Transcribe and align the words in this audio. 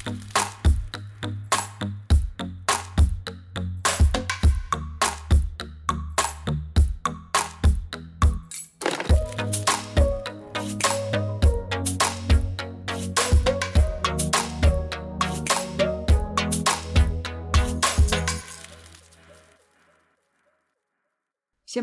Всем 0.00 0.16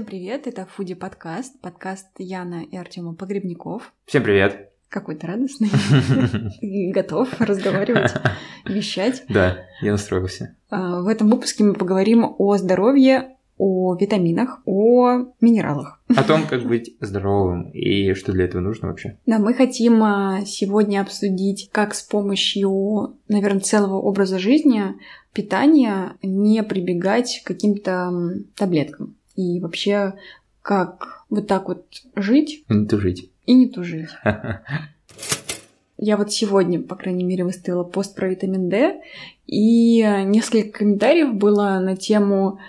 привет, 0.05 0.47
это 0.47 0.65
Фуди 0.65 0.95
подкаст, 0.95 1.61
подкаст 1.61 2.07
Яна 2.18 2.63
и 2.63 2.75
Артема 2.75 3.15
Погребников. 3.15 3.93
Всем 4.05 4.23
привет. 4.23 4.77
Какой 4.90 5.16
то 5.16 5.28
радостный. 5.28 5.70
Готов 6.94 7.30
разговаривать, 7.40 8.14
вещать. 8.66 9.23
Да, 9.28 9.58
я 9.82 9.91
настроился. 9.91 10.55
А, 10.70 11.02
в 11.02 11.08
этом 11.08 11.30
выпуске 11.30 11.64
мы 11.64 11.73
поговорим 11.73 12.36
о 12.38 12.58
здоровье, 12.58 13.36
о 13.58 13.95
витаминах, 13.95 14.62
о 14.66 15.26
минералах. 15.42 16.02
О 16.08 16.23
том, 16.23 16.48
как 16.48 16.66
быть 16.66 16.95
здоровым 17.02 17.70
и 17.72 18.14
что 18.14 18.31
для 18.31 18.45
этого 18.45 18.62
нужно 18.62 18.88
вообще. 18.88 19.18
Да, 19.26 19.40
мы 19.40 19.54
хотим 19.54 20.02
а, 20.04 20.45
сегодня 20.45 21.02
обсудить, 21.02 21.70
как 21.72 21.94
с 21.94 22.02
помощью, 22.02 23.17
наверное, 23.28 23.62
целого 23.62 23.95
образа 23.95 24.40
жизни, 24.40 24.95
питания 25.34 26.14
не 26.22 26.64
прибегать 26.64 27.42
к 27.44 27.48
каким-то 27.48 28.12
таблеткам. 28.56 29.16
И 29.36 29.59
вообще, 29.59 30.14
как 30.62 31.26
вот 31.30 31.48
так 31.48 31.67
вот 31.67 31.86
жить. 32.16 32.64
Не 32.70 32.86
тужить. 32.88 33.31
И 33.48 33.56
не 33.56 33.68
тужить. 33.68 34.10
Я 35.98 36.16
вот 36.16 36.32
сегодня, 36.32 36.80
по 36.80 36.96
крайней 36.96 37.24
мере, 37.24 37.44
выставила 37.44 37.84
пост 37.84 38.16
про 38.16 38.30
витамин 38.30 38.70
D, 38.70 39.02
и 39.48 40.02
несколько 40.26 40.80
комментариев 40.80 41.34
было 41.34 41.80
на 41.80 41.95
тему 41.98 42.59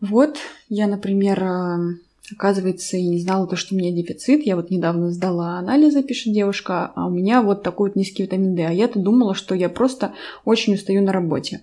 «Вот, 0.00 0.36
я, 0.68 0.86
например, 0.86 1.98
оказывается, 2.32 2.96
и 2.96 3.06
не 3.06 3.18
знала 3.18 3.46
то, 3.46 3.56
что 3.56 3.74
у 3.74 3.78
меня 3.78 3.90
дефицит. 3.90 4.46
Я 4.46 4.56
вот 4.56 4.70
недавно 4.70 5.10
сдала 5.10 5.58
анализы, 5.58 6.02
пишет 6.02 6.32
девушка, 6.32 6.92
а 6.94 7.06
у 7.06 7.10
меня 7.10 7.42
вот 7.42 7.62
такой 7.62 7.90
вот 7.90 7.96
низкий 7.96 8.22
витамин 8.22 8.54
D. 8.54 8.66
А 8.66 8.72
я-то 8.72 8.98
думала, 8.98 9.34
что 9.34 9.54
я 9.54 9.68
просто 9.68 10.14
очень 10.44 10.74
устаю 10.74 11.02
на 11.02 11.12
работе. 11.12 11.62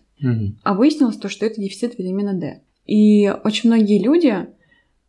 А 0.63 0.73
выяснилось 0.73 1.17
то, 1.17 1.29
что 1.29 1.45
это 1.45 1.59
дефицит 1.59 1.97
витамина 1.97 2.33
D. 2.33 2.61
И 2.85 3.33
очень 3.43 3.69
многие 3.69 4.01
люди, 4.01 4.47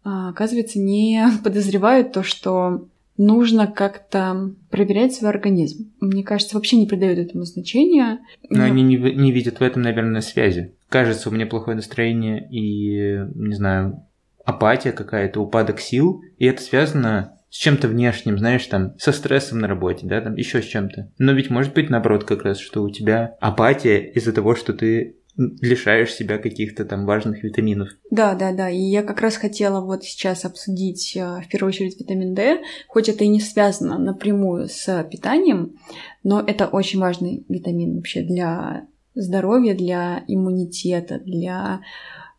а, 0.05 0.31
оказывается, 0.31 0.79
не 0.79 1.25
подозревают 1.45 2.13
то, 2.13 2.23
что 2.23 2.89
нужно 3.17 3.67
как-то 3.67 4.55
проверять 4.71 5.15
свой 5.15 5.31
организм. 5.31 5.93
Мне 6.01 6.23
кажется, 6.23 6.57
вообще 6.57 6.77
не 6.77 6.87
придают 6.87 7.19
этому 7.19 7.45
значения. 7.45 8.21
Но 8.51 8.59
Ну, 8.59 8.65
они 8.65 8.83
не, 8.83 8.97
не 8.97 9.33
видят 9.33 9.61
в 9.61 9.63
этом, 9.63 9.83
наверное, 9.83 10.21
связи. 10.21 10.75
Кажется, 10.89 11.29
у 11.29 11.33
меня 11.33 11.47
плохое 11.47 11.77
настроение 11.77 12.47
и, 12.51 13.21
не 13.35 13.55
знаю, 13.55 14.05
апатия 14.45 14.93
какая-то, 14.93 15.41
упадок 15.41 15.81
сил, 15.81 16.23
и 16.39 16.47
это 16.47 16.63
связано 16.63 17.35
с 17.51 17.57
чем-то 17.57 17.87
внешним, 17.87 18.37
знаешь, 18.37 18.67
там, 18.67 18.99
со 18.99 19.13
стрессом 19.13 19.61
на 19.61 19.69
работе, 19.69 20.07
да, 20.07 20.21
там, 20.21 20.35
еще 20.35 20.61
с 20.61 20.65
чем-то. 20.65 21.13
Но 21.19 21.33
ведь 21.33 21.51
может 21.51 21.73
быть 21.73 21.89
наоборот 21.89 22.25
как 22.25 22.43
раз, 22.43 22.59
что 22.59 22.83
у 22.83 22.91
тебя 22.91 23.37
апатия 23.41 24.01
из-за 24.11 24.33
того, 24.33 24.57
что 24.57 24.73
ты 24.73 25.19
лишаешь 25.37 26.13
себя 26.13 26.39
каких-то 26.39 26.85
там 26.85 27.07
важных 27.07 27.43
витаминов. 27.43 27.91
Да, 28.11 28.35
да, 28.35 28.53
да. 28.53 28.71
И 28.71 28.79
я 28.79 29.03
как 29.03 29.21
раз 29.21 29.37
хотела 29.37 29.81
вот 29.81 30.05
сейчас 30.05 30.45
обсудить 30.45 31.17
э, 31.17 31.41
в 31.43 31.49
первую 31.49 31.71
очередь 31.71 31.99
витамин 31.99 32.35
D, 32.35 32.63
хоть 32.87 33.09
это 33.09 33.25
и 33.25 33.29
не 33.29 33.41
связано 33.41 33.99
напрямую 33.99 34.69
с 34.69 35.05
питанием, 35.11 35.77
но 36.23 36.41
это 36.41 36.67
очень 36.67 37.01
важный 37.01 37.45
витамин 37.49 37.97
вообще 37.97 38.23
для 38.23 38.87
здоровья, 39.15 39.75
для 39.75 40.25
иммунитета, 40.29 41.19
для 41.19 41.81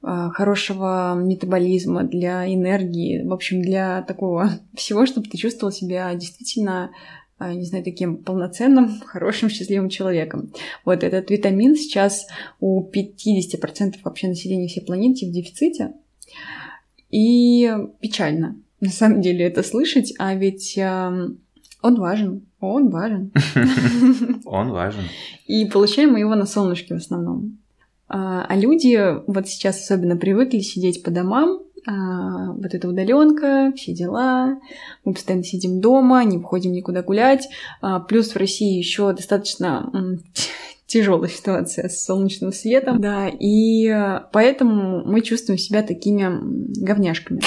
э, 0.02 0.30
хорошего 0.34 1.16
метаболизма, 1.16 2.04
для 2.04 2.52
энергии, 2.54 3.26
в 3.26 3.34
общем, 3.34 3.62
для 3.62 4.04
такого 4.04 4.52
всего, 4.74 5.06
чтобы 5.06 5.28
ты 5.28 5.38
чувствовал 5.38 5.74
себя 5.74 6.14
действительно 6.16 6.92
не 7.40 7.66
знаю, 7.66 7.84
таким 7.84 8.18
полноценным, 8.18 9.00
хорошим, 9.06 9.50
счастливым 9.50 9.90
человеком. 9.90 10.52
Вот 10.84 11.04
этот 11.04 11.30
витамин 11.30 11.76
сейчас 11.76 12.28
у 12.60 12.90
50% 12.90 13.96
вообще 14.04 14.28
населения 14.28 14.68
всей 14.68 14.82
планеты 14.82 15.28
в 15.28 15.32
дефиците. 15.32 15.94
И 17.10 17.72
печально, 18.02 18.58
на 18.82 18.90
самом 18.90 19.22
деле, 19.22 19.46
это 19.46 19.64
слышать, 19.64 20.14
а 20.18 20.36
ведь 20.36 20.78
он 20.78 21.40
важен, 21.82 22.48
он 22.60 22.90
важен. 22.90 23.32
Он 24.46 24.72
важен. 24.72 25.04
И 25.46 25.66
получаем 25.66 26.14
мы 26.14 26.20
его 26.20 26.34
на 26.36 26.46
солнышке 26.46 26.96
в 26.96 26.98
основном. 26.98 27.60
А 28.08 28.46
а 28.48 28.56
люди 28.56 28.98
вот 29.28 29.48
сейчас 29.48 29.82
особенно 29.84 30.18
привыкли 30.18 30.60
сидеть 30.60 31.04
по 31.04 31.12
домам, 31.12 31.60
а, 31.88 32.54
вот 32.54 32.74
эта 32.74 32.88
удаленка, 32.88 33.72
все 33.76 33.94
дела, 33.94 34.60
мы 35.04 35.14
постоянно 35.14 35.44
сидим 35.44 35.82
дома, 35.82 36.24
не 36.24 36.38
выходим 36.38 36.72
никуда 36.72 37.04
гулять. 37.04 37.48
А, 37.82 38.00
Плюс 38.00 38.32
в 38.32 38.38
России 38.38 38.78
еще 38.78 39.14
достаточно 39.14 39.92
тяжелая 40.88 41.30
ситуация 41.30 41.90
с 41.90 42.04
солнечным 42.04 42.52
светом, 42.52 43.00
да, 43.00 43.30
и 43.30 43.92
поэтому 44.32 45.04
мы 45.06 45.22
чувствуем 45.22 45.60
себя 45.60 45.84
такими 45.84 46.28
говняшками. 46.84 47.42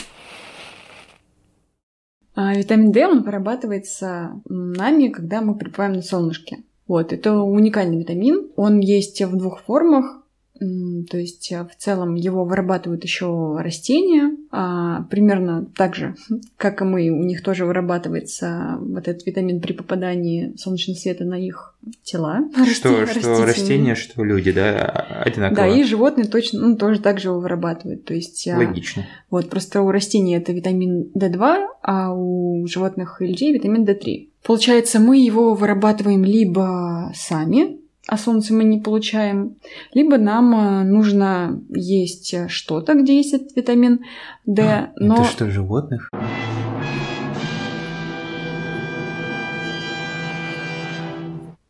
А 2.41 2.55
витамин 2.55 2.93
D, 2.93 3.05
он 3.05 3.23
вырабатывается 3.25 4.41
нами, 4.49 5.09
когда 5.09 5.41
мы 5.41 5.59
пребываем 5.59 5.95
на 5.95 6.03
солнышке. 6.03 6.59
Вот, 6.87 7.13
это 7.13 7.35
уникальный 7.35 7.99
витамин. 7.99 8.53
Он 8.55 8.79
есть 8.79 9.21
в 9.21 9.37
двух 9.37 9.61
формах. 9.63 10.23
То 10.59 11.19
есть 11.19 11.53
э, 11.53 11.65
в 11.65 11.77
целом 11.77 12.15
его 12.15 12.45
вырабатывают 12.45 13.05
еще 13.05 13.57
растения, 13.59 14.37
а, 14.51 15.03
примерно 15.05 15.67
так 15.77 15.95
же, 15.95 16.17
как 16.57 16.81
и 16.81 16.85
мы, 16.85 17.11
у 17.11 17.23
них 17.23 17.43
тоже 17.43 17.65
вырабатывается 17.65 18.79
вот 18.81 19.07
этот 19.07 19.25
витамин 19.27 19.61
при 19.61 19.73
попадании 19.73 20.55
солнечного 20.57 20.97
света 20.99 21.25
на 21.25 21.35
их 21.35 21.77
тела. 22.03 22.49
Что, 22.73 23.03
расти- 23.03 23.19
что 23.21 23.45
растения, 23.47 23.95
что 23.95 24.25
люди, 24.25 24.51
да, 24.51 24.81
одинаково. 25.25 25.57
Да, 25.57 25.69
и 25.69 25.85
животные 25.85 26.27
точно, 26.27 26.61
ну, 26.61 26.77
тоже 26.77 27.01
так 27.01 27.21
же 27.21 27.29
его 27.29 27.41
вырабатывают. 27.41 28.05
То 28.05 28.15
есть, 28.15 28.49
а, 28.49 28.59
Логично. 28.59 29.07
вот, 29.31 29.51
просто 29.51 29.83
у 29.83 29.91
растений 29.91 30.35
это 30.37 30.53
витамин 30.53 31.11
D2, 31.15 31.67
а 31.83 32.13
у 32.13 32.67
животных 32.67 33.23
и 33.23 33.27
людей 33.27 33.53
витамин 33.53 33.85
D3. 33.85 34.29
Получается, 34.45 34.99
мы 34.99 35.19
его 35.19 35.55
вырабатываем 35.55 36.25
либо 36.25 37.13
сами, 37.15 37.79
а 38.09 38.17
солнце 38.17 38.55
мы 38.55 38.65
не 38.65 38.81
получаем, 38.81 39.57
либо 39.93 40.17
нам 40.17 40.55
а, 40.55 40.83
нужно 40.83 41.63
есть 41.69 42.35
что-то, 42.49 42.95
где 42.95 43.19
есть 43.19 43.35
этот 43.35 43.55
витамин 43.55 44.01
D, 44.47 44.63
А, 44.63 44.93
но... 44.97 45.17
Это 45.17 45.25
что, 45.25 45.51
животных? 45.51 46.11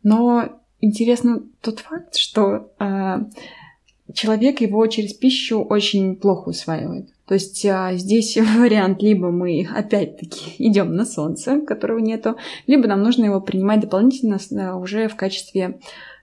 Но 0.01 0.45
интересно 0.79 1.43
тот 1.59 1.79
факт, 1.79 2.15
что 2.15 2.71
а, 2.79 3.25
человек 4.13 4.61
его 4.61 4.87
через 4.87 5.13
пищу 5.13 5.61
очень 5.61 6.15
плохо 6.15 6.49
усваивает. 6.49 7.09
То 7.27 7.33
есть 7.33 7.65
а, 7.65 7.93
здесь 7.95 8.37
вариант 8.57 9.01
либо 9.01 9.29
мы 9.29 9.67
опять-таки 9.75 10.55
идем 10.57 10.95
на 10.95 11.05
солнце, 11.05 11.59
которого 11.59 11.99
нету, 11.99 12.37
либо 12.65 12.87
нам 12.87 13.03
нужно 13.03 13.25
его 13.25 13.41
принимать 13.41 13.81
дополнительно 13.81 14.77
уже 14.77 15.09
в 15.09 15.17
качестве 15.17 15.79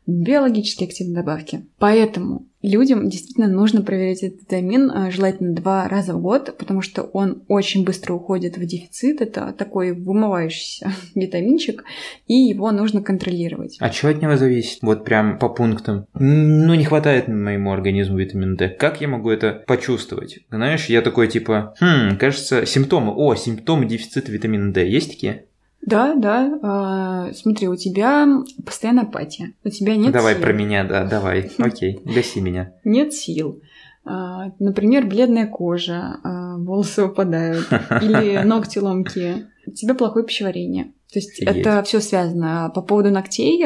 биологически 0.06 0.84
активной 0.84 1.17
добавки. 1.17 1.67
Поэтому 1.78 2.47
людям 2.62 3.09
действительно 3.09 3.49
нужно 3.49 3.83
проверять 3.83 4.22
этот 4.22 4.41
витамин 4.41 4.91
а, 4.91 5.11
желательно 5.11 5.55
два 5.55 5.89
раза 5.89 6.15
в 6.15 6.21
год, 6.21 6.56
потому 6.59 6.83
что 6.83 7.03
он 7.03 7.43
очень 7.49 7.84
быстро 7.84 8.15
уходит 8.15 8.56
в 8.56 8.65
дефицит. 8.65 9.21
Это 9.21 9.53
такой 9.53 9.93
вымывающийся 9.93 10.93
витаминчик, 11.15 11.84
и 12.27 12.34
его 12.34 12.71
нужно 12.72 13.03
контролировать. 13.03 13.77
А 13.81 13.93
что 13.93 14.09
от 14.09 14.21
него 14.21 14.37
зависит? 14.37 14.78
Вот 14.83 15.05
прям 15.05 15.39
по 15.39 15.48
пунктам. 15.48 16.07
Ну, 16.15 16.75
не 16.75 16.84
хватает 16.84 17.28
моему 17.28 17.72
организму 17.72 18.19
витамина 18.19 18.57
D. 18.57 18.69
Как 18.69 19.01
я 19.01 19.09
могу 19.09 19.30
это 19.30 19.65
почувствовать? 19.66 20.41
Знаешь, 20.51 20.86
я 20.86 21.03
такой 21.03 21.28
типа, 21.28 21.75
хм, 21.80 22.16
кажется, 22.19 22.66
симптомы. 22.66 23.13
О, 23.15 23.34
симптомы 23.34 23.86
дефицита 23.86 24.33
витамина 24.33 24.72
D. 24.72 24.89
Есть 24.89 25.10
такие? 25.10 25.47
Да, 25.86 26.15
да. 26.15 26.59
а, 26.62 27.33
смотри, 27.33 27.68
у 27.68 27.77
тебя 27.77 28.27
постоянная 28.65 29.04
апатия. 29.04 29.53
У 29.65 29.68
тебя 29.71 29.97
нет 29.97 30.12
давай 30.12 30.34
сил. 30.34 30.42
про 30.42 30.53
меня, 30.53 30.84
да, 30.84 31.04
давай. 31.04 31.50
Окей, 31.59 32.00
гаси 32.04 32.41
меня. 32.41 32.74
Нет 32.84 33.15
сил. 33.15 33.62
А, 34.04 34.50
Например, 34.59 35.06
бледная 35.06 35.47
кожа, 35.47 36.18
а, 36.22 36.56
волосы 36.59 37.04
выпадают, 37.04 37.66
или 38.03 38.42
ногти 38.44 38.78
ломкие. 38.78 39.48
У 39.66 39.71
тебя 39.72 39.94
плохое 39.94 40.24
пищеварение. 40.24 40.92
То 41.12 41.21
есть 41.21 41.41
Офигеть. 41.41 41.59
это 41.65 41.83
все 41.84 42.00
связано. 42.00 42.71
По 42.74 42.82
поводу 42.82 43.10
ногтей 43.10 43.65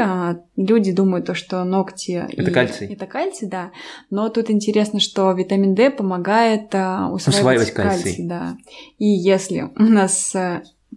люди 0.56 0.93
думают, 0.93 1.25
то, 1.26 1.34
что 1.34 1.64
ногти... 1.64 2.23
Это 2.37 2.50
и- 2.50 2.52
кальций. 2.52 2.87
Это 2.93 3.06
кальций, 3.06 3.49
да. 3.49 3.70
Но 4.11 4.28
тут 4.28 4.50
интересно, 4.50 5.00
что 5.00 5.32
витамин 5.32 5.75
D 5.75 5.90
помогает 5.90 6.66
усваивать, 6.69 7.26
Усваивать 7.28 7.70
кальций. 7.73 8.16
да. 8.20 8.58
И 8.99 9.06
если 9.06 9.70
у 9.75 9.82
нас 9.82 10.37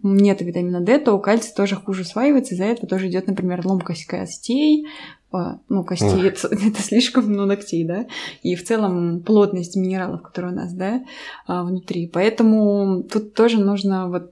нет 0.03 0.41
витамина 0.41 0.81
D, 0.81 0.99
то 0.99 1.17
кальций 1.17 1.53
тоже 1.55 1.75
хуже 1.75 2.01
усваивается, 2.01 2.53
из-за 2.53 2.65
этого 2.65 2.87
тоже 2.87 3.07
идет, 3.07 3.27
например, 3.27 3.65
ломка 3.65 3.93
костей, 4.07 4.87
а, 5.31 5.57
ну, 5.67 5.83
костей, 5.83 6.27
это, 6.27 6.47
это 6.51 6.81
слишком 6.81 7.25
много 7.25 7.55
ногтей, 7.55 7.85
да, 7.85 8.05
и 8.43 8.55
в 8.55 8.63
целом 8.63 9.21
плотность 9.21 9.75
минералов, 9.75 10.21
которые 10.21 10.53
у 10.53 10.55
нас, 10.55 10.73
да, 10.73 11.03
а, 11.47 11.63
внутри. 11.63 12.07
Поэтому 12.07 13.03
тут 13.03 13.33
тоже 13.33 13.59
нужно 13.59 14.09
вот 14.09 14.31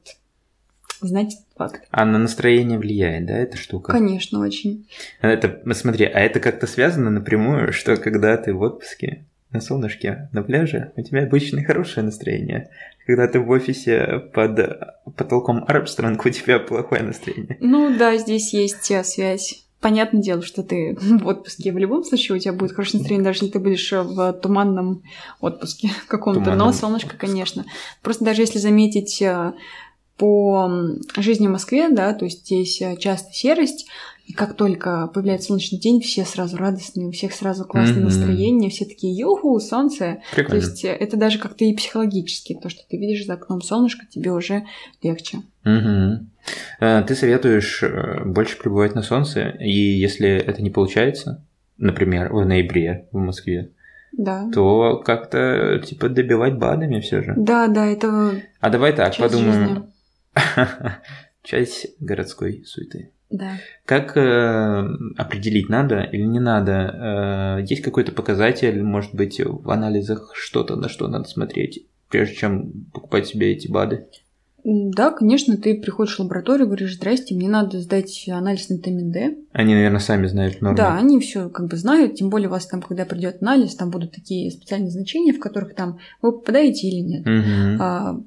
знать 1.00 1.38
факт. 1.58 1.88
А 1.90 2.06
на 2.06 2.20
настроение 2.20 2.78
влияет, 2.78 3.26
да, 3.26 3.34
эта 3.34 3.58
штука? 3.58 3.92
Конечно, 3.92 4.40
очень. 4.40 4.88
Это, 5.22 5.62
смотри, 5.74 6.06
а 6.06 6.20
это 6.20 6.40
как-то 6.40 6.68
связано 6.68 7.10
напрямую, 7.10 7.74
что 7.74 7.98
когда 7.98 8.38
ты 8.38 8.54
в 8.54 8.62
отпуске, 8.62 9.26
на 9.52 9.62
солнышке, 9.62 10.30
на 10.32 10.44
пляже, 10.44 10.92
у 10.96 11.02
тебя 11.02 11.24
обычно 11.24 11.64
хорошее 11.64 12.06
настроение. 12.06 12.70
Когда 13.06 13.28
ты 13.28 13.40
в 13.40 13.50
офисе 13.50 14.24
под 14.34 14.60
потолком 15.18 15.66
Армстронг, 15.68 16.26
у 16.26 16.30
тебя 16.30 16.60
плохое 16.60 17.04
настроение. 17.04 17.58
Ну 17.60 17.96
да, 17.98 18.18
здесь 18.18 18.54
есть 18.54 18.92
связь. 19.06 19.66
Понятное 19.82 20.22
дело, 20.22 20.44
что 20.44 20.62
ты 20.62 20.96
в 21.00 21.26
отпуске 21.26 21.72
в 21.72 21.78
любом 21.78 22.04
случае 22.04 22.38
у 22.38 22.40
тебя 22.40 22.54
будет 22.54 22.74
хорошее 22.74 23.00
настроение, 23.00 23.26
даже 23.26 23.40
если 23.40 23.54
ты 23.54 23.60
будешь 23.60 23.92
в 23.92 24.34
туманном 24.34 25.02
отпуске 25.40 25.90
каком-то. 26.08 26.56
Но 26.56 26.72
солнышко, 26.72 27.18
конечно. 27.18 27.66
Просто 28.04 28.24
даже 28.24 28.44
если 28.44 28.60
заметить 28.60 29.22
э, 29.24 29.54
по 30.18 30.72
жизни 31.18 31.48
в 31.48 31.52
Москве, 31.52 31.90
да, 31.90 32.14
то 32.14 32.26
есть 32.26 32.46
здесь 32.46 32.80
э, 32.80 32.96
часто 32.98 33.34
серость, 33.34 33.88
и 34.32 34.34
как 34.34 34.56
только 34.56 35.08
появляется 35.14 35.48
солнечный 35.48 35.78
день, 35.78 36.00
все 36.00 36.24
сразу 36.24 36.56
радостные, 36.56 37.08
у 37.08 37.12
всех 37.12 37.34
сразу 37.34 37.66
классное 37.66 37.98
mm-hmm. 37.98 38.06
настроение, 38.06 38.70
все 38.70 38.86
такие 38.86 39.14
юху, 39.14 39.60
солнце. 39.60 40.22
Прикольно. 40.34 40.62
То 40.62 40.68
есть 40.68 40.86
э, 40.86 40.88
это 40.88 41.18
даже 41.18 41.38
как-то 41.38 41.66
и 41.66 41.76
психологически, 41.76 42.58
то, 42.62 42.70
что 42.70 42.82
ты 42.90 42.96
видишь 42.96 43.26
за 43.26 43.34
окном 43.34 43.62
солнышко, 43.62 44.06
тебе 44.10 44.32
уже 44.32 44.64
легче. 45.04 45.40
Mm-hmm. 45.66 47.04
Ты 47.08 47.16
советуешь 47.16 47.84
э, 47.84 48.24
больше 48.24 48.58
пребывать 48.58 48.96
на 48.96 49.02
солнце, 49.02 49.50
и 49.50 49.70
если 49.70 50.30
это 50.30 50.62
не 50.62 50.70
получается, 50.70 51.46
например, 51.78 52.32
в 52.32 52.46
ноябре 52.46 53.10
в 53.12 53.18
Москве, 53.18 53.72
да. 54.14 54.50
то 54.54 55.04
как-то 55.06 55.82
типа 55.86 56.08
добивать 56.08 56.58
БАДами 56.58 57.02
все 57.02 57.22
же. 57.22 57.34
Да, 57.36 57.68
да, 57.68 57.86
это. 57.86 58.42
А 58.62 58.70
давай 58.70 58.94
так 58.94 59.18
подумаем. 59.18 59.92
Часть 61.44 61.88
городской 62.00 62.64
суеты. 62.66 63.12
Да. 63.32 63.52
Как 63.86 64.18
э, 64.18 64.88
определить, 65.18 65.70
надо 65.70 66.02
или 66.02 66.24
не 66.24 66.40
надо? 66.40 67.60
Э, 67.60 67.66
есть 67.66 67.82
какой-то 67.82 68.12
показатель, 68.12 68.84
может 68.84 69.16
быть, 69.16 69.40
в 69.44 69.70
анализах 69.72 70.32
что-то, 70.36 70.76
на 70.76 70.90
что 70.90 71.08
надо 71.08 71.28
смотреть, 71.28 71.88
прежде 72.10 72.36
чем 72.36 72.72
покупать 72.94 73.28
себе 73.28 73.52
эти 73.54 73.68
БАДы? 73.68 74.08
Да, 74.64 75.12
конечно, 75.12 75.58
ты 75.58 75.80
приходишь 75.80 76.18
в 76.18 76.20
лабораторию, 76.20 76.68
говоришь, 76.68 76.96
здрасте, 76.96 77.34
мне 77.34 77.50
надо 77.50 77.80
сдать 77.80 78.26
анализ 78.30 78.70
на 78.70 78.76
витамин 78.76 79.12
D. 79.12 79.38
Они, 79.54 79.74
наверное, 79.74 80.00
сами 80.00 80.28
знают 80.28 80.62
нормы. 80.62 80.78
Да, 80.78 80.96
они 80.98 81.20
все 81.20 81.50
как 81.50 81.68
бы 81.68 81.78
знают, 81.78 82.16
тем 82.16 82.30
более 82.30 82.48
у 82.48 82.52
вас 82.52 82.68
там, 82.68 82.82
когда 82.82 83.06
придет 83.06 83.42
анализ, 83.42 83.76
там 83.76 83.90
будут 83.90 84.12
такие 84.12 84.52
специальные 84.52 84.92
значения, 84.92 85.34
в 85.34 85.40
которых 85.40 85.74
там 85.74 85.98
вы 86.22 86.32
попадаете 86.32 86.88
или 86.88 87.00
нет. 87.00 87.22
Угу. 87.22 87.82
А, 87.82 88.22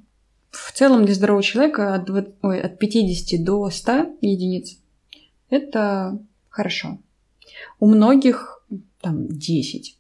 в 0.51 0.73
целом 0.73 1.05
для 1.05 1.15
здорового 1.15 1.43
человека 1.43 1.95
от, 1.95 2.05
20, 2.07 2.35
ой, 2.43 2.61
от 2.61 2.79
50 2.79 3.45
до 3.45 3.71
100 3.71 4.17
единиц 4.21 4.79
это 5.55 6.19
хорошо. 6.49 6.99
У 7.81 7.87
многих 7.87 8.63
там 9.01 9.29
10. 9.29 9.99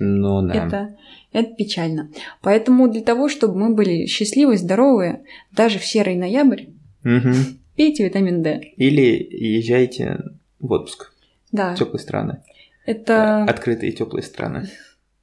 Ну 0.00 0.42
да. 0.42 0.54
Это, 0.54 0.96
это 1.32 1.54
печально. 1.54 2.10
Поэтому 2.40 2.90
для 2.90 3.02
того, 3.02 3.28
чтобы 3.28 3.58
мы 3.58 3.74
были 3.74 4.06
счастливы, 4.06 4.56
здоровые, 4.56 5.24
даже 5.52 5.78
в 5.78 5.84
серый 5.84 6.16
ноябрь, 6.16 6.64
угу. 7.04 7.34
пейте 7.76 8.04
витамин 8.04 8.42
D. 8.42 8.72
Или 8.76 9.28
езжайте 9.30 10.18
в 10.58 10.72
отпуск. 10.72 11.12
Да. 11.52 11.74
В 11.74 11.78
теплые 11.78 12.00
страны. 12.00 12.42
Это... 12.86 13.44
Открытые 13.44 13.92
теплые 13.92 14.22
страны. 14.22 14.68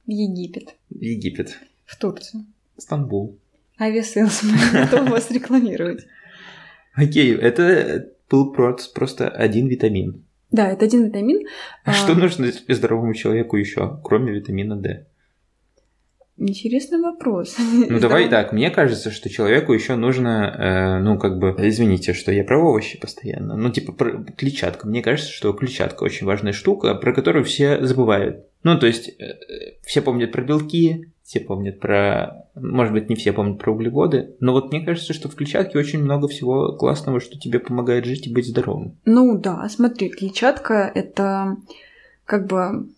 В 0.06 0.10
Египет. 0.10 0.76
В 0.88 1.02
Египет. 1.02 1.58
В 1.84 1.98
Турцию. 1.98 2.46
Стамбул. 2.76 3.38
Авиасейлс, 3.80 4.42
мы 4.44 4.56
готовы 4.72 5.10
вас 5.10 5.30
рекламировать. 5.30 6.06
Окей, 6.94 7.34
это 7.34 8.08
был 8.30 8.52
просто 8.52 9.28
один 9.28 9.68
витамин. 9.68 10.24
Да, 10.50 10.70
это 10.70 10.84
один 10.84 11.06
витамин. 11.06 11.46
А 11.84 11.92
что 11.92 12.14
нужно 12.14 12.50
здоровому 12.68 13.14
человеку 13.14 13.56
еще, 13.56 14.00
кроме 14.02 14.32
витамина 14.32 14.76
D? 14.76 15.06
Интересный 16.38 17.00
вопрос. 17.00 17.56
Ну 17.88 17.98
давай 17.98 18.28
так, 18.28 18.52
мне 18.52 18.70
кажется, 18.70 19.10
что 19.10 19.30
человеку 19.30 19.72
еще 19.72 19.96
нужно, 19.96 20.98
э, 20.98 21.02
ну 21.02 21.18
как 21.18 21.38
бы, 21.38 21.54
извините, 21.58 22.12
что 22.12 22.30
я 22.30 22.44
про 22.44 22.58
овощи 22.58 23.00
постоянно, 23.00 23.56
ну 23.56 23.70
типа 23.70 23.92
про 23.92 24.22
клетчатка. 24.36 24.86
Мне 24.86 25.02
кажется, 25.02 25.32
что 25.32 25.54
клетчатка 25.54 26.04
очень 26.04 26.26
важная 26.26 26.52
штука, 26.52 26.94
про 26.94 27.14
которую 27.14 27.44
все 27.46 27.82
забывают. 27.86 28.44
Ну 28.64 28.78
то 28.78 28.86
есть 28.86 29.08
э, 29.08 29.38
все 29.82 30.02
помнят 30.02 30.30
про 30.30 30.42
белки, 30.42 31.10
все 31.26 31.40
помнят 31.40 31.80
про... 31.80 32.46
Может 32.54 32.92
быть, 32.92 33.10
не 33.10 33.16
все 33.16 33.32
помнят 33.32 33.58
про 33.58 33.72
углеводы, 33.72 34.36
но 34.38 34.52
вот 34.52 34.70
мне 34.70 34.84
кажется, 34.84 35.12
что 35.12 35.28
в 35.28 35.34
клетчатке 35.34 35.76
очень 35.76 36.02
много 36.02 36.28
всего 36.28 36.76
классного, 36.76 37.20
что 37.20 37.36
тебе 37.36 37.58
помогает 37.58 38.04
жить 38.04 38.28
и 38.28 38.32
быть 38.32 38.46
здоровым. 38.46 38.96
Ну 39.04 39.36
да, 39.36 39.68
смотри, 39.68 40.08
клетчатка– 40.08 40.90
это 40.94 41.56
как 42.24 42.46
бы... 42.46 42.88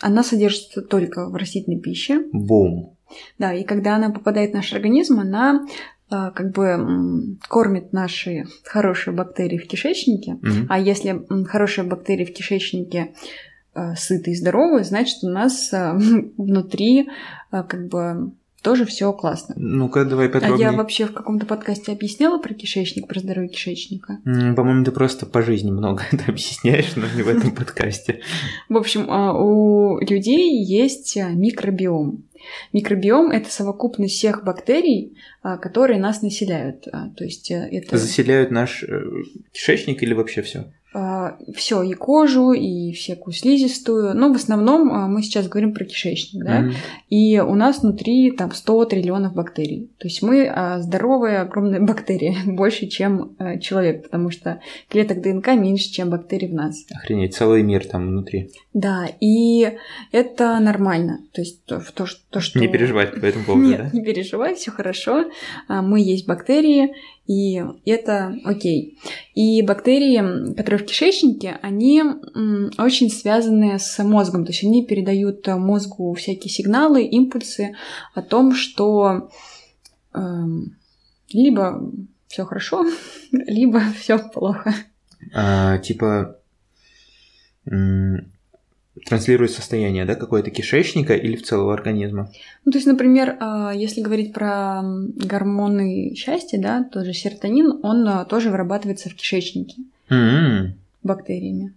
Она 0.00 0.24
содержится 0.24 0.82
только 0.82 1.28
в 1.28 1.36
растительной 1.36 1.78
пище. 1.78 2.24
Бум. 2.32 2.96
Да, 3.38 3.54
и 3.54 3.62
когда 3.62 3.94
она 3.94 4.10
попадает 4.10 4.50
в 4.50 4.54
наш 4.54 4.72
организм, 4.72 5.20
она 5.20 5.64
а, 6.10 6.32
как 6.32 6.50
бы 6.50 7.38
кормит 7.48 7.92
наши 7.92 8.46
хорошие 8.64 9.14
бактерии 9.14 9.58
в 9.58 9.68
кишечнике. 9.68 10.32
Мгм. 10.42 10.66
А 10.68 10.80
если 10.80 11.22
хорошие 11.46 11.86
бактерии 11.86 12.24
в 12.24 12.34
кишечнике 12.34 13.14
э, 13.74 13.94
сытые 13.94 14.34
и 14.34 14.36
здоровые, 14.36 14.82
значит, 14.82 15.22
у 15.22 15.28
нас 15.28 15.72
э, 15.72 15.92
внутри 16.36 17.08
как 17.52 17.88
бы 17.88 18.32
тоже 18.62 18.84
все 18.86 19.12
классно. 19.12 19.54
Ну-ка, 19.58 20.04
давай 20.04 20.28
А 20.28 20.30
подробнее. 20.30 20.70
я 20.70 20.72
вообще 20.72 21.06
в 21.06 21.12
каком-то 21.12 21.46
подкасте 21.46 21.92
объясняла 21.92 22.38
про 22.38 22.54
кишечник, 22.54 23.08
про 23.08 23.18
здоровье 23.18 23.50
кишечника. 23.50 24.20
По-моему, 24.24 24.84
ты 24.84 24.92
просто 24.92 25.26
по 25.26 25.42
жизни 25.42 25.70
много 25.70 26.04
это 26.12 26.24
объясняешь, 26.28 26.94
но 26.96 27.06
не 27.14 27.22
в 27.22 27.28
этом 27.28 27.50
подкасте. 27.54 28.20
В 28.68 28.76
общем, 28.76 29.06
а, 29.10 29.36
у 29.36 29.98
людей 30.00 30.64
есть 30.64 31.16
а, 31.16 31.30
микробиом. 31.30 32.24
Микробиом– 32.72 33.30
это 33.32 33.50
совокупность 33.50 34.14
всех 34.14 34.44
бактерий, 34.44 35.16
а, 35.42 35.58
которые 35.58 36.00
нас 36.00 36.22
населяют. 36.22 36.86
А, 36.92 37.08
То 37.10 37.24
есть 37.24 37.50
э, 37.50 37.68
это 37.70 37.96
Заселяют 37.98 38.50
наш 38.50 38.82
э, 38.82 39.02
кишечник 39.52 40.02
или 40.02 40.14
вообще 40.14 40.42
все? 40.42 40.72
Все, 41.56 41.82
и 41.82 41.94
кожу, 41.94 42.52
и 42.52 42.92
всякую 42.92 43.32
слизистую. 43.34 44.14
Но 44.14 44.32
в 44.32 44.36
основном 44.36 44.92
а, 44.92 45.06
мы 45.08 45.22
сейчас 45.22 45.48
говорим 45.48 45.72
про 45.72 45.84
кишечник, 45.84 46.44
да? 46.44 46.70
И 47.08 47.38
у 47.40 47.54
нас 47.54 47.82
внутри 47.82 48.30
там 48.32 48.52
100 48.52 48.84
триллионов 48.86 49.34
бактерий. 49.34 49.90
То 49.98 50.08
есть 50.08 50.22
мы 50.22 50.46
а, 50.46 50.80
здоровые, 50.80 51.38
огромные 51.38 51.80
бактерии, 51.92 52.36
больше, 52.46 52.86
чем 52.86 53.34
а, 53.38 53.58
человек, 53.58 54.02
потому 54.04 54.30
что 54.30 54.60
клеток 54.88 55.22
ДНК 55.22 55.48
меньше, 55.54 55.90
чем 55.90 56.10
бактерий 56.10 56.48
в 56.48 56.54
нас. 56.54 56.84
Охренеть, 56.92 57.34
целый 57.34 57.62
мир 57.62 57.86
там 57.86 58.08
внутри. 58.08 58.50
Да, 58.74 59.08
и 59.20 59.72
это 60.12 60.58
нормально. 60.60 61.20
То 61.32 61.40
есть 61.40 61.64
то, 61.64 61.82
то, 61.94 62.06
что- 62.06 62.20
то 62.30 62.40
что... 62.40 62.58
Не 62.58 62.68
переживать 62.68 63.18
по 63.20 63.24
этому 63.24 63.44
поводу, 63.44 63.66
Нет, 63.66 63.78
да? 63.78 63.90
не 63.92 64.04
переживай, 64.04 64.54
все 64.54 64.70
хорошо. 64.70 65.24
А, 65.68 65.82
Мы 65.82 66.00
есть 66.00 66.26
бактерии, 66.26 66.92
и 67.32 67.62
это 67.84 68.36
окей. 68.44 68.98
И 69.34 69.62
бактерии, 69.62 70.54
которые 70.54 70.78
в 70.80 70.86
кишечнике, 70.86 71.58
они 71.62 72.02
очень 72.78 73.10
связаны 73.10 73.78
с 73.78 74.02
мозгом. 74.02 74.44
То 74.44 74.52
есть 74.52 74.64
они 74.64 74.84
передают 74.84 75.46
мозгу 75.46 76.12
всякие 76.14 76.50
сигналы, 76.50 77.04
импульсы 77.04 77.74
о 78.14 78.22
том, 78.22 78.54
что 78.54 79.30
эм, 80.14 80.76
либо 81.32 81.90
все 82.26 82.44
хорошо, 82.44 82.84
либо 83.32 83.80
все 83.98 84.18
плохо. 84.18 84.74
А, 85.34 85.78
типа 85.78 86.38
транслирует 89.04 89.50
состояние, 89.50 90.04
да, 90.04 90.14
какое-то 90.14 90.50
кишечника 90.50 91.14
или 91.14 91.36
в 91.36 91.42
целого 91.42 91.72
организма? 91.74 92.30
Ну, 92.64 92.72
то 92.72 92.78
есть, 92.78 92.86
например, 92.86 93.36
а, 93.40 93.72
если 93.74 94.00
говорить 94.00 94.32
про 94.32 94.82
гормоны 94.82 96.14
счастья, 96.14 96.58
да, 96.60 96.84
тот 96.84 97.04
же 97.04 97.12
серотонин, 97.12 97.80
он 97.82 98.06
а, 98.08 98.24
тоже 98.24 98.50
вырабатывается 98.50 99.08
в 99.10 99.14
кишечнике 99.14 99.82
М, 100.08 100.74
бактериями. 101.02 101.74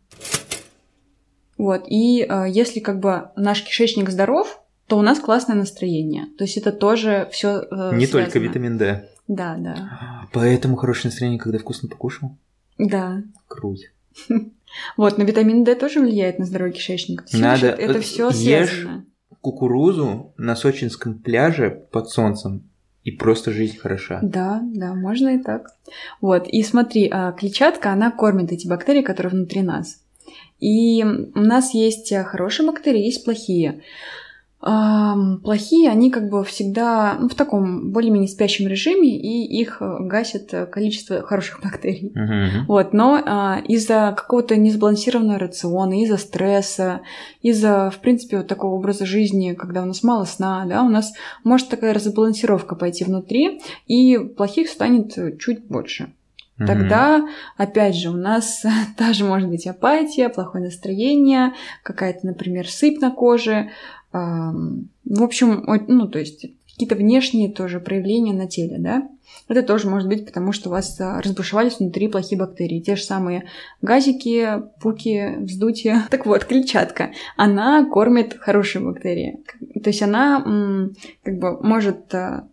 Вот, 1.57 1.85
и 1.87 2.25
а, 2.27 2.45
если 2.45 2.79
как 2.79 2.99
бы 2.99 3.29
наш 3.35 3.63
кишечник 3.63 4.09
здоров, 4.09 4.61
то 4.87 4.97
у 4.97 5.01
нас 5.01 5.19
классное 5.19 5.55
настроение. 5.55 6.25
То 6.37 6.43
есть 6.43 6.57
это 6.57 6.71
тоже 6.71 7.27
все 7.31 7.65
Не 7.93 8.07
только 8.07 8.39
витамин 8.39 8.77
D. 8.77 9.09
Да, 9.27 9.55
да, 9.57 10.27
Поэтому 10.31 10.75
хорошее 10.75 11.09
настроение, 11.09 11.39
когда 11.39 11.57
вкусно 11.57 11.89
покушал? 11.89 12.37
да. 12.77 13.23
Круто. 13.47 13.81
Вот, 14.97 15.17
но 15.17 15.23
витамин 15.23 15.63
D 15.63 15.73
тоже 15.75 16.01
влияет 16.01 16.37
на 16.37 16.45
здоровье 16.45 16.73
кишечника. 16.73 17.23
Есть, 17.23 17.41
Надо- 17.41 17.67
видишь, 17.67 17.83
это 17.83 17.93
вот 17.93 18.03
все 18.03 18.31
связано. 18.31 19.05
Кукурузу 19.41 20.33
на 20.37 20.55
сочинском 20.55 21.19
пляже 21.19 21.87
под 21.91 22.09
солнцем, 22.09 22.69
и 23.03 23.11
просто 23.11 23.51
жизнь 23.51 23.77
хороша. 23.77 24.19
Да, 24.23 24.61
да, 24.63 24.95
можно 24.95 25.35
и 25.35 25.37
так. 25.37 25.67
Вот, 26.19 26.47
и 26.47 26.63
смотри, 26.63 27.07
а, 27.11 27.31
клетчатка, 27.31 27.91
она 27.91 28.11
кормит 28.11 28.51
эти 28.51 28.67
бактерии, 28.67 29.03
которые 29.03 29.31
внутри 29.31 29.61
нас. 29.61 30.01
И 30.59 31.03
у 31.03 31.39
нас 31.39 31.73
есть 31.73 32.13
хорошие 32.25 32.65
бактерии, 32.65 33.05
есть 33.05 33.23
плохие. 33.23 33.83
Плохие, 34.65 35.91
они 35.91 36.09
как 36.09 36.29
бы 36.29 36.43
всегда 36.43 37.17
ну, 37.19 37.29
в 37.29 37.35
таком 37.35 37.91
более-менее 37.91 38.27
спящем 38.27 38.67
режиме, 38.67 39.15
и 39.15 39.45
их 39.61 39.77
э, 39.79 39.97
гасит 39.99 40.51
количество 40.71 41.21
хороших 41.21 41.61
бактерий. 41.63 42.11
Мгм. 42.15 42.65
Вот, 42.67 42.91
но 42.91 43.21
а, 43.23 43.59
из-за 43.67 44.11
какого-то 44.17 44.55
несбалансированного 44.55 45.37
рациона, 45.37 46.01
из-за 46.01 46.17
стресса, 46.17 47.01
из-за, 47.43 47.91
в 47.91 47.99
принципе, 47.99 48.37
вот 48.37 48.47
такого 48.47 48.73
образа 48.73 49.05
жизни, 49.05 49.53
когда 49.53 49.83
у 49.83 49.85
нас 49.85 50.01
мало 50.01 50.25
сна, 50.25 50.65
да, 50.67 50.81
у 50.81 50.89
нас 50.89 51.13
может 51.43 51.69
такая 51.69 51.93
разбалансировка 51.93 52.75
пойти 52.75 53.03
внутри, 53.03 53.61
и 53.85 54.17
плохих 54.17 54.69
станет 54.69 55.39
чуть 55.39 55.67
больше. 55.67 56.11
Тогда, 56.57 57.27
опять 57.57 57.95
же, 57.95 58.09
у 58.09 58.15
нас 58.15 58.63
тоже 58.97 59.25
может 59.25 59.49
быть 59.49 59.67
апатия, 59.67 60.29
плохое 60.29 60.63
настроение, 60.63 61.53
какая-то, 61.83 62.25
например, 62.25 62.69
сыпь 62.69 63.01
на 63.01 63.11
коже. 63.11 63.71
В 64.15 65.23
общем, 65.23 65.63
ну, 65.87 66.07
то 66.07 66.19
есть 66.19 66.45
какие-то 66.71 66.95
внешние 66.95 67.51
тоже 67.51 67.79
проявления 67.79 68.33
на 68.33 68.47
теле, 68.47 68.77
да? 68.79 69.07
Это 69.47 69.63
тоже 69.63 69.87
может 69.89 70.07
быть 70.07 70.25
потому, 70.25 70.51
что 70.51 70.69
у 70.69 70.71
вас 70.71 70.99
а, 70.99 71.21
разбушевались 71.21 71.79
внутри 71.79 72.07
плохие 72.07 72.39
бактерии. 72.39 72.79
Те 72.79 72.95
же 72.95 73.03
самые 73.03 73.45
газики, 73.81 74.63
пуки, 74.81 75.37
вздутие. 75.39 76.03
Так 76.09 76.25
вот, 76.25 76.45
клетчатка. 76.45 77.11
Она 77.37 77.85
кормит 77.85 78.35
хорошие 78.39 78.83
бактерии. 78.83 79.39
То 79.83 79.89
есть 79.89 80.01
она 80.01 80.89
как 81.23 81.37
бы 81.37 81.61
может 81.61 82.13
а, 82.13 82.47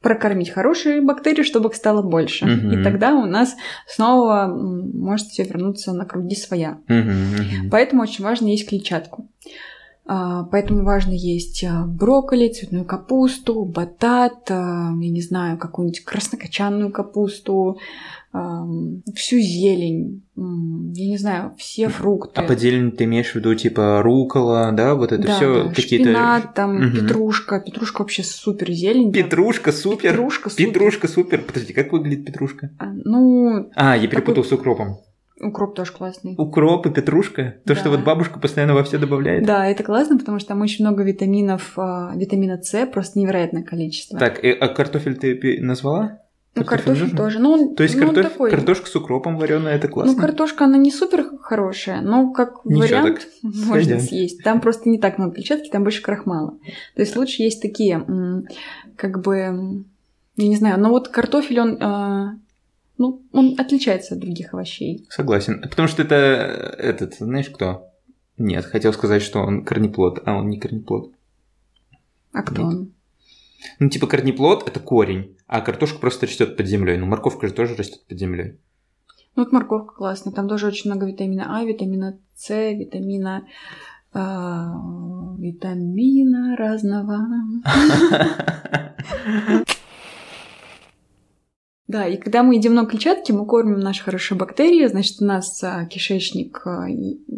прокормить 0.00 0.50
хорошие 0.50 1.02
бактерии, 1.02 1.42
чтобы 1.42 1.68
их 1.68 1.74
стало 1.74 2.02
больше. 2.02 2.46
Мгм. 2.46 2.72
И 2.72 2.84
тогда 2.84 3.14
у 3.14 3.26
нас 3.26 3.54
снова 3.86 4.46
может 4.46 5.28
все 5.28 5.44
вернуться 5.44 5.92
на 5.92 6.06
круги 6.06 6.36
своя. 6.36 6.78
Мгм. 6.88 7.70
Поэтому 7.70 8.02
очень 8.02 8.24
важно 8.24 8.46
есть 8.46 8.68
клетчатку. 8.68 9.28
А, 10.10 10.44
Поэтому 10.44 10.84
важно 10.84 11.12
есть 11.12 11.62
а, 11.64 11.84
брокколи, 11.84 12.48
цветную 12.48 12.84
капусту, 12.86 13.64
батат, 13.64 14.50
а, 14.50 14.90
я 14.98 15.10
не 15.10 15.20
знаю, 15.20 15.58
какую-нибудь 15.58 16.02
краснокочанную 16.04 16.90
капусту, 16.90 17.78
всю 19.14 19.38
зелень, 19.40 20.22
я 20.36 21.06
не 21.08 21.16
знаю, 21.16 21.54
все 21.56 21.88
фрукты. 21.88 22.38
А 22.38 22.44
под 22.44 22.60
зелень 22.60 22.92
ты 22.92 23.04
имеешь 23.04 23.32
в 23.32 23.34
виду 23.36 23.54
типа 23.54 24.02
рукола, 24.02 24.70
да, 24.72 24.94
вот 24.94 25.12
это 25.12 25.26
Да, 25.26 25.34
все 25.34 25.64
да, 25.64 25.68
какие-то... 25.70 26.04
шпинат, 26.10 26.54
там, 26.54 26.76
Мгм. 26.76 26.92
петрушка. 26.94 27.58
Петрушка 27.60 28.02
вообще 28.02 28.22
супер 28.22 28.70
зелень. 28.70 29.12
Петрушка 29.12 29.72
супер. 29.72 30.10
Петрушка 30.12 30.50
супер. 30.50 30.66
Петрушка 30.66 31.08
супер. 31.08 31.42
Подожди, 31.42 31.72
как 31.72 31.90
выглядит 31.90 32.26
петрушка? 32.26 32.70
А, 32.78 32.92
Ну, 32.92 33.70
А, 33.74 33.96
я 33.96 34.06
перепутал 34.08 34.44
с 34.44 34.52
укропом. 34.52 34.98
Укроп 35.40 35.74
тоже 35.74 35.92
классный. 35.92 36.34
Укроп 36.38 36.86
и 36.86 36.90
петрушка? 36.90 37.56
То, 37.66 37.74
что 37.74 37.84
Да. 37.84 37.90
вот 37.90 38.00
бабушка 38.04 38.38
постоянно 38.38 38.74
во 38.74 38.84
все 38.84 38.98
добавляет? 38.98 39.44
Да, 39.46 39.66
это 39.66 39.82
классно, 39.82 40.18
потому 40.18 40.38
что 40.38 40.48
там 40.48 40.60
очень 40.60 40.84
много 40.84 41.02
витаминов, 41.04 41.72
а, 41.76 42.12
витамина 42.16 42.60
С, 42.62 42.86
просто 42.86 43.18
невероятное 43.18 43.62
количество. 43.62 44.18
Так, 44.18 44.44
э, 44.44 44.52
а 44.52 44.68
картофель 44.68 45.16
ты 45.16 45.58
назвала? 45.60 46.18
ну, 46.54 46.64
картофель 46.64 46.94
картофель 47.02 47.16
тоже. 47.16 47.38
Ну, 47.38 47.50
он, 47.52 47.74
То 47.76 47.84
есть 47.84 47.94
ну, 47.96 48.08
картоф- 48.10 48.22
такой. 48.30 48.50
картошка 48.50 48.88
с 48.88 48.96
укропом 48.96 49.36
вареная, 49.36 49.76
это 49.76 49.86
классно. 49.86 50.14
Ну, 50.14 50.18
картошка, 50.20 50.64
она 50.64 50.76
не 50.76 50.90
супер 50.90 51.24
хорошая, 51.40 52.00
но 52.00 52.32
как 52.32 52.64
Ничего 52.64 52.80
вариант 52.82 53.28
можно 53.42 53.74
Сойдёт. 53.74 54.00
съесть. 54.02 54.42
Там 54.42 54.60
просто 54.60 54.88
не 54.88 54.98
так 54.98 55.18
много 55.18 55.34
клетчатки, 55.34 55.68
там 55.70 55.84
больше 55.84 56.02
крахмала. 56.02 56.58
То 56.96 57.02
есть 57.02 57.14
лучше 57.16 57.42
есть 57.42 57.62
такие, 57.62 58.04
как 58.96 59.22
бы, 59.22 59.84
я 60.36 60.48
не 60.48 60.56
знаю, 60.56 60.80
но 60.80 60.88
вот 60.88 61.08
картофель, 61.08 61.60
он, 61.60 61.78
а, 61.80 62.34
ну, 62.98 63.22
он 63.32 63.54
отличается 63.58 64.14
от 64.14 64.20
других 64.20 64.52
овощей. 64.52 65.06
Согласен. 65.08 65.62
Потому 65.62 65.88
что 65.88 66.02
это 66.02 66.14
э, 66.14 66.82
этот, 66.82 67.14
знаешь 67.14 67.48
кто? 67.48 67.88
Нет, 68.36 68.64
хотел 68.64 68.92
сказать, 68.92 69.22
что 69.22 69.40
он 69.40 69.64
корнеплод, 69.64 70.22
а 70.26 70.36
он 70.36 70.48
не 70.48 70.58
корнеплод. 70.58 71.12
А 72.32 72.42
кто 72.42 72.62
Нет. 72.62 72.64
он? 72.64 72.92
Ну, 73.78 73.88
типа 73.88 74.06
корнеплод 74.06 74.68
это 74.68 74.80
корень, 74.80 75.36
а 75.46 75.60
картошка 75.60 75.98
просто 75.98 76.26
растет 76.26 76.56
под 76.56 76.66
землей. 76.66 76.96
Ну, 76.96 77.06
морковка 77.06 77.48
же 77.48 77.54
тоже 77.54 77.74
растет 77.74 78.04
под 78.06 78.18
землей. 78.18 78.58
Ну, 79.34 79.44
вот 79.44 79.52
морковка 79.52 79.94
классная, 79.94 80.32
там 80.32 80.48
тоже 80.48 80.66
очень 80.66 80.90
много 80.90 81.06
витамина 81.06 81.56
А, 81.56 81.64
витамина 81.64 82.18
С, 82.34 82.50
витамина 82.50 83.46
а, 84.12 84.74
витамина 85.38 86.56
разного. 86.56 87.20
Да, 91.88 92.06
и 92.06 92.18
когда 92.18 92.42
мы 92.42 92.56
едим 92.56 92.72
много 92.72 92.90
клетчатки, 92.90 93.32
мы 93.32 93.46
кормим 93.46 93.80
наши 93.80 94.04
хорошие 94.04 94.36
бактерии, 94.36 94.86
значит, 94.86 95.22
у 95.22 95.24
нас 95.24 95.64
а, 95.64 95.86
кишечник, 95.86 96.60
а, 96.66 96.86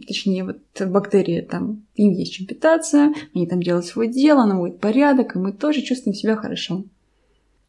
точнее, 0.08 0.44
вот 0.44 0.58
бактерии 0.88 1.40
там, 1.40 1.84
им 1.94 2.12
есть 2.12 2.32
чем 2.32 2.46
питаться, 2.46 3.12
они 3.32 3.46
там 3.46 3.62
делают 3.62 3.86
свое 3.86 4.10
дело, 4.10 4.44
наводят 4.46 4.80
порядок, 4.80 5.36
и 5.36 5.38
мы 5.38 5.52
тоже 5.52 5.82
чувствуем 5.82 6.14
себя 6.16 6.34
хорошо. 6.34 6.84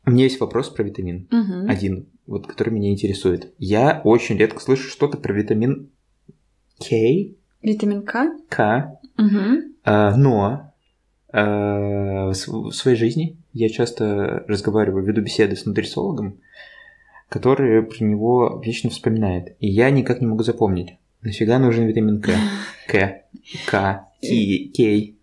У 0.08 0.12
меня 0.12 0.24
есть 0.24 0.40
вопрос 0.40 0.70
про 0.70 0.82
витамин. 0.82 1.28
Мгм. 1.30 1.70
Один, 1.70 2.08
вот 2.26 2.48
который 2.48 2.72
меня 2.72 2.90
интересует. 2.90 3.54
Я 3.60 4.02
очень 4.04 4.38
редко 4.38 4.60
слышу 4.60 4.90
что-то 4.90 5.18
про 5.18 5.34
витамин 5.34 5.92
К, 6.80 6.90
Витамин 7.62 8.02
К. 8.02 8.32
К, 8.50 9.00
Мгм. 9.18 9.76
а, 9.84 10.16
но 10.18 10.74
а, 11.32 12.32
в 12.32 12.72
своей 12.72 12.98
жизни 12.98 13.38
я 13.54 13.70
часто 13.70 14.44
разговариваю, 14.48 15.06
веду 15.06 15.22
беседы 15.22 15.56
с 15.56 15.66
нутрициологом, 15.66 16.40
который 17.32 17.82
про 17.82 18.04
него 18.04 18.62
вечно 18.64 18.90
вспоминает. 18.90 19.56
И 19.62 19.68
я 19.70 19.90
никак 19.90 20.20
не 20.20 20.28
могу 20.28 20.44
запомнить. 20.44 20.96
Нафига 21.22 21.60
нужен 21.60 21.86
витамин 21.88 22.20
К? 22.22 22.32
К, 22.90 23.22
К, 23.68 24.06
Ки- 24.22 24.68
Кей. 24.74 25.18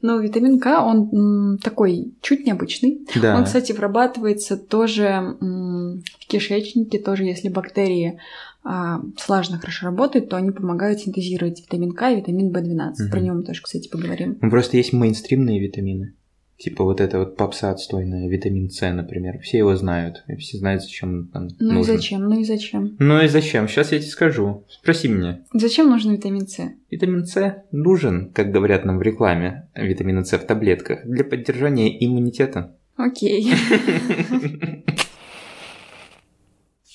Ну, 0.00 0.18
витамин 0.20 0.58
К, 0.58 0.82
он 0.84 1.58
такой 1.62 2.14
чуть 2.20 2.44
необычный. 2.44 3.06
Да. 3.22 3.36
Он, 3.38 3.44
кстати, 3.44 3.70
вырабатывается 3.70 4.56
тоже 4.56 5.36
в 5.40 6.26
кишечнике, 6.26 6.98
тоже 6.98 7.22
если 7.22 7.48
бактерии 7.48 8.18
а, 8.64 9.00
слаженно 9.16 9.58
хорошо 9.60 9.86
работают, 9.86 10.28
то 10.30 10.36
они 10.36 10.50
помогают 10.50 10.98
синтезировать 10.98 11.60
витамин 11.60 11.92
К 11.92 12.10
и 12.10 12.16
витамин 12.16 12.50
В12. 12.50 13.08
Про 13.08 13.18
Мгм. 13.18 13.24
него 13.24 13.36
мы 13.36 13.42
тоже, 13.44 13.62
кстати, 13.62 13.88
поговорим. 13.88 14.38
Ну, 14.42 14.50
просто 14.50 14.76
есть 14.78 14.92
мейнстримные 14.92 15.60
витамины. 15.60 16.14
Типа 16.58 16.84
вот 16.84 17.00
это 17.00 17.18
вот 17.18 17.36
попса 17.36 17.70
отстойная, 17.70 18.28
витамин 18.28 18.70
С, 18.70 18.88
например. 18.92 19.40
Все 19.40 19.58
его 19.58 19.74
знают. 19.74 20.22
И 20.28 20.36
все 20.36 20.58
знают, 20.58 20.82
зачем 20.82 21.12
он 21.12 21.26
там 21.28 21.48
Ну 21.58 21.72
и 21.72 21.74
нужен. 21.74 21.96
зачем? 21.96 22.28
Ну 22.28 22.40
и 22.40 22.44
зачем? 22.44 22.96
Ну 23.00 23.20
и 23.20 23.26
зачем? 23.26 23.66
Сейчас 23.66 23.90
я 23.90 23.98
тебе 23.98 24.10
скажу. 24.10 24.64
Спроси 24.68 25.08
меня. 25.08 25.44
Зачем 25.52 25.88
нужен 25.90 26.12
витамин 26.12 26.46
С? 26.46 26.60
Витамин 26.90 27.24
С 27.26 27.64
нужен, 27.72 28.30
как 28.32 28.52
говорят 28.52 28.84
нам 28.84 28.98
в 28.98 29.02
рекламе, 29.02 29.68
витамина 29.74 30.24
С 30.24 30.38
в 30.38 30.46
таблетках, 30.46 31.04
для 31.04 31.24
поддержания 31.24 32.04
иммунитета. 32.04 32.76
Окей. 32.96 33.52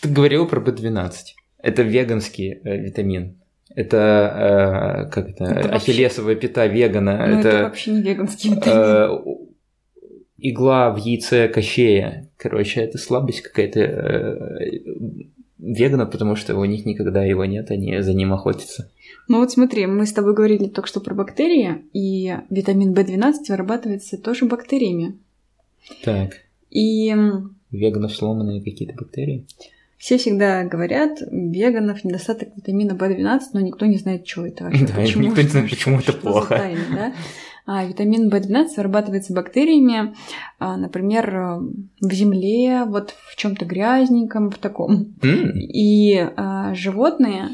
Ты 0.02 0.10
говорил 0.10 0.48
про 0.48 0.62
B12. 0.62 1.12
Это 1.58 1.82
веганский 1.82 2.54
э, 2.64 2.78
витамин. 2.78 3.38
Это, 3.76 5.06
э, 5.08 5.12
как 5.12 5.30
это, 5.30 5.44
Это 5.46 5.68
вообще- 5.70 5.92
ахиллесовая 5.92 6.36
пята 6.36 6.68
вегана. 6.68 7.28
Но 7.28 7.40
это 7.40 7.50
это 7.50 7.64
вообще 7.64 7.92
не 7.92 8.02
веганский 8.02 8.52
витамин. 8.56 8.78
э, 8.78 9.10
игла 10.38 10.92
в 10.94 10.98
яйце 10.98 11.48
кощея. 11.48 12.30
Короче, 12.38 12.82
это 12.82 12.98
слабость 12.98 13.42
какая-то 13.42 13.80
э, 13.80 14.70
вегана, 15.58 16.06
потому 16.06 16.36
что 16.36 16.56
у 16.56 16.66
них 16.66 16.86
никогда 16.86 17.24
его 17.24 17.46
нет, 17.46 17.72
они 17.72 18.00
за 18.02 18.14
ним 18.14 18.34
охотятся. 18.34 18.92
Ну 19.28 19.40
вот 19.40 19.52
смотри, 19.52 19.86
мы 19.88 20.06
с 20.06 20.14
тобой 20.14 20.34
говорили 20.34 20.68
только 20.68 20.88
что 20.88 21.00
про 21.02 21.14
бактерии, 21.16 21.84
и 21.94 22.36
витамин 22.50 22.94
В12 22.94 23.34
вырабатывается 23.50 24.18
тоже 24.18 24.46
бактериями. 24.46 25.18
Так, 26.04 26.32
И 26.70 27.14
веганов 27.72 28.14
сломанные 28.16 28.62
какие-то 28.62 28.94
бактерии. 28.96 29.46
Все 29.98 30.18
всегда 30.18 30.64
говорят, 30.64 31.20
веганов 31.32 32.04
недостаток 32.04 32.50
витамина 32.56 32.92
В12, 32.94 33.40
но 33.54 33.60
никто 33.62 33.86
не 33.88 33.98
знает, 33.98 34.28
что 34.28 34.46
это 34.46 34.66
вообще. 34.66 34.86
Да, 34.88 35.02
никто 35.02 35.42
не 35.42 35.48
знает, 35.48 35.70
почему 35.72 36.00
это 36.00 36.14
плохо. 36.14 36.56
тайна, 36.56 36.82
да? 36.92 37.14
А 37.66 37.84
витамин 37.84 38.30
В12 38.30 38.68
вырабатывается 38.78 39.34
бактериями, 39.34 40.16
а, 40.58 40.78
например, 40.78 41.36
э, 41.36 41.60
в 42.00 42.14
земле, 42.14 42.84
вот 42.86 43.14
в 43.30 43.36
чем-то 43.36 43.66
грязненьком, 43.66 44.52
в 44.52 44.58
таком. 44.58 45.16
М, 45.22 45.52
И 45.60 46.16
а, 46.38 46.74
животные, 46.76 47.50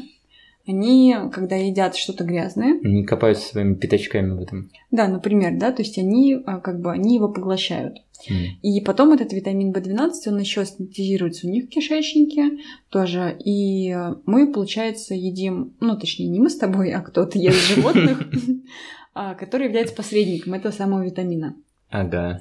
они, 0.66 1.14
когда 1.32 1.56
едят 1.56 1.94
что-то 1.96 2.24
грязное, 2.24 2.80
Они 2.82 3.04
копаются 3.04 3.48
своими 3.48 3.74
пятачками 3.74 4.30
в 4.30 4.40
этом. 4.40 4.70
да, 4.90 5.08
например, 5.08 5.58
да, 5.58 5.72
то 5.72 5.82
есть 5.82 5.98
они 5.98 6.38
а, 6.46 6.60
как 6.60 6.80
бы 6.80 6.90
они 6.92 7.16
его 7.16 7.28
поглощают. 7.28 7.98
М. 8.30 8.36
И 8.62 8.80
потом 8.80 9.12
этот 9.12 9.32
витамин 9.32 9.72
В12, 9.72 10.10
он 10.28 10.38
еще 10.38 10.64
синтезируется 10.64 11.46
у 11.46 11.50
них 11.50 11.64
в 11.64 11.68
кишечнике 11.68 12.58
тоже. 12.88 13.36
И 13.44 13.94
мы, 14.24 14.52
получается, 14.52 15.14
едим, 15.14 15.74
ну, 15.80 15.98
точнее, 15.98 16.28
не 16.28 16.40
мы 16.40 16.48
с 16.48 16.56
тобой, 16.56 16.92
а 16.92 17.00
кто-то 17.00 17.38
ест 17.38 17.74
животных, 17.74 18.26
а, 19.14 19.34
который 19.34 19.66
является 19.66 19.94
посредником 19.94 20.54
этого 20.54 20.72
самого 20.72 21.04
витамина. 21.04 21.56
Ага. 21.90 22.40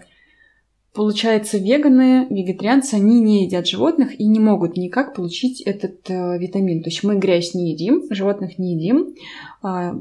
Получается, 0.93 1.57
веганы, 1.57 2.27
вегетарианцы, 2.29 2.95
они 2.95 3.19
не 3.19 3.45
едят 3.45 3.67
животных 3.67 4.19
и 4.19 4.25
не 4.25 4.39
могут 4.39 4.77
никак 4.77 5.15
получить 5.15 5.61
этот 5.61 6.07
э, 6.07 6.37
витамин. 6.37 6.83
То 6.83 6.89
есть 6.91 7.03
мы 7.03 7.15
грязь 7.17 7.55
не 7.55 7.71
едим, 7.71 8.03
животных 8.11 8.59
не 8.59 8.75
едим, 8.75 9.15
э, 9.63 9.93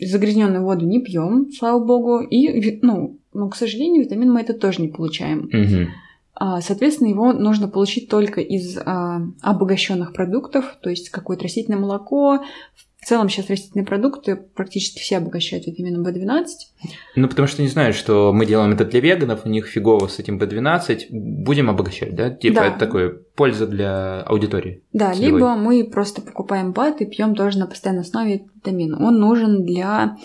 загрязненную 0.00 0.64
воду 0.64 0.86
не 0.86 1.00
пьем, 1.00 1.50
слава 1.52 1.84
богу, 1.84 2.20
и, 2.20 2.78
ну, 2.80 3.18
но, 3.34 3.48
к 3.50 3.56
сожалению, 3.56 4.04
витамин 4.04 4.32
мы 4.32 4.40
это 4.40 4.54
тоже 4.54 4.80
не 4.80 4.88
получаем. 4.88 5.50
А, 6.34 6.60
Соответственно, 6.60 7.08
его 7.08 7.32
нужно 7.32 7.68
получить 7.68 8.08
только 8.08 8.40
из 8.40 8.78
а, 8.78 9.20
обогащенных 9.42 10.12
продуктов, 10.12 10.78
то 10.80 10.88
есть 10.88 11.10
какое-то 11.10 11.44
растительное 11.44 11.80
молоко. 11.80 12.38
В 12.74 12.87
целом 13.08 13.28
сейчас 13.28 13.48
растительные 13.48 13.86
продукты 13.86 14.36
практически 14.36 15.00
все 15.00 15.16
обогащают 15.16 15.66
витамином 15.66 16.06
В12. 16.06 16.44
Ну, 17.16 17.28
потому 17.28 17.48
что 17.48 17.62
не 17.62 17.68
знаю, 17.68 17.94
что 17.94 18.32
мы 18.34 18.44
делаем 18.44 18.72
это 18.72 18.84
для 18.84 19.00
веганов, 19.00 19.46
у 19.46 19.48
них 19.48 19.66
фигово 19.66 20.08
с 20.08 20.18
этим 20.18 20.38
B12, 20.38 21.06
будем 21.10 21.70
обогащать, 21.70 22.14
да? 22.14 22.30
Типа 22.30 22.56
Да. 22.56 22.66
это 22.66 22.78
такое 22.78 23.10
польза 23.34 23.66
для 23.66 24.20
аудитории. 24.22 24.82
Да, 24.92 25.14
Целевой. 25.14 25.38
либо 25.40 25.54
мы 25.54 25.84
просто 25.84 26.20
покупаем 26.20 26.72
БАД 26.72 27.00
и 27.00 27.06
пьем 27.06 27.34
тоже 27.34 27.58
на 27.58 27.66
постоянной 27.66 28.02
основе 28.02 28.36
этот 28.36 28.54
витамин. 28.54 28.94
Он 28.94 29.18
нужен 29.18 29.64
для 29.64 30.18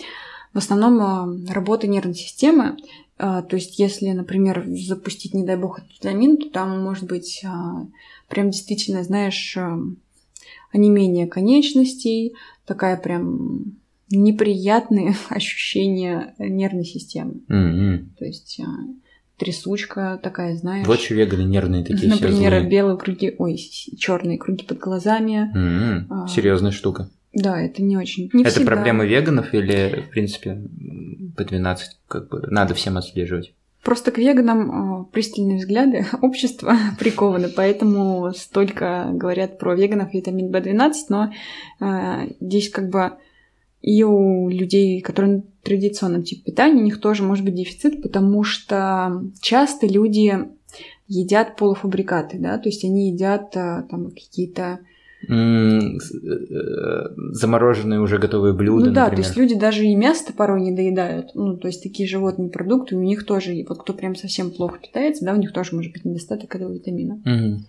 в 0.52 0.58
основном 0.58 1.00
а, 1.00 1.52
работы 1.52 1.88
нервной 1.88 2.14
системы. 2.14 2.76
А, 3.18 3.42
То 3.42 3.56
есть, 3.56 3.78
если, 3.78 4.10
например, 4.10 4.64
запустить, 4.68 5.34
не 5.34 5.44
дай 5.44 5.56
бог, 5.56 5.78
этот 5.78 5.92
витамин, 5.92 6.36
то 6.36 6.50
там 6.50 6.82
может 6.82 7.04
быть 7.04 7.42
а, 7.44 7.86
прям 8.28 8.50
действительно, 8.50 9.02
знаешь, 9.02 9.56
онемение 10.72 11.26
конечностей, 11.26 12.34
такая 12.66 12.96
прям 12.96 13.76
неприятные 14.10 15.14
ощущения 15.28 16.34
нервной 16.38 16.84
системы. 16.84 17.34
М-м. 17.48 18.14
То 18.18 18.24
есть 18.24 18.60
а, 18.60 18.66
трясучка 19.38 20.18
такая, 20.22 20.56
знаешь. 20.56 20.86
Вот 20.86 21.10
веганы 21.10 21.42
нервные 21.42 21.82
такие 21.84 22.10
все 22.10 22.24
Например, 22.24 22.52
злые. 22.52 22.68
белые 22.68 22.96
круги, 22.98 23.34
ой, 23.38 23.56
черные 23.56 24.38
круги 24.38 24.64
под 24.64 24.78
глазами. 24.78 25.50
М-м. 25.54 26.06
А. 26.10 26.28
Серьезная 26.28 26.70
штука. 26.70 27.08
Да, 27.32 27.60
это 27.60 27.82
не 27.82 27.96
очень. 27.96 28.30
Не 28.32 28.42
это 28.42 28.50
всегда. 28.52 28.72
проблема 28.72 29.04
веганов 29.04 29.52
или, 29.54 30.04
в 30.06 30.10
принципе, 30.10 30.62
B12 31.36 31.76
как 32.06 32.28
бы 32.28 32.46
надо 32.48 32.74
всем 32.74 32.96
отслеживать? 32.96 33.52
Просто 33.84 34.10
к 34.12 34.18
веганам 34.18 35.02
э, 35.02 35.04
пристальные 35.12 35.58
взгляды 35.58 36.06
общества 36.22 36.74
прикованы, 36.98 37.48
поэтому 37.48 38.32
столько 38.34 39.10
говорят 39.12 39.58
про 39.58 39.74
веганов 39.74 40.14
витамин 40.14 40.50
В12, 40.50 40.92
но 41.10 41.32
э, 41.80 42.32
здесь 42.40 42.70
как 42.70 42.88
бы 42.88 43.12
и 43.82 44.02
у 44.02 44.48
людей, 44.48 45.02
которые 45.02 45.36
на 45.36 45.42
традиционном 45.62 46.22
типе 46.22 46.50
питания, 46.50 46.80
у 46.80 46.84
них 46.84 47.02
тоже 47.02 47.22
может 47.22 47.44
быть 47.44 47.54
дефицит, 47.54 48.00
потому 48.02 48.42
что 48.42 49.22
часто 49.42 49.86
люди 49.86 50.48
едят 51.06 51.56
полуфабрикаты, 51.56 52.38
да, 52.38 52.56
то 52.56 52.70
есть 52.70 52.82
они 52.84 53.10
едят 53.10 53.54
э, 53.54 53.84
там 53.90 54.10
какие-то 54.12 54.80
Замороженные 57.32 58.00
уже 58.00 58.18
готовые 58.18 58.54
блюда, 58.54 58.86
ну 58.86 58.92
да, 58.92 59.04
то 59.04 59.10
например. 59.10 59.26
есть 59.26 59.36
люди 59.36 59.54
даже 59.54 59.84
и 59.84 59.94
мясо 59.94 60.32
порой 60.32 60.60
не 60.60 60.72
доедают. 60.72 61.34
Ну, 61.34 61.56
то 61.56 61.68
есть 61.68 61.82
такие 61.82 62.08
животные 62.08 62.50
продукты, 62.50 62.96
у 62.96 63.02
них 63.02 63.24
тоже, 63.26 63.64
вот 63.68 63.82
кто 63.82 63.92
прям 63.92 64.16
совсем 64.16 64.50
плохо 64.50 64.78
питается, 64.80 65.24
да, 65.24 65.32
у 65.32 65.36
них 65.36 65.52
тоже 65.52 65.74
может 65.74 65.92
быть 65.92 66.04
недостаток 66.04 66.54
этого 66.54 66.72
витамина. 66.72 67.20
Мгм. 67.24 67.66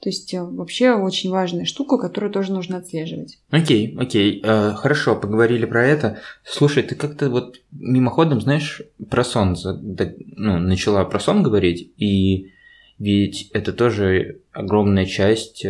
То 0.00 0.10
есть 0.10 0.32
э, 0.34 0.42
вообще 0.42 0.92
очень 0.92 1.30
важная 1.30 1.64
штука, 1.64 1.96
которую 1.96 2.32
тоже 2.32 2.52
нужно 2.52 2.76
отслеживать. 2.76 3.38
Окей, 3.50 3.96
окей. 3.98 4.42
Э, 4.44 4.72
хорошо, 4.76 5.16
поговорили 5.16 5.64
про 5.64 5.84
это. 5.84 6.18
Слушай, 6.44 6.82
ты 6.82 6.94
как-то 6.94 7.30
вот 7.30 7.60
мимоходом, 7.72 8.40
знаешь, 8.40 8.82
про 9.08 9.24
сон, 9.24 9.56
ну, 9.62 10.58
начала 10.58 11.04
про 11.04 11.18
сон 11.18 11.42
говорить, 11.42 11.90
и 11.96 12.52
ведь 12.98 13.50
это 13.52 13.72
тоже 13.72 14.40
огромная 14.52 15.06
часть, 15.06 15.66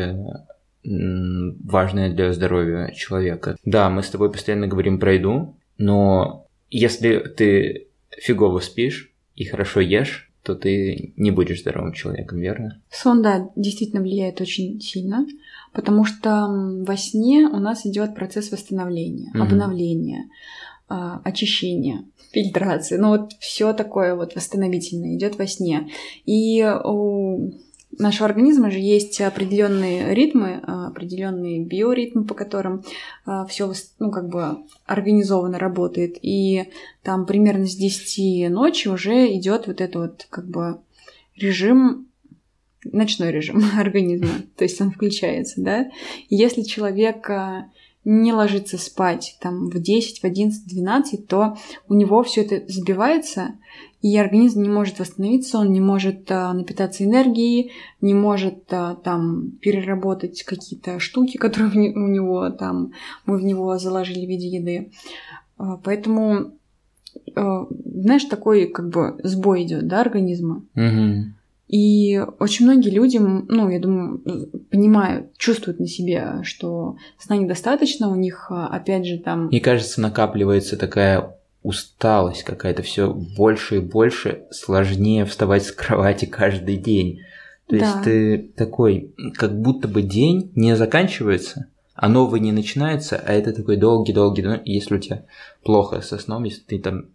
м, 0.87 1.57
важная 1.65 2.13
для 2.13 2.33
здоровья 2.33 2.93
человека. 2.93 3.57
Да, 3.65 3.91
мы 3.91 4.03
с 4.03 4.11
тобой 4.11 4.31
постоянно 4.31 4.67
говорим 4.67 4.99
про 4.99 5.15
еду, 5.15 5.57
но 5.79 6.47
если 6.71 7.19
ты 7.19 7.89
фигово 8.11 8.61
спишь 8.61 9.13
и 9.35 9.45
хорошо 9.45 9.81
ешь, 9.81 10.31
то 10.43 10.55
ты 10.55 11.13
не 11.17 11.33
будешь 11.33 11.61
здоровым 11.61 11.93
человеком, 11.93 12.39
верно? 12.39 12.81
Сон, 12.91 13.21
да, 13.21 13.51
действительно 13.57 14.01
влияет 14.01 14.41
очень 14.41 14.81
сильно, 14.81 15.27
потому 15.73 16.05
что 16.05 16.47
во 16.87 16.97
сне 16.97 17.47
у 17.47 17.59
нас 17.59 17.85
идет 17.85 18.15
процесс 18.15 18.53
восстановления, 18.53 19.33
Мгм. 19.35 19.43
обновления, 19.43 20.31
а, 20.89 21.21
очищения, 21.25 22.05
фильтрации. 22.33 22.97
Ну 22.97 23.09
вот 23.09 23.33
все 23.41 23.73
такое 23.73 24.15
вот 24.15 24.37
восстановительное 24.37 25.17
идет 25.17 25.37
во 25.37 25.49
сне. 25.49 25.89
И 26.27 26.65
у 26.85 27.51
нашего 27.99 28.29
организма 28.29 28.71
же 28.71 28.79
есть 28.79 29.21
определенные 29.21 30.15
ритмы, 30.15 30.61
а, 30.63 30.89
определенные 30.89 31.65
биоритмы, 31.65 32.25
по 32.25 32.35
которым 32.35 32.85
все 33.49 33.73
ну, 33.99 34.11
как 34.11 34.29
бы 34.29 34.59
организованно 34.85 35.59
работает. 35.59 36.19
И 36.23 36.65
там 37.03 37.27
примерно 37.27 37.67
с 37.67 37.75
10 37.75 38.51
ночи 38.51 38.89
уже 38.89 39.35
идет 39.35 39.67
вот 39.67 39.81
это 39.81 39.99
вот 40.01 40.27
как 40.31 40.49
бы 40.49 40.79
режим 41.37 42.07
ночной 42.93 43.33
режим 43.33 43.63
организма, 43.77 44.31
то 44.57 44.65
есть 44.65 44.81
он 44.81 44.91
включается, 44.91 45.61
да. 45.61 45.91
Если 46.29 46.63
человек 46.63 47.29
а, 47.31 47.71
не 48.05 48.33
ложится 48.33 48.79
спать 48.79 49.37
там 49.41 49.69
в 49.69 49.81
10, 49.81 50.21
в 50.21 50.25
11, 50.25 50.65
в 50.65 50.69
12, 50.69 51.27
то 51.27 51.57
у 51.89 51.95
него 51.95 52.23
все 52.23 52.43
это 52.43 52.63
сбивается, 52.73 53.57
и 54.07 54.17
организм 54.19 54.63
не 54.63 54.69
может 54.69 55.01
восстановиться, 55.01 55.59
он 55.59 55.73
не 55.73 55.81
может 55.81 56.31
а, 56.31 56.53
напитаться 56.53 57.05
энергией, 57.05 57.73
не 58.01 58.15
может 58.15 58.63
а, 58.71 58.95
там 58.95 59.51
переработать 59.61 60.45
какие-то 60.45 61.01
штуки, 61.01 61.37
которые 61.39 61.93
у 61.93 62.07
него 62.07 62.51
там 62.51 62.93
мы 63.25 63.37
в 63.37 63.43
него 63.43 63.77
заложили 63.79 64.25
в 64.25 64.29
виде 64.29 64.47
еды. 64.47 64.93
А, 65.59 65.77
Поэтому, 65.79 66.53
знаешь, 67.35 68.25
такой 68.27 68.67
как 68.67 68.91
бы 68.91 69.19
сбой 69.25 69.65
идет, 69.65 69.89
да, 69.89 70.03
организма. 70.03 70.63
Угу. 70.77 71.33
И 71.67 72.23
очень 72.39 72.67
многие 72.67 72.91
люди, 72.91 73.17
ну, 73.17 73.69
я 73.69 73.81
думаю, 73.81 74.23
понимают, 74.71 75.37
чувствуют 75.37 75.81
на 75.81 75.89
себе, 75.89 76.43
что 76.43 76.97
сна 77.19 77.37
недостаточно, 77.37 78.09
у 78.09 78.15
них, 78.15 78.53
опять 78.53 79.05
же, 79.05 79.19
там... 79.19 79.47
Мне 79.47 79.61
кажется, 79.61 80.01
накапливается 80.01 80.77
такая 80.77 81.36
усталость 81.67 82.45
какая-то, 82.45 82.83
все 82.83 83.13
больше 83.13 83.77
и 83.77 83.81
больше, 83.81 84.45
сложнее 84.53 85.25
вставать 85.25 85.65
с 85.65 85.73
кровати 85.73 86.25
каждый 86.25 86.77
день. 86.77 87.23
То 87.67 87.77
Да. 87.77 87.85
есть 87.85 88.03
ты 88.05 88.39
такой, 88.57 89.13
как 89.35 89.61
будто 89.61 89.89
бы 89.89 90.03
день 90.03 90.53
не 90.55 90.77
заканчивается, 90.77 91.67
а 91.97 92.09
новый 92.09 92.39
не 92.39 92.53
начинается, 92.53 93.17
а 93.17 93.33
это 93.33 93.53
такой 93.53 93.77
долгий-долгий, 93.79 94.43
ну, 94.43 94.61
если 94.65 94.95
у 94.95 94.99
тебя 94.99 95.25
плохо 95.65 96.03
со 96.03 96.19
сном, 96.19 96.45
если 96.45 96.63
ты 96.63 96.79
там 96.79 97.07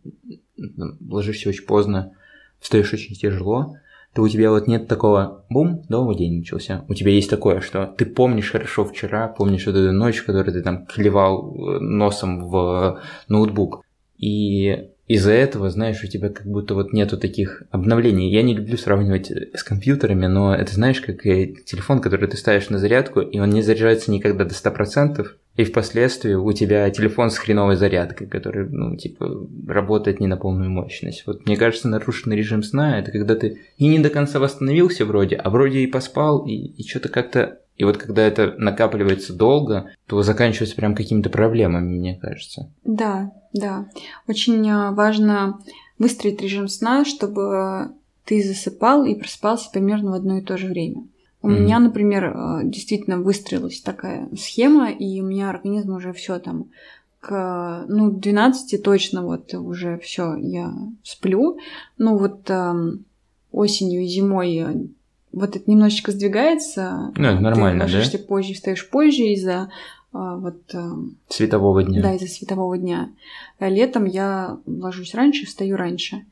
м, 0.59 0.97
ложишься 1.09 1.47
очень 1.47 1.65
поздно, 1.65 2.11
встаешь 2.59 2.91
очень 2.91 3.15
тяжело, 3.15 3.77
то 4.13 4.21
у 4.21 4.27
тебя 4.27 4.49
вот 4.49 4.67
нет 4.67 4.89
такого 4.89 5.45
бум, 5.49 5.85
новый 5.87 6.17
день 6.17 6.39
начался. 6.39 6.83
У 6.89 6.93
тебя 6.93 7.11
есть 7.11 7.29
такое, 7.29 7.61
что 7.61 7.85
ты 7.97 8.05
помнишь 8.05 8.51
хорошо 8.51 8.83
вчера, 8.83 9.29
помнишь 9.29 9.65
вот 9.65 9.77
эту 9.77 9.93
ночь, 9.93 10.17
в 10.17 10.25
которой 10.25 10.51
ты 10.51 10.61
там 10.61 10.85
клевал 10.85 11.55
э, 11.55 11.79
носом 11.79 12.49
в 12.49 12.99
ноутбук. 13.29 13.85
И 14.21 14.87
из-за 15.07 15.33
этого, 15.33 15.69
знаешь, 15.69 16.01
у 16.05 16.07
тебя 16.07 16.29
как 16.29 16.45
будто 16.45 16.73
вот 16.73 16.93
нету 16.93 17.17
таких 17.17 17.63
обновлений. 17.69 18.31
Я 18.31 18.43
не 18.43 18.55
люблю 18.55 18.77
сравнивать 18.77 19.29
э, 19.29 19.49
с 19.53 19.61
компьютерами, 19.61 20.27
но 20.27 20.55
это 20.55 20.73
знаешь, 20.73 21.01
как 21.01 21.25
э, 21.25 21.53
телефон, 21.65 21.99
который 21.99 22.29
ты 22.29 22.37
ставишь 22.37 22.69
на 22.69 22.77
зарядку, 22.77 23.19
и 23.19 23.39
он 23.39 23.49
не 23.49 23.61
заряжается 23.61 24.09
никогда 24.09 24.45
до 24.45 24.53
100%, 24.53 25.27
и 25.57 25.63
впоследствии 25.65 26.33
у 26.33 26.53
тебя 26.53 26.89
телефон 26.91 27.29
с 27.29 27.37
хреновой 27.37 27.75
зарядкой, 27.75 28.27
который, 28.27 28.69
ну, 28.69 28.95
типа, 28.95 29.49
работает 29.67 30.21
не 30.21 30.27
на 30.27 30.37
полную 30.37 30.69
мощность. 30.69 31.23
Вот 31.27 31.45
мне 31.45 31.57
кажется, 31.57 31.89
нарушенный 31.89 32.37
режим 32.37 32.63
сна– 32.63 32.97
это 32.99 33.11
когда 33.11 33.35
ты 33.35 33.59
и 33.77 33.87
не 33.87 33.99
до 33.99 34.09
конца 34.09 34.39
восстановился 34.39 35.03
вроде, 35.03 35.35
а 35.35 35.49
вроде 35.49 35.79
и 35.79 35.87
поспал, 35.87 36.45
и, 36.45 36.53
и 36.53 36.87
что-то 36.87 37.09
как-то... 37.09 37.59
И 37.81 37.83
вот 37.83 37.97
когда 37.97 38.21
это 38.21 38.53
накапливается 38.59 39.33
долго, 39.33 39.89
то 40.05 40.21
заканчивается 40.21 40.75
прям 40.75 40.93
какими-то 40.93 41.31
проблемами, 41.31 41.97
мне 41.97 42.15
кажется. 42.15 42.71
Да, 42.83 43.31
да. 43.53 43.89
Очень 44.27 44.69
а, 44.69 44.91
важно 44.91 45.57
выстроить 45.97 46.43
режим 46.43 46.67
сна, 46.67 47.05
чтобы 47.05 47.89
ты 48.23 48.43
засыпал 48.43 49.03
и 49.05 49.15
просыпался 49.15 49.71
примерно 49.71 50.11
в 50.11 50.13
одно 50.13 50.37
и 50.37 50.41
то 50.41 50.57
же 50.57 50.67
время. 50.67 51.07
У 51.41 51.47
Мгм. 51.47 51.63
меня, 51.63 51.79
например, 51.79 52.25
а, 52.25 52.61
действительно 52.63 53.17
выстроилась 53.17 53.81
такая 53.81 54.29
схема, 54.37 54.91
и 54.91 55.19
у 55.19 55.25
меня 55.25 55.49
организм 55.49 55.95
уже 55.95 56.13
все 56.13 56.37
там 56.37 56.67
к 57.19 57.85
ну, 57.87 58.11
12 58.11 58.83
точно 58.83 59.23
вот 59.23 59.55
уже 59.55 59.97
все, 59.97 60.35
я 60.35 60.71
сплю. 61.01 61.57
Ну 61.97 62.19
вот 62.19 62.41
ам, 62.47 63.05
осенью 63.51 64.03
и 64.03 64.07
зимой 64.07 64.55
э, 64.55 64.75
вот 65.31 65.55
это 65.55 65.69
немножечко 65.69 66.11
сдвигается. 66.11 67.11
Ну, 67.15 67.27
это 67.27 67.39
нормально, 67.39 67.85
Ты 67.85 67.91
да? 67.91 67.97
ложишься 67.97 68.19
позже, 68.19 68.53
встаешь 68.53 68.89
позже 68.89 69.23
из-за 69.23 69.71
а, 70.13 70.37
вот... 70.37 70.61
Светового 71.29 71.83
дня. 71.83 72.01
Да, 72.01 72.13
из-за 72.15 72.27
светового 72.27 72.77
дня. 72.77 73.09
Летом 73.59 74.05
я 74.05 74.57
ложусь 74.65 75.13
раньше, 75.13 75.45
встаю 75.45 75.77
раньше. 75.77 76.25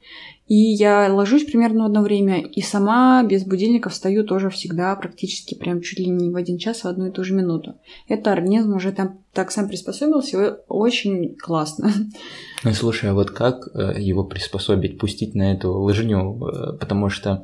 И 0.49 0.55
я 0.55 1.13
ложусь 1.13 1.45
примерно 1.45 1.83
в 1.83 1.85
одно 1.85 2.01
время, 2.01 2.41
и 2.41 2.59
сама 2.61 3.23
без 3.23 3.45
будильника 3.45 3.89
встаю 3.89 4.23
тоже 4.23 4.49
всегда, 4.49 4.95
практически 4.95 5.53
прям 5.53 5.81
чуть 5.81 5.99
ли 5.99 6.07
не 6.07 6.31
в 6.31 6.35
один 6.35 6.57
час, 6.57 6.83
в 6.83 6.87
одну 6.87 7.05
и 7.07 7.11
ту 7.11 7.23
же 7.23 7.35
минуту. 7.35 7.75
Это 8.07 8.31
организм 8.31 8.75
уже 8.75 8.91
там 8.91 9.19
так 9.31 9.51
сам 9.51 9.67
приспособился, 9.67 10.43
и 10.43 10.53
очень 10.67 11.35
классно. 11.35 11.91
Ну, 12.63 12.73
слушай, 12.73 13.11
а 13.11 13.13
вот 13.13 13.29
как 13.31 13.69
э, 13.73 14.01
его 14.01 14.23
приспособить, 14.23 14.97
пустить 14.97 15.35
на 15.35 15.53
эту 15.53 15.71
лыжню? 15.71 16.35
Э, 16.43 16.77
потому 16.77 17.09
что, 17.09 17.43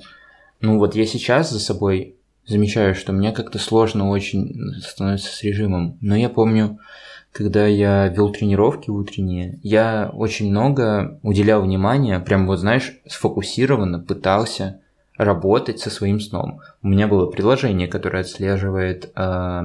ну 0.61 0.79
вот 0.79 0.95
я 0.95 1.05
сейчас 1.05 1.51
за 1.51 1.59
собой 1.59 2.15
замечаю, 2.45 2.95
что 2.95 3.11
мне 3.11 3.31
как-то 3.31 3.59
сложно 3.59 4.09
очень 4.09 4.73
становится 4.81 5.31
с 5.31 5.43
режимом. 5.43 5.97
Но 6.01 6.15
я 6.15 6.29
помню, 6.29 6.79
когда 7.31 7.65
я 7.65 8.07
вел 8.07 8.31
тренировки 8.31 8.89
утренние, 8.89 9.59
я 9.63 10.09
очень 10.13 10.49
много 10.49 11.19
уделял 11.23 11.61
внимания, 11.61 12.19
прям 12.19 12.47
вот 12.47 12.59
знаешь, 12.59 12.97
сфокусированно 13.05 13.99
пытался 13.99 14.79
работать 15.17 15.79
со 15.79 15.89
своим 15.89 16.19
сном. 16.19 16.61
У 16.81 16.87
меня 16.87 17.07
было 17.07 17.25
приложение, 17.25 17.87
которое 17.87 18.21
отслеживает, 18.21 19.11
э, 19.15 19.61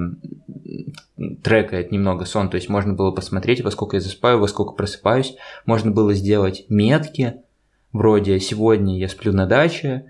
трекает 1.42 1.92
немного 1.92 2.24
сон, 2.24 2.50
то 2.50 2.56
есть 2.56 2.68
можно 2.68 2.92
было 2.92 3.10
посмотреть, 3.10 3.62
во 3.62 3.70
сколько 3.70 3.96
я 3.96 4.00
засыпаю, 4.00 4.38
во 4.38 4.48
сколько 4.48 4.72
просыпаюсь, 4.72 5.36
можно 5.66 5.90
было 5.90 6.14
сделать 6.14 6.64
метки, 6.68 7.34
вроде 7.92 8.38
сегодня 8.40 8.98
я 8.98 9.08
сплю 9.08 9.32
на 9.32 9.46
даче, 9.46 10.09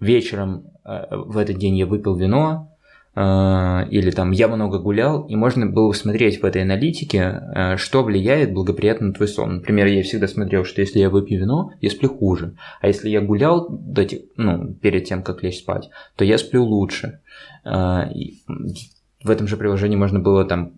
вечером 0.00 0.64
э, 0.84 1.06
в 1.10 1.36
этот 1.38 1.58
день 1.58 1.76
я 1.76 1.86
выпил 1.86 2.14
вино, 2.14 2.72
Э, 3.14 3.86
или 3.90 4.10
там 4.10 4.30
я 4.30 4.48
много 4.48 4.78
гулял, 4.78 5.26
и 5.26 5.36
можно 5.36 5.66
было 5.66 5.92
смотреть 5.92 6.40
в 6.40 6.46
этой 6.46 6.62
аналитике, 6.62 7.42
э, 7.54 7.76
что 7.76 8.02
влияет 8.02 8.54
благоприятно 8.54 9.08
на 9.08 9.12
твой 9.12 9.28
сон. 9.28 9.56
Например, 9.56 9.86
я 9.86 10.02
всегда 10.02 10.28
смотрел, 10.28 10.64
что 10.64 10.80
если 10.80 10.98
я 10.98 11.10
выпью 11.10 11.40
вино, 11.40 11.72
я 11.80 11.90
сплю 11.90 12.08
хуже. 12.08 12.54
А 12.80 12.88
если 12.88 13.10
я 13.10 13.20
гулял 13.20 13.68
до 13.68 14.04
тех, 14.04 14.20
ну, 14.36 14.72
перед 14.74 15.04
тем, 15.04 15.22
как 15.22 15.42
лечь 15.42 15.58
спать, 15.58 15.90
то 16.16 16.24
я 16.24 16.38
сплю 16.38 16.64
лучше. 16.64 17.20
В 17.64 19.30
этом 19.30 19.46
же 19.46 19.56
приложении 19.56 19.96
можно 19.96 20.18
было 20.18 20.44
там 20.44 20.72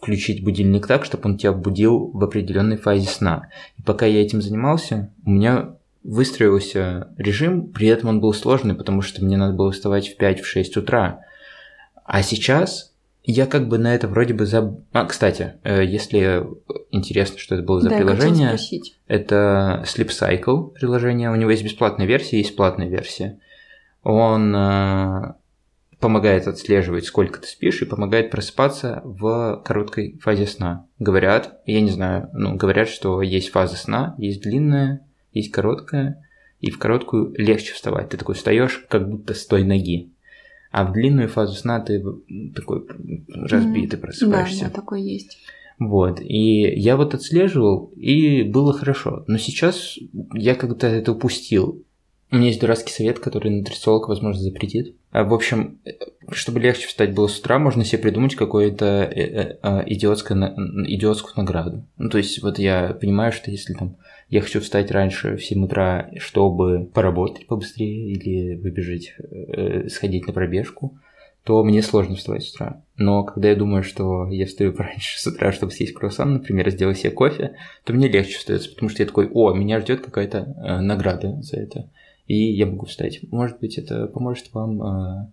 включить 0.00 0.44
будильник 0.44 0.86
так, 0.86 1.04
чтобы 1.04 1.30
он 1.30 1.36
тебя 1.36 1.52
будил 1.52 2.10
в 2.12 2.22
определенной 2.22 2.76
фазе 2.76 3.08
сна. 3.08 3.48
И 3.76 3.82
пока 3.82 4.06
я 4.06 4.22
этим 4.22 4.40
занимался, 4.40 5.12
у 5.24 5.30
меня 5.30 5.70
выстроился 6.08 7.08
режим, 7.18 7.70
при 7.70 7.86
этом 7.88 8.08
он 8.08 8.20
был 8.20 8.32
сложный, 8.32 8.74
потому 8.74 9.02
что 9.02 9.22
мне 9.22 9.36
надо 9.36 9.52
было 9.52 9.70
вставать 9.72 10.08
в 10.08 10.18
5-6 10.18 10.78
утра. 10.78 11.20
А 12.04 12.22
сейчас 12.22 12.94
я 13.24 13.44
как 13.46 13.68
бы 13.68 13.76
на 13.76 13.94
это 13.94 14.08
вроде 14.08 14.32
бы 14.32 14.46
заб... 14.46 14.80
А, 14.92 15.04
кстати, 15.04 15.56
э, 15.64 15.84
если 15.84 16.46
интересно, 16.90 17.38
что 17.38 17.56
это 17.56 17.64
было 17.64 17.82
за 17.82 17.90
да, 17.90 17.98
приложение, 17.98 18.56
это 19.06 19.84
Sleep 19.84 20.08
Cycle 20.08 20.70
приложение. 20.70 21.30
У 21.30 21.34
него 21.34 21.50
есть 21.50 21.62
бесплатная 21.62 22.06
версия, 22.06 22.38
есть 22.38 22.56
платная 22.56 22.88
версия. 22.88 23.38
Он 24.02 24.56
э, 24.56 25.34
помогает 26.00 26.48
отслеживать, 26.48 27.04
сколько 27.04 27.38
ты 27.38 27.48
спишь, 27.48 27.82
и 27.82 27.84
помогает 27.84 28.30
просыпаться 28.30 29.02
в 29.04 29.62
короткой 29.62 30.18
фазе 30.22 30.46
сна. 30.46 30.86
Говорят, 30.98 31.60
я 31.66 31.82
не 31.82 31.90
знаю, 31.90 32.30
ну, 32.32 32.56
говорят, 32.56 32.88
что 32.88 33.20
есть 33.20 33.50
фаза 33.50 33.76
сна, 33.76 34.14
есть 34.16 34.40
длинная, 34.40 35.06
есть 35.32 35.50
короткая, 35.50 36.24
и 36.60 36.70
в 36.70 36.78
короткую 36.78 37.34
легче 37.36 37.72
вставать. 37.72 38.10
Ты 38.10 38.16
такой 38.16 38.34
встаешь, 38.34 38.84
как 38.88 39.08
будто 39.08 39.34
с 39.34 39.46
той 39.46 39.64
ноги. 39.64 40.10
А 40.70 40.84
в 40.84 40.92
длинную 40.92 41.28
фазу 41.28 41.54
сна 41.54 41.80
ты 41.80 42.02
такой 42.54 42.86
разбитый 43.28 43.98
просыпаешься. 43.98 44.64
Да, 44.64 44.66
да, 44.68 44.74
такой 44.74 45.02
есть. 45.02 45.38
Вот, 45.78 46.20
и 46.20 46.74
я 46.74 46.96
вот 46.96 47.14
отслеживал, 47.14 47.92
и 47.96 48.42
было 48.42 48.72
хорошо. 48.72 49.24
Но 49.28 49.38
сейчас 49.38 49.96
я 50.34 50.56
как-то 50.56 50.88
это 50.88 51.12
упустил. 51.12 51.84
У 52.30 52.36
меня 52.36 52.48
есть 52.48 52.60
дурацкий 52.60 52.92
совет, 52.92 53.20
который 53.20 53.50
нутрициолог, 53.50 54.08
возможно, 54.08 54.42
запретит. 54.42 54.94
А, 55.12 55.24
в 55.24 55.32
общем, 55.32 55.78
чтобы 56.30 56.60
легче 56.60 56.86
встать 56.86 57.14
было 57.14 57.26
с 57.26 57.38
утра, 57.38 57.58
можно 57.58 57.84
себе 57.84 58.02
придумать 58.02 58.34
какую-то 58.34 58.84
э, 58.84 59.20
э, 59.20 59.58
а, 59.62 59.82
идиотскую, 59.86 60.38
идиотскую 60.86 61.32
награду. 61.36 61.86
Ну, 61.96 62.10
то 62.10 62.18
есть, 62.18 62.42
вот 62.42 62.58
я 62.58 62.96
понимаю, 63.00 63.32
что 63.32 63.50
если 63.50 63.72
там 63.72 63.96
я 64.28 64.42
хочу 64.42 64.60
встать 64.60 64.90
раньше 64.90 65.36
в 65.36 65.44
7 65.44 65.64
утра, 65.64 66.10
чтобы 66.18 66.84
поработать 66.84 67.46
побыстрее 67.46 68.12
или 68.12 68.56
выбежать, 68.56 69.14
э, 69.18 69.88
сходить 69.88 70.26
на 70.26 70.34
пробежку, 70.34 70.98
то 71.44 71.64
мне 71.64 71.80
сложно 71.80 72.14
вставать 72.14 72.44
с 72.44 72.54
утра. 72.54 72.82
Но 72.98 73.24
когда 73.24 73.48
я 73.48 73.56
думаю, 73.56 73.82
что 73.82 74.28
я 74.28 74.44
встаю 74.44 74.72
пораньше 74.74 75.18
с 75.18 75.26
утра, 75.26 75.50
чтобы 75.50 75.72
съесть 75.72 75.94
круассан, 75.94 76.34
например, 76.34 76.68
сделать 76.68 76.98
себе 76.98 77.10
кофе, 77.10 77.56
то 77.84 77.94
мне 77.94 78.06
легче 78.06 78.36
встается, 78.36 78.68
потому 78.68 78.90
что 78.90 79.02
я 79.02 79.06
такой, 79.06 79.30
о, 79.32 79.54
меня 79.54 79.80
ждет 79.80 80.02
какая-то 80.02 80.38
э, 80.38 80.80
награда 80.80 81.40
за 81.40 81.56
это, 81.56 81.88
и 82.28 82.52
я 82.52 82.66
могу 82.66 82.86
встать. 82.86 83.20
Может 83.32 83.58
быть, 83.58 83.78
это 83.78 84.06
поможет 84.06 84.52
вам 84.52 84.82
э, 84.82 85.32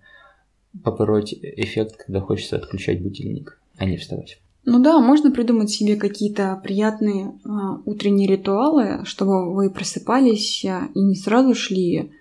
побороть 0.84 1.34
эффект, 1.34 1.97
когда 1.97 2.21
хочется 2.21 2.55
отключать 2.55 3.03
будильник, 3.03 3.60
а 3.77 3.86
не 3.86 3.97
вставать. 3.97 4.39
Ну 4.63 4.81
да, 4.81 4.99
можно 4.99 5.29
придумать 5.29 5.69
себе 5.69 5.95
какие-то 5.95 6.60
приятные 6.63 7.27
э, 7.27 7.49
утренние 7.86 8.27
ритуалы, 8.27 9.01
чтобы 9.05 9.53
вы 9.53 9.69
просыпались 9.69 10.65
э, 10.65 10.88
и 10.95 10.99
не 11.01 11.15
сразу 11.15 11.53
шли 11.53 12.12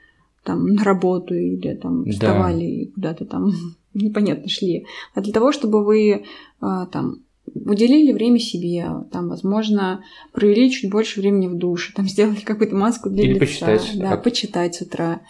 там 0.42 0.66
на 0.66 0.84
работу 0.84 1.34
или 1.34 1.74
там 1.74 2.04
вставали 2.04 2.58
да. 2.58 2.66
и 2.66 2.86
куда-то 2.86 3.24
там 3.24 3.50
непонятно 3.94 4.48
шли, 4.48 4.86
а 5.14 5.22
для 5.22 5.32
того, 5.32 5.52
чтобы 5.52 5.84
вы 5.84 6.10
э, 6.10 6.22
там 6.60 7.23
уделили 7.54 8.12
время 8.12 8.38
себе, 8.38 8.86
там, 9.12 9.28
возможно, 9.28 10.02
провели 10.32 10.70
чуть 10.70 10.90
больше 10.90 11.20
времени 11.20 11.46
в 11.46 11.56
душе, 11.56 11.92
там, 11.94 12.08
сделали 12.08 12.40
какую-то 12.40 12.76
маску 12.76 13.10
для 13.10 13.24
Или 13.24 13.34
лица. 13.34 13.66
Почитать. 13.66 13.98
Да, 13.98 14.16
почитать 14.16 14.74
с 14.74 14.82
утра. 14.82 15.20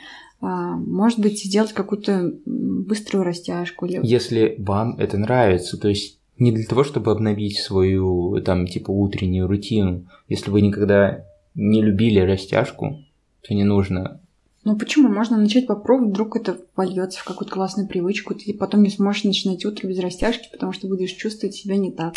А, 0.41 0.77
может 0.77 1.21
быть, 1.21 1.43
сделать 1.45 1.73
какую-то 1.73 2.35
быструю 2.45 3.25
растяжку. 3.25 3.87
Если 3.87 4.57
вам 4.59 4.97
это 4.99 5.17
нравится, 5.17 5.79
то 5.79 5.89
есть 5.89 6.19
не 6.39 6.53
для 6.53 6.65
того, 6.65 6.85
чтобы 6.85 7.13
обновить 7.13 7.59
свою, 7.59 8.41
там, 8.43 8.67
типа, 8.67 8.91
утреннюю 8.91 9.47
рутину. 9.47 10.07
Если 10.29 10.51
вы 10.51 10.61
никогда 10.61 11.25
не 11.55 11.83
любили 11.83 12.19
растяжку, 12.19 12.99
то 13.43 13.55
не 13.55 13.65
нужно. 13.65 14.21
Ну 14.65 14.77
почему? 14.77 15.09
Можно 15.09 15.37
начать 15.37 15.67
попробовать, 15.67 16.13
вдруг 16.13 16.37
это 16.37 16.59
вольется 16.75 17.21
в 17.21 17.25
какую-то 17.25 17.53
классную 17.53 17.87
привычку, 17.87 18.35
ты 18.35 18.55
потом 18.55 18.83
не 18.83 18.91
сможешь 18.91 19.25
начинать 19.25 19.65
утро 19.65 19.87
без 19.87 19.99
растяжки, 19.99 20.49
потому 20.51 20.73
что 20.73 20.89
будешь 20.89 21.13
чувствовать 21.13 21.55
себя 21.55 21.77
не 21.77 21.93
так. 21.93 22.15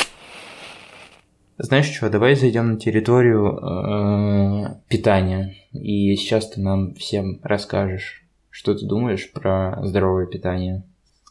Знаешь 1.57 1.87
что, 1.87 2.09
давай 2.09 2.35
зайдем 2.35 2.73
на 2.73 2.79
территорию 2.79 3.57
э, 3.57 4.75
питания. 4.87 5.55
И 5.73 6.15
сейчас 6.15 6.49
ты 6.49 6.61
нам 6.61 6.93
всем 6.93 7.39
расскажешь, 7.41 8.23
что 8.49 8.75
ты 8.75 8.85
думаешь 8.85 9.31
про 9.31 9.79
здоровое 9.83 10.27
питание. 10.27 10.83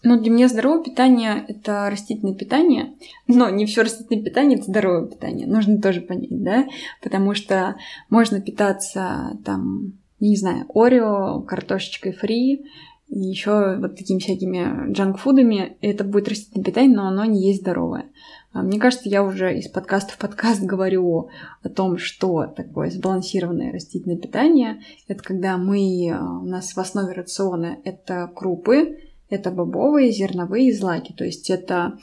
Ну, 0.02 0.20
для 0.20 0.30
меня 0.30 0.48
здоровое 0.48 0.82
питание– 0.82 1.44
это 1.48 1.88
растительное 1.90 2.34
питание, 2.34 2.94
но 3.26 3.48
не 3.50 3.66
все 3.66 3.82
растительное 3.82 4.24
питание– 4.24 4.58
это 4.58 4.68
здоровое 4.68 5.08
питание. 5.08 5.46
Нужно 5.46 5.80
тоже 5.80 6.00
понять, 6.00 6.42
да? 6.42 6.66
Потому 7.02 7.34
что 7.34 7.76
можно 8.10 8.40
питаться 8.40 9.38
там, 9.44 9.94
не 10.20 10.36
знаю, 10.36 10.66
орео, 10.74 11.42
картошечкой 11.42 12.12
фри, 12.12 12.66
и 13.08 13.18
еще 13.20 13.76
вот 13.76 13.96
такими 13.96 14.18
всякими 14.18 14.92
джанкфудами. 14.92 15.76
Это 15.80 16.04
будет 16.04 16.28
растительное 16.28 16.64
питание, 16.64 16.96
но 16.96 17.06
оно 17.06 17.24
не 17.24 17.46
есть 17.46 17.60
здоровое. 17.60 18.06
А 18.52 18.62
мне 18.62 18.80
кажется, 18.80 19.08
я 19.08 19.22
уже 19.22 19.58
из 19.58 19.68
подкаста 19.68 20.14
в 20.14 20.18
подкаст 20.18 20.62
говорю 20.64 21.28
о 21.62 21.68
том, 21.68 21.98
что 21.98 22.46
такое 22.46 22.90
сбалансированное 22.90 23.72
растительное 23.72 24.16
питание. 24.16 24.82
Это 25.08 25.22
когда 25.22 25.56
мы, 25.56 26.16
у 26.42 26.46
нас 26.46 26.72
в 26.72 26.78
основе 26.78 27.12
рациона 27.12 27.78
это 27.84 28.30
крупы, 28.34 28.98
это 29.28 29.50
бобовые, 29.50 30.12
зерновые 30.12 30.72
злаки, 30.72 31.12
то 31.12 31.24
есть 31.24 31.50
это 31.50 31.98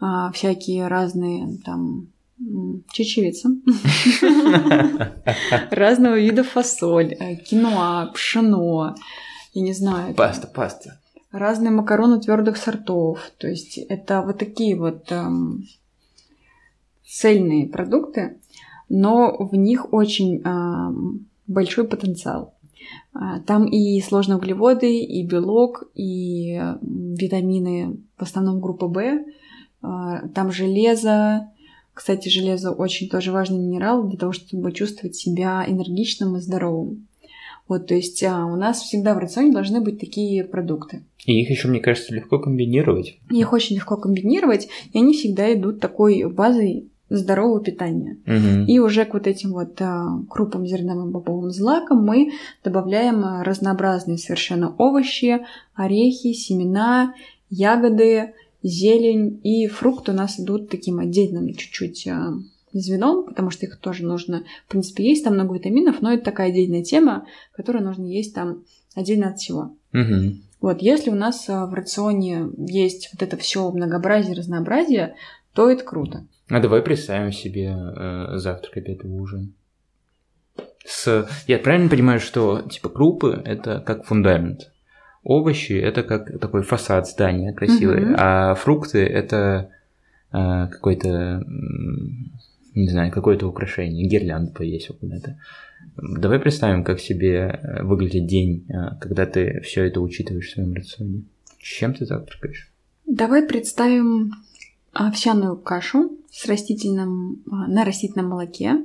а, 0.00 0.32
всякие 0.32 0.88
разные 0.88 1.58
там 1.64 2.08
чечевица, 2.92 3.50
разного 5.70 6.18
вида 6.18 6.44
фасоль, 6.44 7.14
э, 7.14 7.36
киноа, 7.36 8.10
пшено, 8.12 8.94
я 9.52 9.62
не 9.62 9.72
знаю. 9.72 10.14
Паста, 10.14 10.46
паста. 10.46 11.00
Разные 11.32 11.70
макароны 11.70 12.20
твердых 12.20 12.56
сортов. 12.56 13.18
То 13.38 13.48
есть 13.48 13.78
это 13.78 14.22
вот 14.22 14.38
такие 14.38 14.76
вот 14.76 15.10
эм, 15.10 15.64
цельные 17.06 17.66
продукты, 17.66 18.38
но 18.88 19.36
в 19.38 19.54
них 19.54 19.92
очень 19.92 20.42
эм, 20.42 21.26
большой 21.46 21.88
потенциал. 21.88 22.54
А, 23.12 23.40
там 23.40 23.66
и 23.66 24.00
сложные 24.00 24.36
углеводы, 24.36 24.98
и 24.98 25.26
белок, 25.26 25.84
и 25.94 26.60
витамины, 26.82 27.98
в 28.16 28.22
основном 28.22 28.60
группа 28.60 28.86
В. 28.86 29.24
Там 29.80 30.50
железо. 30.50 31.50
Кстати, 31.94 32.28
железо 32.28 32.72
очень 32.72 33.08
тоже 33.08 33.32
важный 33.32 33.58
минерал 33.58 34.02
для 34.04 34.18
того, 34.18 34.32
чтобы 34.32 34.72
чувствовать 34.72 35.16
себя 35.16 35.64
энергичным 35.66 36.36
и 36.36 36.40
здоровым. 36.40 37.06
Вот, 37.66 37.86
то 37.86 37.94
есть 37.94 38.22
а, 38.22 38.44
у 38.44 38.56
нас 38.56 38.82
всегда 38.82 39.14
в 39.14 39.18
рационе 39.18 39.52
должны 39.52 39.80
быть 39.80 39.98
такие 39.98 40.44
продукты. 40.44 41.02
И 41.24 41.40
их 41.40 41.48
еще, 41.48 41.68
мне 41.68 41.80
кажется, 41.80 42.14
легко 42.14 42.38
комбинировать. 42.38 43.18
Их 43.30 43.52
очень 43.52 43.76
легко 43.76 43.96
комбинировать, 43.96 44.68
и 44.92 44.98
они 44.98 45.14
всегда 45.14 45.50
идут 45.54 45.80
такой 45.80 46.24
базой 46.30 46.90
здорового 47.08 47.62
питания. 47.62 48.18
Угу. 48.26 48.66
И 48.66 48.78
уже 48.78 49.04
к 49.04 49.14
вот 49.14 49.26
этим 49.26 49.52
вот 49.52 49.80
а, 49.80 50.20
крупам, 50.28 50.66
зерновым, 50.66 51.10
бобовым 51.10 51.50
злакам 51.50 52.04
мы 52.04 52.32
добавляем 52.62 53.24
а, 53.24 53.44
разнообразные 53.44 54.18
совершенно 54.18 54.74
овощи, 54.76 55.46
орехи, 55.74 56.32
семена, 56.32 57.14
ягоды, 57.50 58.34
зелень 58.64 59.40
и 59.44 59.68
фрукты 59.68 60.10
у 60.10 60.14
нас 60.14 60.40
идут 60.40 60.70
таким 60.70 60.98
отдельным 60.98 61.54
чуть-чуть 61.54 62.08
а, 62.08 62.32
звеном, 62.72 63.26
потому 63.26 63.50
что 63.50 63.66
их 63.66 63.78
тоже 63.78 64.04
нужно, 64.04 64.44
в 64.66 64.70
принципе, 64.70 65.04
есть 65.04 65.22
там 65.22 65.34
много 65.34 65.54
витаминов, 65.54 66.00
но 66.00 66.12
это 66.12 66.24
такая 66.24 66.48
отдельная 66.48 66.82
тема, 66.82 67.26
которую 67.52 67.84
нужно 67.84 68.06
есть 68.06 68.34
там 68.34 68.64
отдельно 68.94 69.28
от 69.28 69.38
всего. 69.38 69.76
Угу. 69.92 70.36
Вот, 70.60 70.82
если 70.82 71.10
у 71.10 71.14
нас 71.14 71.48
а, 71.48 71.66
в 71.66 71.74
рационе 71.74 72.48
есть 72.56 73.10
вот 73.12 73.22
это 73.22 73.36
все 73.36 73.70
многообразие, 73.70 74.34
разнообразие, 74.34 75.14
то 75.52 75.70
это 75.70 75.84
круто. 75.84 76.26
А 76.48 76.60
давай 76.60 76.82
представим 76.82 77.32
себе 77.32 77.74
э, 77.74 78.36
завтрак, 78.38 78.76
обед 78.76 79.04
и 79.04 79.08
ужин. 79.08 79.54
С... 80.84 81.26
Я 81.46 81.58
правильно 81.58 81.88
понимаю, 81.88 82.20
что 82.20 82.62
типа 82.62 82.90
крупы 82.90 83.40
это 83.44 83.80
как 83.80 84.04
фундамент, 84.04 84.72
овощи 85.24 85.72
это 85.72 86.02
как 86.02 86.38
такой 86.38 86.62
фасад 86.62 87.08
здания 87.08 87.52
красивый, 87.52 88.00
Мгм. 88.00 88.16
а 88.18 88.54
фрукты 88.54 88.98
это 89.04 89.70
э, 90.32 90.68
какой-то, 90.70 91.44
не 92.74 92.88
знаю, 92.88 93.10
какое-то 93.12 93.46
украшение, 93.48 94.06
гирлянда 94.06 94.52
повесил 94.52 94.94
куда-то. 95.00 95.38
Давай 95.96 96.38
представим, 96.38 96.84
как 96.84 97.00
себе 97.00 97.60
э, 97.62 97.82
выглядит 97.82 98.26
день, 98.26 98.66
э, 98.68 98.96
когда 99.00 99.26
ты 99.26 99.60
все 99.60 99.84
это 99.84 100.00
учитываешь 100.00 100.48
в 100.48 100.52
своем 100.52 100.74
рационе. 100.74 101.22
Чем 101.58 101.94
ты 101.94 102.04
завтракаешь? 102.04 102.70
Давай 103.06 103.46
представим 103.46 104.32
овсяную 104.92 105.56
кашу 105.56 106.12
с 106.30 106.46
растительным, 106.46 107.42
а, 107.50 107.66
на 107.68 107.84
растительном 107.84 108.30
молоке. 108.30 108.76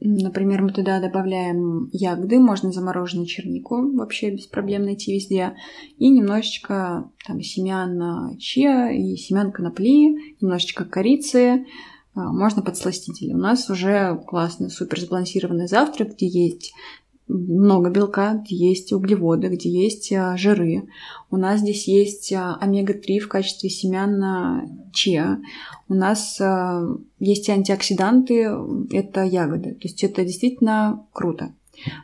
Например, 0.00 0.62
мы 0.62 0.70
туда 0.72 1.00
добавляем 1.00 1.88
ягоды, 1.92 2.38
можно 2.38 2.70
замороженную 2.70 3.26
чернику, 3.26 3.96
вообще 3.96 4.30
без 4.30 4.46
проблем 4.46 4.84
найти 4.84 5.14
везде, 5.14 5.56
и 5.98 6.08
немножечко 6.08 7.10
там, 7.26 7.40
семян 7.42 8.36
чиа 8.38 8.92
и 8.92 9.16
семян 9.16 9.50
конопли, 9.50 10.36
немножечко 10.40 10.84
корицы, 10.84 11.66
а, 12.14 12.32
можно 12.32 12.62
подсластители. 12.62 13.32
У 13.32 13.38
нас 13.38 13.70
уже 13.70 14.20
классный, 14.26 14.70
супер 14.70 15.00
сбалансированный 15.00 15.68
завтрак, 15.68 16.14
где 16.14 16.26
есть 16.26 16.72
много 17.28 17.90
белка, 17.90 18.42
где 18.42 18.56
есть 18.56 18.92
углеводы, 18.92 19.48
где 19.48 19.68
есть 19.70 20.10
а, 20.12 20.36
жиры. 20.36 20.88
У 21.30 21.36
нас 21.36 21.60
здесь 21.60 21.86
есть 21.86 22.32
а, 22.32 22.56
омега-3 22.60 23.20
в 23.20 23.28
качестве 23.28 23.68
семян 23.68 24.90
чиа. 24.92 25.38
У 25.88 25.94
нас 25.94 26.40
а, 26.40 26.82
есть 27.18 27.48
антиоксиданты, 27.48 28.50
это 28.90 29.22
ягоды. 29.22 29.74
То 29.74 29.88
есть 29.88 30.02
это 30.02 30.24
действительно 30.24 31.06
круто. 31.12 31.52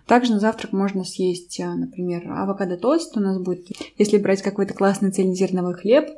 Также 0.06 0.32
на 0.32 0.38
завтрак 0.38 0.72
можно 0.72 1.02
съесть, 1.02 1.58
например, 1.58 2.30
авокадо-тост. 2.30 3.16
У 3.16 3.20
нас 3.20 3.38
будет, 3.38 3.66
если 3.98 4.18
брать 4.18 4.40
какой-то 4.40 4.72
классный 4.72 5.10
цельнозерновой 5.10 5.74
хлеб, 5.74 6.10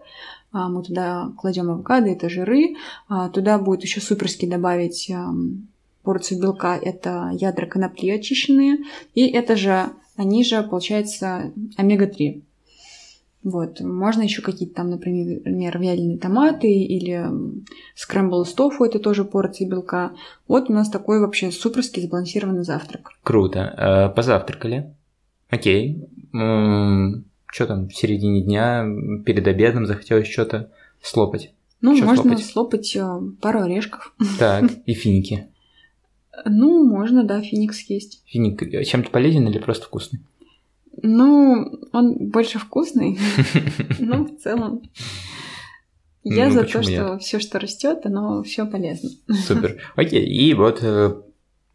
мы 0.53 0.83
туда 0.83 1.33
кладем 1.39 1.71
авокадо, 1.71 2.09
это 2.09 2.29
жиры. 2.29 2.77
Туда 3.33 3.59
будет 3.59 3.83
еще 3.83 4.03
суперски 4.03 4.45
добавить 4.45 5.11
порцию 6.07 6.41
белка, 6.41 6.79
это 6.81 7.31
ядра 7.35 7.67
конопли 7.67 8.11
очищенные. 8.11 8.79
И 9.15 9.27
это 9.27 9.57
же, 9.57 9.87
они 10.17 10.45
же, 10.45 10.63
получается, 10.63 11.53
омега-3. 11.77 12.43
Вот. 13.43 13.81
Можно 13.81 14.23
еще 14.23 14.41
какие-то 14.43 14.77
там, 14.77 14.91
например, 14.91 15.79
вяленые 15.79 16.19
томаты 16.19 16.69
или 16.69 17.29
скрэмбл 17.97 18.45
с 18.45 18.53
тофу, 18.55 18.85
это 18.85 18.99
тоже 18.99 19.25
порции 19.25 19.69
белка. 19.69 20.13
Вот 20.49 20.71
у 20.71 20.73
нас 20.73 20.89
такой 20.89 21.21
вообще 21.21 21.51
суперский 21.51 22.03
сбалансированный 22.03 22.65
завтрак. 22.65 23.11
Круто. 23.23 23.61
Э, 23.77 24.15
Позавтракали. 24.15 24.95
Окей. 25.51 26.05
Что 26.33 27.67
там, 27.67 27.89
в 27.89 27.95
середине 27.97 28.43
дня, 28.43 28.85
перед 29.25 29.47
обедом 29.47 29.87
захотелось 29.87 30.29
что-то 30.29 30.71
слопать. 31.03 31.53
Ну, 31.81 31.97
Чё 31.97 32.05
можно 32.05 32.37
слопать? 32.37 32.45
слопать 32.45 32.97
э, 32.97 33.21
пару 33.41 33.61
орешков. 33.63 34.15
Так, 34.39 34.65
и 34.87 34.95
финики. 34.95 35.49
Ну, 36.45 36.85
можно, 36.85 37.25
да, 37.25 37.41
феникс 37.41 37.81
есть. 37.89 38.23
Финик 38.27 38.63
э, 38.63 38.85
чем-то 38.85 39.11
полезен 39.11 39.49
или 39.49 39.59
просто 39.59 39.87
вкусный? 39.87 40.21
Ну, 41.03 41.79
он 41.93 42.29
больше 42.29 42.59
вкусный, 42.59 43.19
но 43.99 44.25
в 44.25 44.37
целом. 44.39 44.83
Я 46.25 46.49
Ну, 46.49 46.53
за 46.53 46.65
то, 46.65 46.83
что 46.83 47.19
все, 47.19 47.39
что 47.39 47.59
растет, 47.59 48.01
оно 48.05 48.43
все 48.43 48.67
полезно. 48.67 49.11
Супер. 49.29 49.81
Окей, 49.97 50.27
и 50.27 50.55
вот 50.55 50.83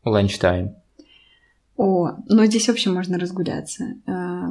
lunch 0.04 0.40
time. 0.40 0.76
О, 1.78 2.12
ну 2.28 2.46
здесь 2.46 2.68
вообще 2.68 2.90
можно 2.90 3.18
разгуляться. 3.18 3.96
Э, 4.06 4.50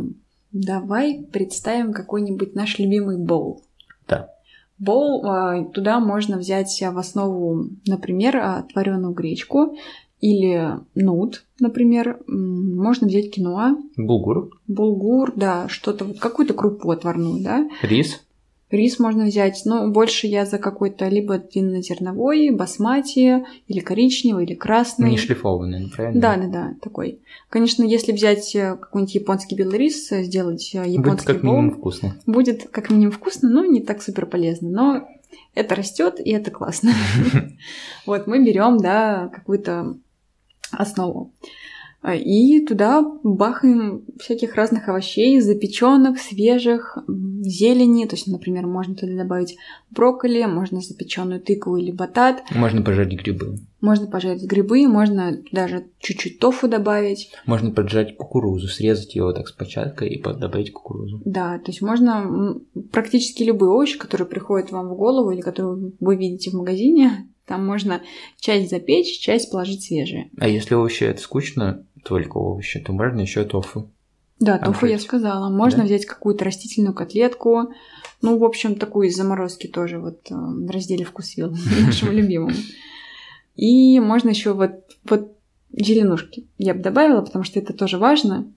Давай 0.53 1.25
представим 1.31 1.93
какой-нибудь 1.93 2.55
наш 2.57 2.79
любимый 2.79 3.19
боул. 3.19 3.63
Да. 4.09 4.35
Боул, 4.81 5.25
э, 5.25 5.67
туда 5.73 6.01
можно 6.01 6.39
взять 6.39 6.83
в 6.83 6.99
основу, 6.99 7.69
например, 7.87 8.65
отваренную 8.73 9.15
гречку 9.15 9.77
или 10.21 10.79
нут, 10.95 11.45
например. 11.59 12.21
Можно 12.27 13.07
взять 13.07 13.31
киноа, 13.31 13.77
Булгур, 13.97 14.51
булгур, 14.67 15.33
да, 15.37 15.69
что-то, 15.69 16.05
вот 16.05 16.19
какую-то 16.19 16.55
крупу 16.55 16.91
отварную, 16.91 17.43
да. 17.43 17.69
рис. 17.83 18.21
Рис 18.71 19.01
можно 19.01 19.25
взять, 19.25 19.63
но 19.65 19.91
больше 19.91 20.29
я 20.29 20.47
за 20.47 20.59
какой-то 20.59 21.09
либо 21.09 21.39
длиннозерновой, 21.39 22.51
басмати, 22.51 23.45
или 23.67 23.81
коричневый, 23.81 24.45
или 24.45 24.55
красный. 24.55 25.11
Не 25.11 25.17
шлифованный, 25.17 25.91
правильно? 25.91 26.21
Да, 26.21 26.37
да, 26.37 26.47
да, 26.47 26.75
такой. 26.81 27.19
Конечно, 27.49 27.83
если 27.83 28.13
взять 28.13 28.55
э, 28.55 28.77
какой-нибудь 28.77 29.15
японский 29.17 29.57
белый 29.57 29.79
рис, 29.79 30.13
э, 30.13 30.23
сделать 30.23 30.71
э, 30.75 30.85
Будет 30.85 30.93
японский 30.93 31.27
как 31.27 31.43
боул, 31.43 31.57
минимум 31.57 31.79
вкусно. 31.79 32.17
будет 32.27 32.69
как 32.71 32.91
минимум 32.91 33.11
вкусно, 33.13 33.51
но 33.51 33.65
не 33.65 33.81
так 33.81 34.03
супер 34.03 34.27
полезно. 34.27 34.69
Но 34.71 35.09
это 35.55 35.75
растет, 35.75 36.21
и 36.25 36.31
это 36.31 36.51
классно. 36.51 36.93
Вот 38.07 38.29
мы 38.29 38.45
берем, 38.45 38.79
да, 38.79 39.29
какую-то 39.35 39.97
основу. 40.71 41.33
И 42.09 42.65
туда 42.65 43.03
бахаем 43.23 44.05
всяких 44.19 44.55
разных 44.55 44.89
овощей, 44.89 45.39
запеченных, 45.41 46.19
свежих, 46.19 46.97
зелени. 47.41 48.07
То 48.07 48.17
есть, 48.17 48.27
например, 48.27 48.67
можно 48.67 48.95
туда 48.95 49.15
добавить 49.15 49.57
брокколи, 49.91 50.45
можно 50.45 50.81
запеченную 50.81 51.41
тыкву 51.41 51.77
или 51.77 51.91
батат, 51.91 52.43
Можно 52.55 52.83
пожарить 52.83 53.21
грибы. 53.23 53.59
можно 53.81 54.07
пожарить 54.07 54.45
грибы, 54.45 54.87
можно 54.87 55.39
даже 55.53 55.87
чуть-чуть 55.99 56.39
тофу 56.39 56.69
добавить. 56.69 57.31
Можно 57.47 57.71
поджарить 57.71 58.17
кукурузу, 58.17 58.69
срезать 58.69 59.15
ее 59.15 59.25
вот 59.25 59.37
так 59.37 59.49
с 59.49 59.53
початкой 59.53 60.11
и 60.11 60.23
добавить 60.23 60.73
кукурузу. 60.73 61.23
Да, 61.25 61.59
то 61.59 61.71
есть 61.71 61.83
можно 61.83 62.57
практически 62.93 63.43
любые 63.43 63.71
овощи, 63.71 63.99
которые 63.99 64.29
приходят 64.29 64.71
вам 64.71 64.89
в 64.89 64.97
голову 64.97 65.31
или 65.31 65.41
которые 65.41 65.93
вы 65.99 66.17
видите 66.17 66.51
в 66.51 66.55
магазине, 66.55 67.29
там 67.47 67.67
можно 67.67 68.03
часть 68.39 68.71
запечь, 68.71 69.19
часть 69.19 69.51
положить 69.51 69.83
свежие. 69.83 70.31
А 70.39 70.47
если 70.49 70.75
овощи 70.75 71.05
это 71.05 71.21
скучно, 71.21 71.85
только 72.05 72.39
овощи, 72.39 72.81
то 72.81 72.93
можно 72.93 73.21
еще 73.21 73.45
тофу. 73.45 73.91
Да, 74.41 74.59
тофу 74.59 74.87
я 74.87 74.95
Открыть. 74.97 75.03
сказала. 75.09 75.49
Можно 75.51 75.79
Да? 75.81 75.85
взять 75.85 76.07
какую-то 76.07 76.45
растительную 76.45 76.95
котлетку. 76.95 77.73
Ну, 78.23 78.39
в 78.39 78.45
общем, 78.45 78.75
такую 78.75 79.09
из 79.09 79.17
заморозки 79.17 79.67
тоже 79.67 79.99
вот 79.99 80.21
э, 80.31 80.35
в 80.35 80.71
разделе 80.71 81.05
«Вкусвилл» 81.05 81.55
нашему 81.87 82.13
любимому. 82.13 82.55
И 83.57 84.01
можно 84.01 84.31
еще 84.31 84.53
вот, 84.55 84.73
вот 85.05 85.33
зеленушки 85.73 86.47
я 86.59 86.75
бы 86.75 86.81
добавила, 86.81 87.21
потому 87.21 87.45
что 87.45 87.59
это 87.61 87.73
тоже 87.75 87.99
важно. 87.99 88.51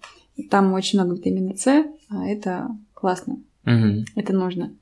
Там 0.50 0.74
очень 0.74 1.00
много 1.00 1.15
витамина 1.15 1.56
С, 1.56 1.67
а 2.10 2.26
это 2.28 2.69
классно, 2.93 3.38
Мгм. 3.65 4.06
это 4.15 4.34
нужно. 4.34 4.74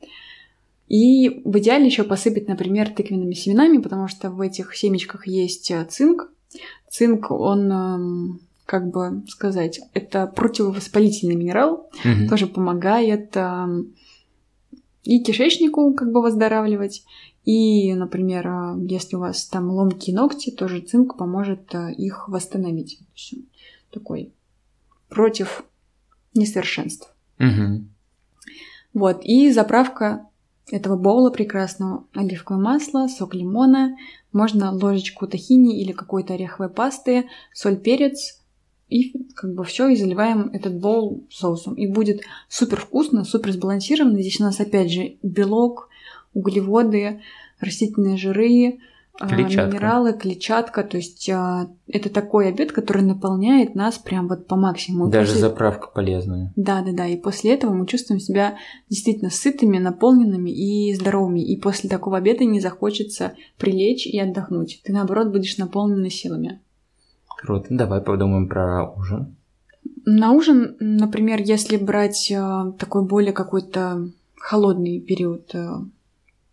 И 0.87 1.41
в 1.45 1.57
идеале 1.59 1.85
еще 1.85 2.03
посыпать, 2.03 2.47
например, 2.47 2.89
тыквенными 2.89 3.33
семенами, 3.33 3.77
потому 3.79 4.07
что 4.07 4.29
в 4.29 4.39
этих 4.41 4.75
семечках 4.75 5.25
есть 5.27 5.71
э, 5.71 5.85
цинк. 5.89 6.29
Цинк, 6.89 7.31
он, 7.31 7.71
эм, 7.71 8.39
как 8.71 8.89
бы 8.89 9.23
сказать, 9.27 9.81
это 9.93 10.27
противовоспалительный 10.27 11.36
минерал, 11.36 11.89
Мгм. 12.05 12.29
тоже 12.29 12.47
помогает 12.47 13.36
эм, 13.36 13.95
и 15.03 15.21
кишечнику 15.21 15.93
как 15.93 16.13
бы 16.13 16.21
выздоравливать, 16.21 17.03
и, 17.43 17.93
например, 17.93 18.47
э, 18.47 18.75
если 18.88 19.17
у 19.17 19.19
вас 19.19 19.45
там 19.47 19.69
ломкие 19.71 20.15
ногти, 20.15 20.51
тоже 20.51 20.79
цинк 20.79 21.17
поможет 21.17 21.75
э, 21.75 21.91
их 21.91 22.29
восстановить. 22.29 22.97
Он 23.34 23.43
такой 23.91 24.31
против 25.10 25.65
несовершенств. 26.34 27.13
Мгм. 27.39 27.93
Вот, 28.93 29.19
и 29.25 29.51
заправка 29.51 30.27
этого 30.71 30.95
боула 30.95 31.29
прекрасного. 31.29 32.05
Оливковое 32.13 32.62
масло, 32.63 33.10
сок 33.10 33.34
лимона, 33.34 33.97
можно 34.31 34.71
ложечку 34.71 35.27
тахини 35.27 35.81
или 35.81 35.91
какой-то 35.91 36.36
ореховой 36.36 36.69
пасты, 36.69 37.27
соль, 37.53 37.75
перец 37.75 38.40
и 38.91 39.25
как 39.36 39.54
бы 39.54 39.63
все, 39.63 39.88
и 39.88 39.95
заливаем 39.95 40.49
этот 40.54 40.80
бол 40.80 41.23
соусом. 41.32 41.75
И 41.75 41.88
будет 41.88 42.21
супер 42.49 42.77
вкусно, 42.82 43.23
супер 43.23 43.54
сбалансированно. 43.54 44.21
Здесь 44.21 44.39
у 44.41 44.43
нас 44.43 44.60
опять 44.60 44.91
же 44.91 45.15
белок, 45.23 45.88
углеводы, 46.34 47.21
растительные 47.62 48.17
жиры, 48.17 48.80
а, 49.17 49.30
клетчатка. 49.30 49.67
минералы, 49.67 50.13
клетчатка. 50.13 50.84
То 50.84 50.97
есть 50.97 51.30
а, 51.30 51.69
это 51.88 52.10
такой 52.10 52.49
обед, 52.49 52.73
который 52.73 53.04
наполняет 53.04 53.75
нас 53.75 53.97
прям 53.97 54.27
вот 54.27 54.47
по 54.47 54.58
максимуму. 54.58 55.10
Даже 55.10 55.30
после... 55.30 55.41
заправка 55.41 55.88
полезная. 55.88 56.51
Да, 56.58 56.82
да, 56.82 56.91
да. 56.91 57.08
И 57.08 57.15
после 57.15 57.54
этого 57.54 57.73
мы 57.73 57.88
чувствуем 57.88 58.19
себя 58.19 58.58
действительно 58.89 59.30
сытыми, 59.30 59.77
наполненными 59.77 60.49
и 60.49 60.93
здоровыми. 60.93 61.39
И 61.39 61.56
после 61.56 61.89
такого 61.89 62.17
обеда 62.17 62.43
не 62.43 62.60
захочется 62.60 63.36
прилечь 63.58 64.06
и 64.06 64.19
отдохнуть. 64.19 64.82
Ты 64.84 64.91
наоборот 64.91 65.30
будешь 65.30 65.58
наполнена 65.58 66.10
силами. 66.10 66.60
Круто. 67.41 67.67
Давай 67.69 68.01
подумаем 68.01 68.47
про 68.47 68.89
ужин. 68.89 69.36
На 70.06 70.32
ужин, 70.32 70.77
например, 70.80 71.41
если 71.41 71.77
брать 71.77 72.32
а, 72.32 72.71
такой 72.73 73.04
более 73.04 73.34
какой-то 73.34 74.10
холодный 74.36 74.99
период 74.99 75.54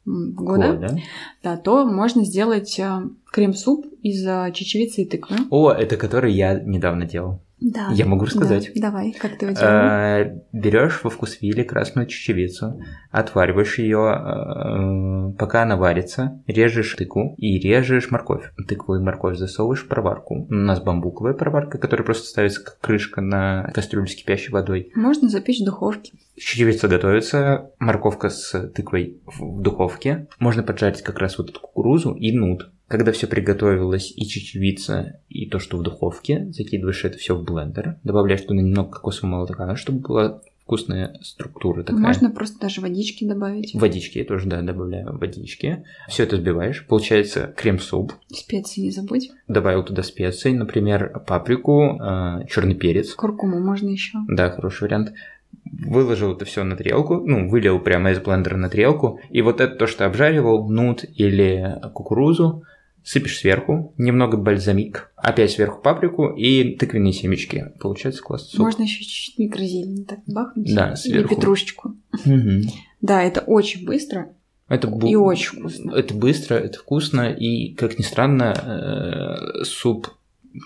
года, 0.08 0.72
года, 0.72 0.98
да, 1.42 1.56
то 1.56 1.84
можно 1.84 2.24
сделать 2.24 2.78
э, 2.78 3.02
крем-суп 3.30 3.86
из 4.02 4.26
э, 4.26 4.52
чечевицы 4.54 5.02
и 5.02 5.04
тыквы. 5.04 5.36
О, 5.50 5.70
это 5.70 5.96
который 5.96 6.32
я 6.32 6.58
недавно 6.58 7.04
делал. 7.04 7.40
Да. 7.60 7.88
Я 7.92 8.06
могу 8.06 8.24
рассказать. 8.24 8.70
Да. 8.74 8.88
Давай, 8.88 9.12
как 9.12 9.36
ты 9.36 9.46
его 9.46 9.56
делаешь? 9.56 10.26
Э, 10.26 10.40
Берешь 10.52 11.02
во 11.02 11.10
вкусвиле 11.10 11.64
красную 11.64 12.06
чечевицу, 12.06 12.80
отвариваешь 13.10 13.78
ее, 13.78 15.34
пока 15.38 15.62
она 15.62 15.76
варится, 15.76 16.42
режешь 16.46 16.94
тыкву 16.94 17.34
и 17.36 17.58
режешь 17.58 18.10
морковь. 18.10 18.52
Тыкву 18.68 18.96
и 18.96 19.00
морковь 19.00 19.36
засовываешь 19.36 19.84
в 19.84 19.88
проварку. 19.88 20.46
У 20.48 20.54
нас 20.54 20.80
бамбуковая 20.80 21.34
проварка, 21.34 21.78
которая 21.78 22.04
просто 22.04 22.26
ставится 22.26 22.62
как 22.62 22.78
крышка 22.80 23.20
на 23.20 23.70
кастрюлю 23.74 24.06
с 24.06 24.14
кипящей 24.14 24.52
водой. 24.52 24.92
Можно 24.94 25.28
запечь 25.28 25.60
в 25.60 25.64
духовке. 25.64 26.12
Чечевица 26.36 26.88
готовится, 26.88 27.72
морковка 27.78 28.28
с 28.28 28.70
тыквой 28.70 29.20
в 29.26 29.60
духовке. 29.60 30.28
Можно 30.38 30.62
поджарить 30.62 31.02
как 31.02 31.18
раз 31.18 31.38
вот 31.38 31.50
эту 31.50 31.60
кукурузу 31.60 32.14
и 32.14 32.32
нут. 32.32 32.70
Когда 32.88 33.12
все 33.12 33.26
приготовилось, 33.26 34.12
и 34.16 34.26
чечевица, 34.26 35.20
и 35.28 35.46
то, 35.46 35.58
что 35.58 35.76
в 35.76 35.82
духовке, 35.82 36.48
закидываешь 36.52 37.04
это 37.04 37.18
все 37.18 37.36
в 37.36 37.44
блендер, 37.44 37.96
добавляешь 38.02 38.40
туда 38.40 38.54
немного 38.54 38.90
кокосового 38.90 39.36
молока, 39.36 39.76
чтобы 39.76 40.00
была 40.00 40.40
вкусная 40.62 41.18
структура 41.22 41.82
такая. 41.82 42.00
Можно 42.00 42.30
просто 42.30 42.60
даже 42.60 42.80
водички 42.80 43.24
добавить. 43.24 43.74
Водички, 43.74 44.18
я 44.18 44.24
тоже, 44.24 44.48
да, 44.48 44.60
добавляю 44.60 45.18
водички. 45.18 45.84
Все 46.08 46.24
это 46.24 46.36
взбиваешь, 46.36 46.86
получается 46.86 47.54
крем-суп. 47.56 48.12
Специи 48.30 48.82
не 48.82 48.90
забудь. 48.90 49.30
Добавил 49.48 49.82
туда 49.82 50.02
специи, 50.02 50.52
например, 50.52 51.22
паприку, 51.26 51.98
э, 51.98 52.46
черный 52.48 52.74
перец. 52.74 53.14
Куркуму 53.14 53.60
можно 53.60 53.88
еще. 53.88 54.18
Да, 54.28 54.50
хороший 54.50 54.82
вариант 54.84 55.12
выложил 55.64 56.34
это 56.34 56.44
все 56.44 56.64
на 56.64 56.76
тарелку, 56.76 57.16
ну, 57.16 57.48
вылил 57.48 57.78
прямо 57.80 58.10
из 58.10 58.20
блендера 58.20 58.56
на 58.56 58.68
тарелку, 58.68 59.20
и 59.30 59.42
вот 59.42 59.60
это 59.60 59.74
то, 59.74 59.86
что 59.86 60.06
обжаривал, 60.06 60.68
нут 60.68 61.04
или 61.16 61.76
кукурузу, 61.94 62.64
сыпешь 63.02 63.38
сверху, 63.38 63.94
немного 63.96 64.36
бальзамик, 64.36 65.12
опять 65.16 65.50
сверху 65.50 65.80
паприку 65.82 66.28
и 66.28 66.76
тыквенные 66.76 67.12
семечки. 67.12 67.72
Получается 67.80 68.22
классный 68.22 68.50
суп. 68.50 68.60
Можно 68.60 68.82
еще 68.82 69.02
чуть-чуть 69.04 69.38
микрозелень 69.38 70.04
так 70.04 70.20
бахнуть. 70.26 70.74
Да, 70.74 70.96
сверху. 70.96 71.32
И 71.32 71.36
петрушечку. 71.36 71.96
Угу. 72.24 72.70
Да, 73.00 73.22
это 73.22 73.40
очень 73.40 73.86
быстро. 73.86 74.34
Это 74.68 74.88
бу... 74.88 75.06
И 75.06 75.14
очень 75.14 75.58
вкусно. 75.60 75.94
Это 75.94 76.14
быстро, 76.14 76.54
это 76.56 76.78
вкусно, 76.78 77.32
и, 77.32 77.74
как 77.74 77.98
ни 77.98 78.02
странно, 78.02 78.52
э, 79.60 79.64
суп, 79.64 80.08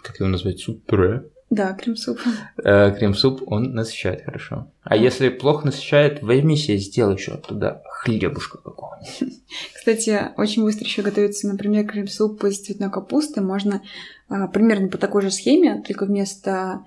как 0.03 0.19
его 0.19 0.29
назвать, 0.29 0.59
суп-пюре, 0.59 1.27
да, 1.53 1.75
крем-суп. 1.75 2.19
Э, 2.65 2.95
крем-суп, 2.97 3.43
он 3.45 3.75
насыщает 3.75 4.25
хорошо. 4.25 4.73
А 4.85 4.97
если 4.97 5.29
плохо 5.29 5.67
насыщает, 5.67 6.23
возьми 6.23 6.57
себе, 6.57 6.79
сделай 6.79 7.15
еще 7.17 7.37
туда 7.37 7.83
хлебушка 7.85 8.57
какого-нибудь. 8.57 9.43
Кстати, 9.75 10.31
очень 10.39 10.63
быстро 10.63 10.87
еще 10.87 11.03
готовится, 11.03 11.47
например, 11.49 11.87
крем-суп 11.87 12.43
из 12.45 12.59
цветной 12.59 12.91
капусты. 12.91 13.43
Можно 13.43 13.83
а, 14.31 14.49
примерно 14.49 14.89
по 14.89 14.97
такой 14.97 15.21
же 15.21 15.31
схеме, 15.31 15.83
только 15.87 16.07
вместо 16.07 16.87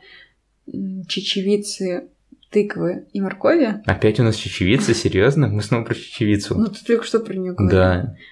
чечевицы 0.65 2.10
тыквы 2.56 3.06
и 3.12 3.20
моркови. 3.20 3.82
Опять 3.86 4.22
у 4.22 4.24
нас 4.24 4.38
чечевица, 4.38 4.94
серьезно? 4.94 5.50
Мы 5.50 5.62
снова 5.62 5.84
про 5.84 5.94
чечевицу. 5.94 6.56
Ну, 6.58 6.68
ты 6.68 6.86
только 6.86 7.04
что 7.04 7.20
про 7.20 7.34
нее 7.34 7.52
говорил. 7.52 7.70
Да. 7.78 8.15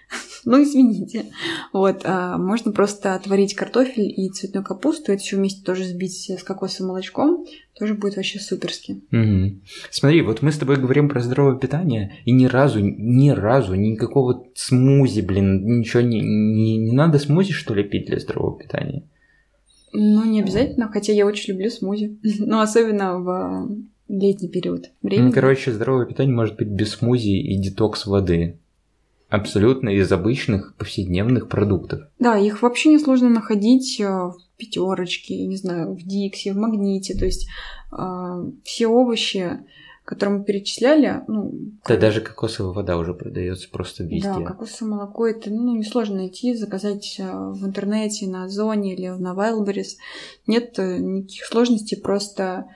Ну, 0.45 0.61
извините. 0.61 1.27
Вот, 1.71 2.01
а, 2.03 2.37
можно 2.37 2.73
просто 2.73 3.15
отварить 3.15 3.55
картофель 3.55 4.13
и 4.13 4.29
цветную 4.29 4.65
капусту, 4.65 5.13
это 5.13 5.21
все 5.21 5.37
вместе 5.37 5.63
тоже 5.63 5.85
сбить 5.85 6.29
с 6.29 6.43
кокосовым 6.43 6.89
молочком, 6.89 7.45
тоже 7.79 7.93
будет 7.93 8.17
вообще 8.17 8.39
суперски. 8.39 9.01
Угу. 9.13 9.61
Смотри, 9.89 10.21
вот 10.21 10.41
мы 10.41 10.51
с 10.51 10.57
тобой 10.57 10.75
говорим 10.75 11.07
про 11.07 11.21
здоровое 11.21 11.57
питание, 11.57 12.17
и 12.25 12.33
ни 12.33 12.45
разу, 12.45 12.79
ни 12.81 13.29
разу, 13.29 13.75
никакого 13.75 14.45
смузи, 14.53 15.21
блин, 15.21 15.79
ничего 15.79 16.01
не, 16.01 16.19
не, 16.19 16.75
не 16.75 16.91
надо 16.91 17.19
смузи, 17.19 17.53
что 17.53 17.73
ли, 17.73 17.85
пить 17.85 18.07
для 18.07 18.19
здорового 18.19 18.59
питания? 18.59 19.07
Ну, 19.93 20.25
не 20.25 20.41
обязательно, 20.41 20.89
хотя 20.91 21.13
я 21.13 21.25
очень 21.25 21.53
люблю 21.53 21.69
смузи. 21.69 22.19
Ну, 22.39 22.59
особенно 22.59 23.17
в 23.17 23.69
летний 24.19 24.49
период 24.49 24.91
времени. 25.01 25.27
Ну, 25.27 25.31
короче, 25.31 25.71
здоровое 25.71 26.05
питание 26.05 26.35
может 26.35 26.55
быть 26.55 26.67
без 26.67 26.91
смузи 26.91 27.39
и 27.39 27.57
детокс 27.57 28.05
воды. 28.05 28.59
Абсолютно 29.29 29.89
из 29.89 30.11
обычных 30.11 30.75
повседневных 30.77 31.49
продуктов. 31.49 32.01
Да, 32.19 32.37
их 32.37 32.61
вообще 32.61 32.89
не 32.89 32.99
сложно 32.99 33.29
находить 33.29 33.99
э, 33.99 34.05
в 34.05 34.37
пятерочке, 34.57 35.47
не 35.47 35.57
знаю, 35.57 35.95
в 35.95 36.03
Диксе, 36.03 36.53
в 36.53 36.57
Магните. 36.57 37.17
То 37.17 37.25
есть 37.25 37.47
э, 37.91 38.51
все 38.63 38.87
овощи, 38.87 39.61
которые 40.05 40.39
мы 40.39 40.45
перечисляли, 40.45 41.23
ну... 41.27 41.51
Да, 41.87 41.97
даже 41.97 42.21
кокосовая 42.21 42.73
вода 42.73 42.97
уже 42.97 43.15
продается 43.15 43.69
просто 43.71 44.03
везде. 44.03 44.27
Да, 44.27 44.41
кокосовое 44.41 44.97
молоко 44.97 45.25
это 45.25 45.49
ну, 45.49 45.75
несложно 45.75 46.17
найти, 46.17 46.53
заказать 46.53 47.15
э, 47.17 47.23
в 47.23 47.65
интернете, 47.65 48.27
на 48.27 48.43
Озоне 48.43 48.93
или 48.93 49.07
на 49.07 49.33
Wildberries. 49.33 49.95
Нет 50.45 50.77
э, 50.77 50.99
никаких 50.99 51.45
сложностей, 51.45 51.97
просто 51.97 52.67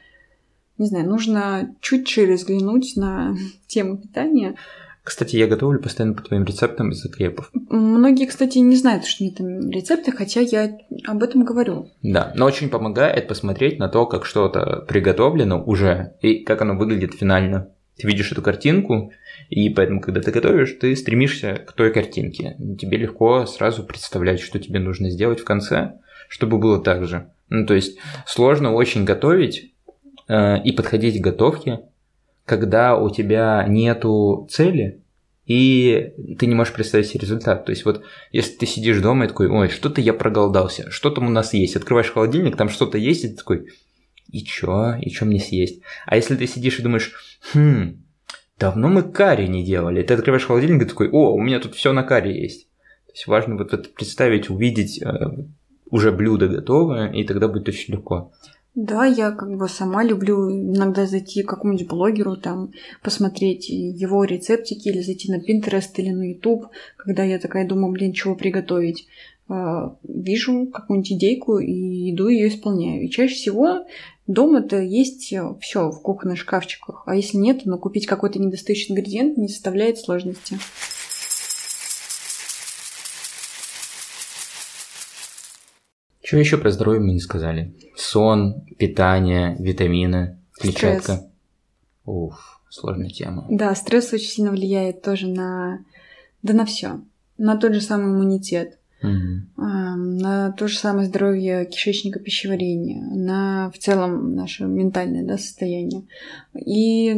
не 0.77 0.87
знаю, 0.87 1.07
нужно 1.07 1.75
чуть 1.81 2.07
шире 2.07 2.35
взглянуть 2.35 2.93
на 2.95 3.35
тему 3.67 3.97
питания. 3.97 4.55
Кстати, 5.03 5.37
я 5.37 5.47
готовлю 5.47 5.79
постоянно 5.79 6.15
по 6.15 6.21
твоим 6.21 6.43
рецептам 6.43 6.91
из 6.91 7.01
закрепов. 7.01 7.49
Многие, 7.53 8.27
кстати, 8.27 8.57
не 8.57 8.75
знают, 8.75 9.05
что 9.05 9.23
нет 9.23 9.35
там 9.35 9.69
рецепты, 9.69 10.11
хотя 10.11 10.41
я 10.41 10.77
об 11.05 11.23
этом 11.23 11.45
говорю. 11.45 11.89
Да, 12.01 12.33
но 12.35 12.45
очень 12.45 12.67
помогает 12.67 13.29
посмотреть 13.29 13.79
на 13.79 13.87
то, 13.87 14.05
как 14.05 14.25
что-то 14.25 14.83
приготовлено 14.85 15.63
уже 15.63 16.15
и 16.21 16.43
как 16.43 16.61
оно 16.61 16.75
выглядит 16.75 17.13
финально. 17.13 17.69
Ты 17.95 18.05
видишь 18.05 18.33
эту 18.33 18.41
картинку, 18.41 19.13
и 19.49 19.69
поэтому, 19.69 20.01
когда 20.01 20.19
ты 20.19 20.31
готовишь, 20.31 20.75
ты 20.79 20.93
стремишься 20.97 21.63
к 21.65 21.71
той 21.71 21.93
картинке. 21.93 22.57
Тебе 22.77 22.97
легко 22.97 23.45
сразу 23.45 23.83
представлять, 23.83 24.41
что 24.41 24.59
тебе 24.59 24.79
нужно 24.79 25.09
сделать 25.09 25.39
в 25.39 25.45
конце, 25.45 25.93
чтобы 26.27 26.57
было 26.57 26.83
так 26.83 27.05
же. 27.07 27.31
Ну, 27.47 27.65
то 27.65 27.73
есть 27.73 27.97
сложно 28.25 28.73
очень 28.73 29.05
готовить, 29.05 29.73
и 30.29 30.71
подходить 30.71 31.19
к 31.19 31.23
готовке, 31.23 31.81
когда 32.45 32.97
у 32.97 33.09
тебя 33.09 33.65
нету 33.67 34.47
цели, 34.49 35.01
и 35.47 36.13
ты 36.37 36.45
не 36.45 36.55
можешь 36.55 36.73
представить 36.73 37.07
себе 37.07 37.21
результат. 37.21 37.65
То 37.65 37.71
есть 37.71 37.85
вот 37.85 38.03
если 38.31 38.57
ты 38.57 38.65
сидишь 38.65 38.99
дома 38.99 39.25
и 39.25 39.27
такой, 39.29 39.47
ой, 39.47 39.69
что-то 39.69 40.01
я 40.01 40.13
проголодался, 40.13 40.91
что 40.91 41.09
там 41.09 41.27
у 41.27 41.29
нас 41.29 41.53
есть, 41.53 41.77
открываешь 41.77 42.11
холодильник, 42.11 42.57
там 42.57 42.69
что-то 42.69 42.97
есть, 42.97 43.23
и 43.23 43.29
ты 43.29 43.35
такой, 43.35 43.67
и 44.29 44.43
чё, 44.43 44.95
и 45.01 45.09
чё 45.09 45.25
мне 45.25 45.39
съесть? 45.39 45.81
А 46.05 46.17
если 46.17 46.35
ты 46.35 46.47
сидишь 46.47 46.79
и 46.79 46.83
думаешь, 46.83 47.39
хм, 47.53 48.03
давно 48.59 48.89
мы 48.89 49.03
карри 49.03 49.47
не 49.47 49.63
делали, 49.63 50.03
ты 50.03 50.13
открываешь 50.13 50.45
холодильник 50.45 50.83
и 50.83 50.89
такой, 50.89 51.09
о, 51.09 51.33
у 51.33 51.41
меня 51.41 51.59
тут 51.59 51.75
все 51.75 51.93
на 51.93 52.03
карри 52.03 52.33
есть. 52.33 52.67
То 53.07 53.13
есть 53.13 53.27
важно 53.27 53.55
вот 53.55 53.73
это 53.73 53.87
представить, 53.89 54.49
увидеть 54.49 55.01
э, 55.01 55.07
уже 55.89 56.11
блюдо 56.11 56.49
готовое, 56.49 57.09
и 57.13 57.23
тогда 57.23 57.47
будет 57.47 57.69
очень 57.69 57.93
легко. 57.93 58.33
Да, 58.77 59.07
я 59.07 59.31
как 59.31 59.57
бы 59.57 59.67
сама 59.67 60.03
люблю 60.03 60.51
иногда 60.51 61.07
зайти 61.07 61.41
к 61.41 61.49
какому-нибудь 61.49 61.87
блогеру, 61.87 62.37
там, 62.37 62.73
посмотреть 63.01 63.69
его 63.69 64.23
рецептики, 64.23 64.89
или 64.89 65.01
зайти 65.01 65.31
на 65.31 65.37
Pinterest 65.37 65.89
или 65.95 66.11
на 66.11 66.21
YouTube, 66.29 66.67
когда 66.95 67.23
я 67.23 67.39
такая 67.39 67.67
думаю, 67.67 67.91
блин, 67.91 68.13
чего 68.13 68.35
приготовить. 68.35 69.07
А, 69.49 69.97
вижу 70.03 70.67
какую-нибудь 70.67 71.11
идейку 71.11 71.57
и 71.57 72.13
иду 72.13 72.27
ее 72.27 72.49
исполняю. 72.49 73.01
И 73.01 73.09
чаще 73.09 73.33
всего 73.33 73.87
дома-то 74.27 74.79
есть 74.79 75.33
все 75.59 75.89
в 75.89 75.99
кухонных 76.03 76.37
шкафчиках. 76.37 77.01
А 77.07 77.15
если 77.15 77.37
нет, 77.37 77.65
но 77.65 77.79
купить 77.79 78.05
какой-то 78.05 78.37
недостающий 78.37 78.91
ингредиент 78.91 79.37
не 79.37 79.47
составляет 79.47 79.97
сложности. 79.97 80.59
Что 86.27 86.35
еще 86.35 86.57
про 86.57 86.71
здоровье 86.71 86.99
мы 86.99 87.13
не 87.13 87.21
сказали? 87.21 87.73
Сон, 87.95 88.65
питание, 88.77 89.55
витамины, 89.59 90.37
клетчатка. 90.59 91.13
Стресс. 91.13 91.27
Уф, 92.03 92.61
сложная 92.67 93.07
тема. 93.07 93.47
Да, 93.49 93.73
стресс 93.75 94.11
очень 94.11 94.27
сильно 94.27 94.51
влияет 94.51 95.01
тоже 95.01 95.27
на... 95.27 95.85
Да 96.43 96.53
на 96.53 96.65
все. 96.65 96.99
На 97.37 97.55
тот 97.55 97.73
же 97.73 97.79
самый 97.79 98.11
иммунитет. 98.11 98.77
А, 99.01 99.07
на 99.95 100.51
то 100.51 100.67
же 100.67 100.77
самое 100.77 101.07
здоровье 101.07 101.63
кишечника, 101.63 102.19
пищеварения, 102.19 103.01
на 103.01 103.71
в 103.73 103.77
целом 103.77 104.35
наше 104.35 104.65
ментальное 104.65 105.23
да, 105.23 105.37
состояние. 105.37 106.07
И 106.53 107.15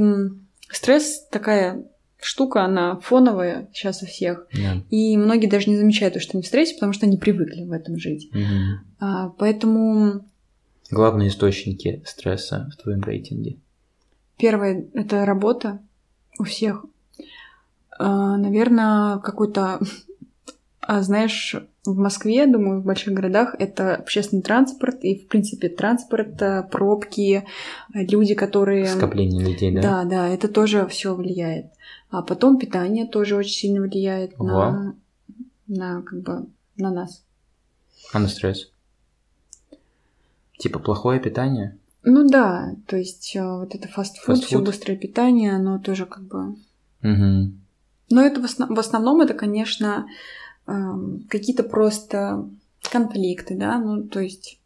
стресс 0.70 1.26
такая 1.32 1.84
штука, 2.22 2.64
она 2.64 3.00
фоновая 3.00 3.70
сейчас 3.74 4.04
у 4.04 4.06
всех. 4.06 4.48
Да. 4.54 4.82
И 4.90 5.18
многие 5.18 5.48
даже 5.48 5.70
не 5.70 5.78
замечают, 5.78 6.14
то, 6.16 6.20
что 6.20 6.34
они 6.34 6.44
в 6.44 6.48
стрессе, 6.48 6.76
потому 6.76 6.94
что 6.94 7.06
они 7.06 7.18
привыкли 7.18 7.64
в 7.64 7.72
этом 7.72 7.98
жить. 7.98 8.30
Мгм. 8.34 8.80
А, 9.00 9.30
поэтому 9.30 10.26
Главные 10.92 11.30
источники 11.30 12.04
стресса 12.06 12.70
в 12.74 12.82
твоем 12.82 13.02
рейтинге. 13.02 13.58
первое— 14.38 14.88
это 14.94 15.26
работа 15.26 15.80
у 16.40 16.44
всех. 16.44 16.86
наверное, 18.00 19.18
какой-то, 19.20 19.80
а, 20.80 21.02
знаешь, 21.02 21.56
в 21.86 21.98
Москве, 21.98 22.46
думаю, 22.48 22.82
в 22.82 22.86
больших 22.86 23.14
городах 23.14 23.56
это 23.58 23.96
общественный 23.96 24.42
транспорт 24.42 25.04
и, 25.04 25.16
в 25.16 25.28
принципе, 25.28 25.70
транспорт, 25.70 26.42
а, 26.42 26.64
пробки, 26.64 27.46
а, 27.94 28.02
люди, 28.04 28.36
которые... 28.36 28.86
Скопление 28.88 29.44
людей, 29.46 29.72
да? 29.72 29.82
Да, 29.82 30.04
да, 30.06 30.28
это 30.28 30.48
тоже 30.48 30.88
все 30.88 31.14
влияет. 31.14 31.68
А 32.10 32.22
потом 32.22 32.58
питание 32.58 33.06
тоже 33.06 33.36
очень 33.36 33.54
сильно 33.54 33.82
влияет 33.82 34.38
на, 34.40 34.96
на 35.68 36.02
как 36.02 36.22
бы 36.22 36.48
на 36.78 36.92
нас. 36.92 37.24
А 38.14 38.20
на 38.20 38.28
стресс? 38.28 38.72
Типа 40.58 40.80
плохое 40.80 41.20
питание? 41.20 41.78
Ну 42.04 42.28
да, 42.28 42.76
то 42.88 42.98
есть 42.98 43.36
э, 43.36 43.44
вот 43.44 43.76
это 43.76 43.88
фастфуд, 43.88 44.38
все 44.44 44.60
быстрое 44.66 44.98
питание, 44.98 45.54
оно 45.56 45.80
тоже 45.80 46.06
как 46.06 46.24
бы. 46.24 46.56
Угу. 47.04 47.54
Но 48.12 48.22
это 48.22 48.42
в, 48.42 48.46
основ- 48.46 48.74
в 48.74 48.80
основном 48.80 49.22
это, 49.22 49.34
конечно, 49.34 50.08
эм, 50.66 51.26
какие-то 51.30 51.64
просто 51.64 52.50
конфликты, 52.90 53.56
да, 53.56 53.78
ну 53.78 54.04
то 54.04 54.20
есть 54.20 54.60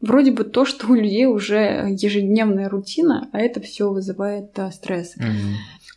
вроде 0.00 0.32
бы 0.32 0.44
то, 0.44 0.64
что 0.64 0.88
у 0.88 0.94
людей 0.94 1.26
уже 1.26 1.86
ежедневная 1.90 2.68
рутина, 2.68 3.28
а 3.32 3.38
это 3.38 3.60
все 3.60 3.90
вызывает 3.90 4.58
э, 4.58 4.70
стресс. 4.72 5.14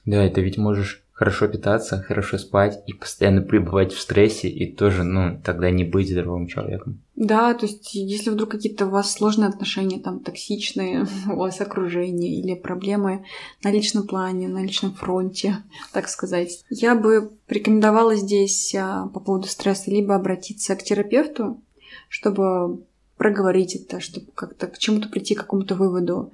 Да, 0.08 0.24
это 0.24 0.40
ведь 0.40 0.58
можешь 0.58 1.04
хорошо 1.12 1.48
питаться, 1.48 2.02
хорошо 2.02 2.38
спать 2.38 2.82
и 2.88 2.94
постоянно 2.94 3.42
пребывать 3.42 3.92
в 3.92 4.00
стрессе, 4.00 4.48
и 4.48 4.72
тоже, 4.72 5.04
ну, 5.04 5.42
тогда 5.44 5.70
не 5.70 5.84
быть 5.84 6.10
здоровым 6.10 6.48
человеком. 6.48 7.02
Да, 7.16 7.54
то 7.56 7.66
есть 7.66 7.94
если 7.94 8.30
вдруг 8.30 8.52
какие-то 8.52 8.86
у 8.86 8.90
вас 8.90 9.12
сложные 9.12 9.50
отношения, 9.50 10.00
там, 10.00 10.22
токсичные 10.22 11.06
у 11.30 11.36
вас 11.36 11.60
окружение 11.60 12.40
или 12.40 12.56
проблемы 12.56 13.26
на 13.64 13.72
личном 13.72 14.08
плане, 14.08 14.48
на 14.48 14.64
личном 14.64 14.94
фронте, 14.94 15.58
так 15.92 16.08
сказать, 16.08 16.64
я 16.70 16.96
бы 16.96 17.32
рекомендовала 17.50 18.16
здесь 18.16 18.74
а, 18.76 19.08
по 19.08 19.20
поводу 19.20 19.48
стресса 19.48 19.92
либо 19.92 20.16
обратиться 20.16 20.74
к 20.78 20.84
терапевту, 20.84 21.60
чтобы 22.08 22.82
проговорить 23.18 23.76
это, 23.76 24.00
чтобы 24.00 24.28
как-то 24.36 24.68
к 24.68 24.78
чему-то 24.78 25.10
прийти, 25.10 25.36
к 25.36 25.40
какому-то 25.40 25.76
выводу, 25.76 26.32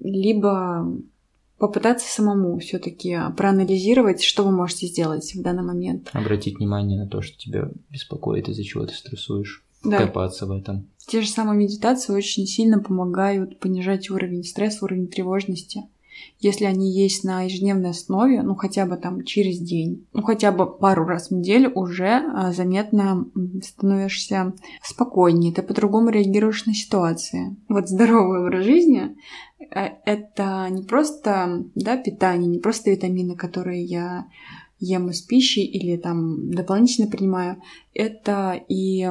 либо 0.00 0.90
попытаться 1.60 2.10
самому 2.10 2.58
все-таки 2.58 3.16
проанализировать, 3.36 4.22
что 4.22 4.44
вы 4.44 4.50
можете 4.50 4.86
сделать 4.86 5.34
в 5.34 5.42
данный 5.42 5.62
момент. 5.62 6.08
Обратить 6.12 6.58
внимание 6.58 6.98
на 6.98 7.06
то, 7.06 7.20
что 7.20 7.38
тебя 7.38 7.70
беспокоит, 7.90 8.48
из-за 8.48 8.64
чего 8.64 8.86
ты 8.86 8.94
стрессуешь. 8.94 9.62
Да. 9.84 9.98
Копаться 9.98 10.46
в 10.46 10.52
этом. 10.52 10.88
Те 11.06 11.20
же 11.20 11.28
самые 11.28 11.58
медитации 11.58 12.12
очень 12.12 12.46
сильно 12.46 12.80
помогают 12.80 13.58
понижать 13.60 14.10
уровень 14.10 14.42
стресса, 14.42 14.84
уровень 14.84 15.08
тревожности. 15.08 15.82
Если 16.38 16.64
они 16.64 16.90
есть 16.90 17.24
на 17.24 17.42
ежедневной 17.42 17.90
основе, 17.90 18.42
ну 18.42 18.54
хотя 18.54 18.86
бы 18.86 18.96
там 18.96 19.24
через 19.24 19.58
день, 19.58 20.06
ну 20.12 20.22
хотя 20.22 20.52
бы 20.52 20.66
пару 20.66 21.04
раз 21.04 21.28
в 21.28 21.34
неделю 21.34 21.72
уже 21.74 22.08
а, 22.08 22.52
заметно 22.52 23.26
становишься 23.62 24.54
спокойнее, 24.82 25.52
ты 25.52 25.62
по-другому 25.62 26.10
реагируешь 26.10 26.66
на 26.66 26.74
ситуации. 26.74 27.56
Вот 27.68 27.88
здоровый 27.88 28.40
образ 28.40 28.64
жизни 28.64 29.16
э, 29.58 29.90
это 30.04 30.66
не 30.70 30.82
просто 30.82 31.64
да, 31.74 31.96
питание, 31.96 32.48
не 32.48 32.58
просто 32.58 32.90
витамины, 32.90 33.36
которые 33.36 33.84
я 33.84 34.26
ем 34.78 35.10
из 35.10 35.20
пищи 35.20 35.60
или 35.60 35.96
там 35.96 36.50
дополнительно 36.50 37.10
принимаю, 37.10 37.60
это 37.92 38.60
и 38.68 39.08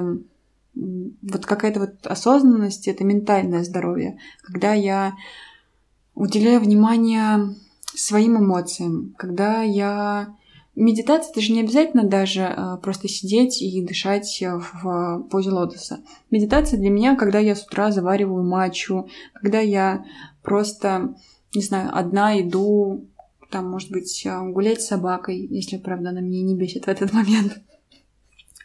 вот 0.76 1.45
какая-то 1.45 1.80
вот 1.80 2.07
осознанность, 2.07 2.88
это 2.88 3.03
ментальное 3.03 3.64
здоровье, 3.64 4.18
когда 4.41 4.74
я 4.74 5.14
уделяю 6.20 6.59
внимание 6.59 7.55
своим 7.95 8.38
эмоциям, 8.38 9.15
когда 9.17 9.63
я... 9.63 10.36
Медитация, 10.76 11.32
это 11.32 11.41
же 11.41 11.51
не 11.51 11.61
обязательно 11.61 12.03
даже 12.03 12.43
а, 12.45 12.78
просто 12.78 13.09
сидеть 13.09 13.61
и 13.61 13.84
дышать 13.84 14.41
в 14.41 15.28
позе 15.30 15.49
лотоса. 15.49 15.99
Медитация 16.32 16.80
для 16.80 16.89
меня, 16.89 17.17
когда 17.17 17.39
я 17.39 17.55
с 17.55 17.65
утра 17.65 17.91
завариваю 17.91 18.43
матчу, 18.43 19.09
когда 19.34 19.59
я 19.59 20.05
просто, 20.41 21.15
не 21.53 21.61
знаю, 21.61 21.89
одна 21.91 22.39
иду, 22.39 23.09
там, 23.51 23.70
может 23.70 23.91
быть, 23.91 24.26
а, 24.26 24.41
гулять 24.43 24.82
с 24.82 24.88
собакой, 24.88 25.47
если, 25.49 25.78
правда, 25.78 26.09
она 26.09 26.22
меня 26.22 26.43
не 26.43 26.55
бесит 26.55 26.86
в 26.86 26.89
этот 26.89 27.11
момент. 27.11 27.59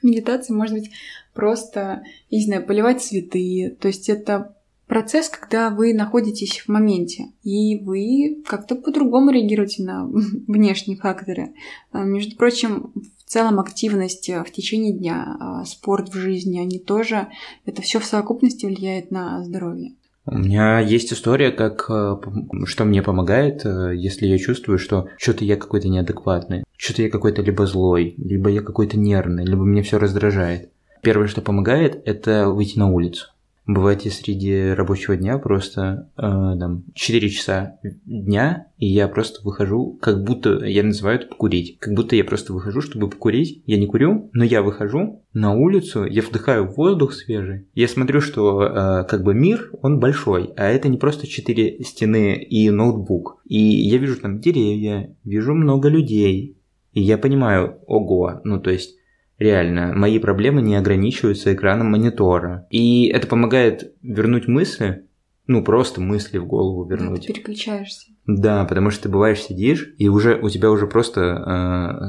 Медитация 0.03 0.55
может 0.55 0.75
быть 0.75 0.91
просто, 1.33 2.03
я 2.31 2.39
не 2.39 2.45
знаю, 2.45 2.65
поливать 2.65 3.03
цветы. 3.03 3.77
То 3.81 3.89
есть 3.89 4.09
это 4.09 4.55
процесс, 4.87 5.29
когда 5.29 5.71
вы 5.71 5.95
находитесь 5.95 6.61
в 6.61 6.69
моменте, 6.69 7.27
и 7.43 7.79
вы 7.79 8.43
как-то 8.47 8.75
по-другому 8.75 9.31
реагируете 9.31 9.83
на 9.83 10.07
внешние 10.49 10.99
факторы. 10.99 11.55
А, 11.93 12.05
Между 12.05 12.37
прочим, 12.37 12.93
в 12.95 13.31
целом 13.31 13.61
активность 13.61 14.29
в 14.29 14.51
течение 14.51 14.93
дня, 14.93 15.37
а, 15.41 15.65
спорт 15.65 16.09
в 16.09 16.15
жизни, 16.15 16.59
они 16.59 16.79
тоже, 16.79 17.29
это 17.65 17.83
все 17.83 17.99
в 17.99 18.05
совокупности 18.05 18.67
влияет 18.67 19.11
на 19.11 19.43
здоровье. 19.45 19.95
У 20.27 20.39
меня 20.39 20.81
есть 20.81 21.13
история, 21.13 21.51
как 21.51 21.85
э, 21.91 22.17
что 22.65 22.85
мне 22.87 23.03
помогает, 23.03 23.67
э, 23.67 23.93
если 23.95 24.27
я 24.27 24.39
чувствую, 24.39 24.79
что 24.79 25.09
что-то 25.19 25.45
я 25.45 25.57
какой-то 25.57 25.89
неадекватный, 25.89 26.65
что-то 26.79 27.03
я 27.03 27.11
какой-то 27.11 27.43
либо 27.43 27.67
злой, 27.67 28.15
либо 28.17 28.49
я 28.49 28.63
какой-то 28.63 28.99
нервный, 28.99 29.45
либо 29.45 29.65
мне 29.65 29.83
все 29.83 29.99
раздражает. 29.99 30.71
Первое, 31.03 31.27
что 31.27 31.43
помогает, 31.43 32.01
это 32.07 32.49
выйти 32.49 32.79
на 32.79 32.91
улицу. 32.91 33.34
Бывает, 33.67 34.03
я 34.03 34.11
среди 34.11 34.73
рабочего 34.73 35.17
дня 35.17 35.39
просто 35.39 36.11
э, 36.17 36.21
там 36.21 36.85
4 36.95 37.31
часа 37.31 37.79
дня, 38.05 38.67
и 38.77 38.87
я 38.87 39.09
просто 39.09 39.41
выхожу, 39.43 39.99
как 40.03 40.23
будто 40.23 40.65
я 40.67 40.83
называю 40.83 41.21
это 41.21 41.29
покурить. 41.29 41.79
Как 41.79 41.95
будто 41.95 42.15
я 42.15 42.25
просто 42.25 42.53
выхожу, 42.53 42.83
чтобы 42.83 43.09
покурить. 43.09 43.63
Я 43.65 43.79
не 43.79 43.87
курю, 43.87 44.29
но 44.35 44.45
я 44.45 44.63
выхожу 44.63 45.25
на 45.33 45.55
улицу, 45.55 46.05
я 46.05 46.21
вдыхаю 46.21 46.67
воздух 46.67 47.15
свежий. 47.15 47.67
Я 47.75 47.89
смотрю, 47.89 48.21
что 48.21 48.63
э, 48.63 49.05
как 49.09 49.23
бы 49.23 49.33
мир, 49.33 49.71
он 49.81 49.99
большой, 49.99 50.53
а 50.57 50.67
это 50.67 50.89
не 50.89 50.99
просто 50.99 51.27
четыре 51.27 51.83
стены 51.85 52.37
и 52.37 52.69
ноутбук. 52.69 53.41
И 53.47 53.59
я 53.59 53.97
вижу 53.97 54.21
там 54.21 54.41
деревья, 54.41 55.17
вижу 55.25 55.55
много 55.55 55.89
людей. 55.89 56.59
И 56.93 57.01
я 57.01 57.17
понимаю, 57.17 57.79
ого, 57.87 58.43
ну 58.45 58.61
то 58.61 58.71
есть 58.71 58.97
Реально, 59.39 59.93
мои 59.95 60.19
проблемы 60.19 60.63
не 60.63 60.77
ограничиваются 60.77 61.53
экраном 61.53 61.91
монитора. 61.91 62.67
И 62.71 63.07
это 63.09 63.27
помогает 63.27 63.93
вернуть 64.03 64.47
мысли, 64.47 65.07
ну 65.47 65.65
просто 65.65 66.01
мысли 66.01 66.39
в 66.39 66.47
голову 66.47 66.85
Да, 66.85 66.95
вернуть. 66.97 67.27
ты 67.27 67.33
переключаешься. 67.33 68.13
Да, 68.27 68.65
потому 68.65 68.91
что 68.91 69.05
ты 69.05 69.09
бываешь 69.09 69.43
сидишь, 69.43 69.93
и 69.99 70.09
уже 70.09 70.37
у 70.41 70.49
тебя 70.49 70.71
уже 70.71 70.87
просто 70.87 71.21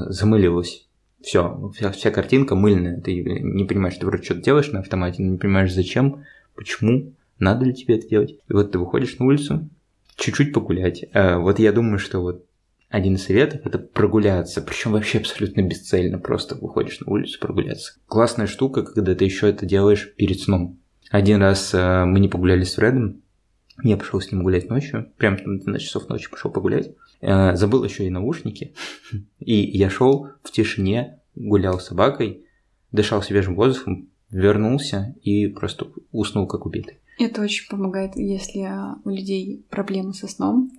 э, 0.08 0.12
замылилось. 0.12 0.88
Все, 1.22 1.72
вся, 1.76 1.92
вся 1.92 2.12
картинка 2.12 2.56
мыльная. 2.56 3.02
Ты 3.02 3.20
не 3.24 3.66
понимаешь, 3.66 3.98
ты 3.98 4.06
вроде 4.06 4.24
что-то 4.24 4.42
делаешь 4.42 4.72
на 4.72 4.80
автомате, 4.82 5.24
но 5.24 5.32
не 5.32 5.38
понимаешь, 5.38 5.74
зачем, 5.74 6.24
почему, 6.56 7.14
надо 7.40 7.66
ли 7.66 7.74
тебе 7.74 7.98
это 7.98 8.08
делать. 8.08 8.36
И 8.48 8.54
вот 8.54 8.72
ты 8.72 8.78
выходишь 8.78 9.18
на 9.18 9.26
улицу, 9.26 9.68
чуть-чуть 10.16 10.54
погулять. 10.54 11.04
Э, 11.14 11.38
вот 11.38 11.58
я 11.60 11.72
думаю, 11.72 11.98
что 11.98 12.20
вот 12.22 12.46
один 12.90 13.16
из 13.16 13.26
советов 13.26 13.62
это 13.66 13.80
прогуляться, 13.80 14.62
причем 14.62 14.92
вообще 14.92 15.18
абсолютно 15.20 15.62
бесцельно, 15.62 16.20
просто 16.20 16.56
выходишь 16.56 17.00
на 17.00 17.12
улицу 17.12 17.40
прогуляться. 17.40 17.94
Классная 18.08 18.48
штука, 18.48 18.84
когда 18.84 19.16
ты 19.16 19.26
еще 19.26 19.50
это 19.50 19.66
делаешь 19.66 20.14
перед 20.16 20.40
сном. 20.40 20.80
Один 21.10 21.42
раз 21.42 21.74
э, 21.74 22.06
мы 22.06 22.20
не 22.20 22.30
погуляли 22.30 22.64
с 22.64 22.76
Фредом, 22.76 23.22
я 23.84 23.98
пошел 23.98 24.22
с 24.22 24.32
ним 24.32 24.44
гулять 24.44 24.70
ночью, 24.70 25.12
прям 25.18 25.38
там 25.38 25.58
на 25.58 25.80
часов 25.80 26.08
ночи 26.10 26.30
пошел 26.30 26.52
погулять. 26.52 26.92
Э, 27.22 27.56
забыл 27.56 27.84
еще 27.84 28.06
и 28.06 28.10
наушники, 28.10 28.74
и 29.40 29.56
я 29.78 29.90
шел 29.90 30.30
в 30.42 30.52
тишине, 30.52 31.20
гулял 31.36 31.80
с 31.80 31.88
собакой, 31.88 32.46
дышал 32.92 33.22
свежим 33.22 33.56
воздухом, 33.56 34.10
вернулся 34.30 35.16
и 35.22 35.48
просто 35.48 35.88
уснул 36.12 36.48
как 36.48 36.66
убитый. 36.66 37.00
Это 37.18 37.42
очень 37.42 37.70
помогает, 37.70 38.16
если 38.16 38.68
у 39.06 39.10
людей 39.10 39.66
проблемы 39.70 40.14
со 40.14 40.28
сном, 40.28 40.72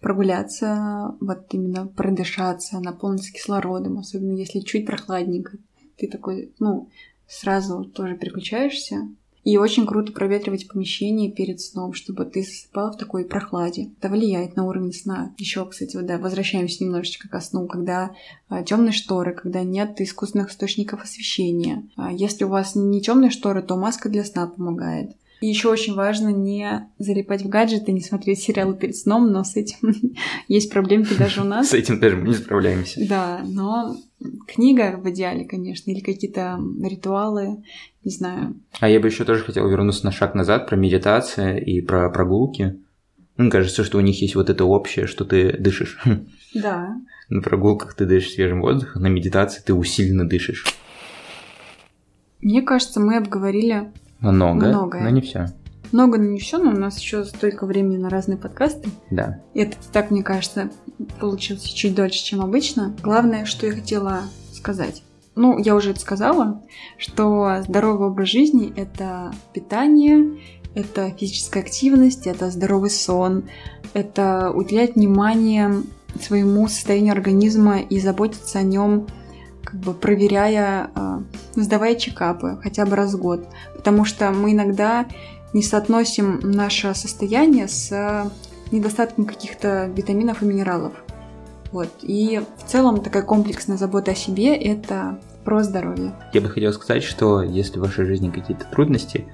прогуляться, 0.00 1.14
вот 1.20 1.52
именно 1.52 1.86
продышаться, 1.86 2.80
наполниться 2.80 3.32
кислородом, 3.32 3.98
особенно 3.98 4.36
если 4.36 4.60
чуть 4.60 4.86
прохладненько. 4.86 5.58
Ты 5.96 6.08
такой, 6.08 6.52
ну, 6.58 6.88
сразу 7.28 7.84
тоже 7.84 8.16
переключаешься, 8.16 9.08
И 9.42 9.56
очень 9.56 9.86
круто 9.86 10.12
проветривать 10.12 10.68
помещение 10.68 11.30
перед 11.30 11.60
сном, 11.60 11.94
чтобы 11.94 12.26
ты 12.26 12.42
спал 12.42 12.92
в 12.92 12.98
такой 12.98 13.24
прохладе. 13.24 13.90
Это 13.98 14.10
влияет 14.10 14.54
на 14.54 14.66
уровень 14.66 14.92
сна. 14.92 15.34
Еще, 15.38 15.64
кстати, 15.64 15.96
вот, 15.96 16.04
да, 16.04 16.18
возвращаемся 16.18 16.84
немножечко 16.84 17.28
ко 17.28 17.40
сну, 17.40 17.66
когда 17.66 18.14
а, 18.48 18.62
темные 18.62 18.92
шторы, 18.92 19.34
когда 19.34 19.62
нет 19.62 19.98
искусственных 20.00 20.50
источников 20.50 21.02
освещения. 21.02 21.88
А, 21.96 22.12
если 22.12 22.44
у 22.44 22.48
вас 22.48 22.74
не 22.74 23.00
темные 23.00 23.30
шторы, 23.30 23.62
то 23.62 23.76
маска 23.76 24.10
для 24.10 24.24
сна 24.24 24.46
помогает. 24.46 25.16
И 25.40 25.46
еще 25.46 25.70
очень 25.70 25.94
важно 25.94 26.28
не 26.28 26.86
залипать 26.98 27.42
в 27.42 27.48
гаджеты, 27.48 27.92
не 27.92 28.02
смотреть 28.02 28.40
сериалы 28.40 28.74
перед 28.74 28.94
сном, 28.96 29.32
но 29.32 29.42
с 29.42 29.56
этим 29.56 29.94
есть 30.48 30.70
проблемки 30.70 31.14
даже 31.14 31.40
у 31.40 31.44
нас. 31.44 31.70
С 31.70 31.74
этим 31.74 31.98
даже 31.98 32.16
мы 32.16 32.28
не 32.28 32.34
справляемся. 32.34 33.00
Да, 33.08 33.40
но 33.44 33.96
книга 34.46 34.98
в 34.98 35.08
идеале, 35.10 35.46
конечно, 35.46 35.90
или 35.90 36.00
какие-то 36.00 36.60
ритуалы, 36.82 37.64
не 38.04 38.10
знаю. 38.10 38.54
А 38.80 38.88
я 38.88 39.00
бы 39.00 39.08
еще 39.08 39.24
тоже 39.24 39.42
хотел 39.42 39.66
вернуться 39.68 40.04
на 40.04 40.12
шаг 40.12 40.34
назад 40.34 40.68
про 40.68 40.76
медитацию 40.76 41.64
и 41.64 41.80
про 41.80 42.10
прогулки. 42.10 42.78
Мне 43.38 43.50
кажется, 43.50 43.84
что 43.84 43.96
у 43.96 44.02
них 44.02 44.20
есть 44.20 44.34
вот 44.34 44.50
это 44.50 44.66
общее, 44.66 45.06
что 45.06 45.24
ты 45.24 45.56
дышишь. 45.56 45.98
Да. 46.52 46.96
На 47.28 47.42
прогулках 47.42 47.94
ты 47.94 48.06
дышишь 48.06 48.32
свежим 48.32 48.60
воздухом, 48.60 49.02
на 49.02 49.06
медитации 49.06 49.62
ты 49.64 49.72
усиленно 49.72 50.28
дышишь. 50.28 50.66
Мне 52.40 52.60
кажется, 52.62 52.98
мы 52.98 53.16
обговорили 53.16 53.92
много, 54.20 54.68
Многое. 54.68 55.02
но 55.02 55.10
не 55.10 55.20
все. 55.20 55.46
много, 55.92 56.18
но 56.18 56.24
не 56.24 56.38
все, 56.38 56.58
но 56.58 56.70
у 56.70 56.76
нас 56.76 56.98
еще 56.98 57.24
столько 57.24 57.66
времени 57.66 57.96
на 57.96 58.10
разные 58.10 58.38
подкасты. 58.38 58.88
Да. 59.10 59.40
И 59.54 59.60
это 59.60 59.76
так, 59.92 60.10
мне 60.10 60.22
кажется, 60.22 60.70
получилось 61.18 61.62
чуть 61.62 61.94
дольше, 61.94 62.22
чем 62.24 62.40
обычно. 62.42 62.94
Главное, 63.02 63.44
что 63.44 63.66
я 63.66 63.72
хотела 63.72 64.22
сказать. 64.52 65.02
Ну, 65.36 65.58
я 65.58 65.74
уже 65.74 65.92
это 65.92 66.00
сказала, 66.00 66.62
что 66.98 67.62
здоровый 67.66 68.08
образ 68.08 68.28
жизни– 68.28 68.72
это 68.76 69.32
питание, 69.54 70.38
это 70.74 71.10
физическая 71.10 71.62
активность, 71.62 72.26
это 72.26 72.50
здоровый 72.50 72.90
сон, 72.90 73.44
это 73.94 74.50
уделять 74.50 74.96
внимание 74.96 75.82
своему 76.20 76.68
состоянию 76.68 77.12
организма 77.12 77.80
и 77.80 78.00
заботиться 78.00 78.58
о 78.58 78.62
нем, 78.62 79.06
как 79.70 79.80
бы 79.80 79.94
проверяя, 79.94 80.90
а, 80.94 81.22
сдавая 81.54 81.94
чекапы 81.94 82.58
хотя 82.62 82.86
бы 82.86 82.96
раз 82.96 83.14
в 83.14 83.20
год. 83.20 83.46
Потому 83.76 84.04
что 84.04 84.30
мы 84.30 84.52
иногда 84.52 85.06
не 85.52 85.62
соотносим 85.62 86.40
наше 86.42 86.94
состояние 86.94 87.68
с 87.68 88.30
недостатком 88.70 89.24
каких-то 89.24 89.86
витаминов 89.86 90.42
и 90.42 90.46
минералов. 90.46 90.92
Вот. 91.72 91.88
И 92.02 92.42
в 92.58 92.68
целом 92.68 93.00
такая 93.00 93.22
комплексная 93.22 93.76
забота 93.76 94.12
о 94.12 94.14
себе– 94.14 94.56
это 94.56 95.18
про 95.44 95.62
здоровье. 95.62 96.12
Я 96.32 96.40
бы 96.40 96.48
хотел 96.48 96.72
сказать, 96.72 97.02
что 97.02 97.42
если 97.42 97.78
в 97.78 97.82
вашей 97.82 98.04
жизни 98.04 98.30
какие-то 98.30 98.64
трудности, 98.66 99.26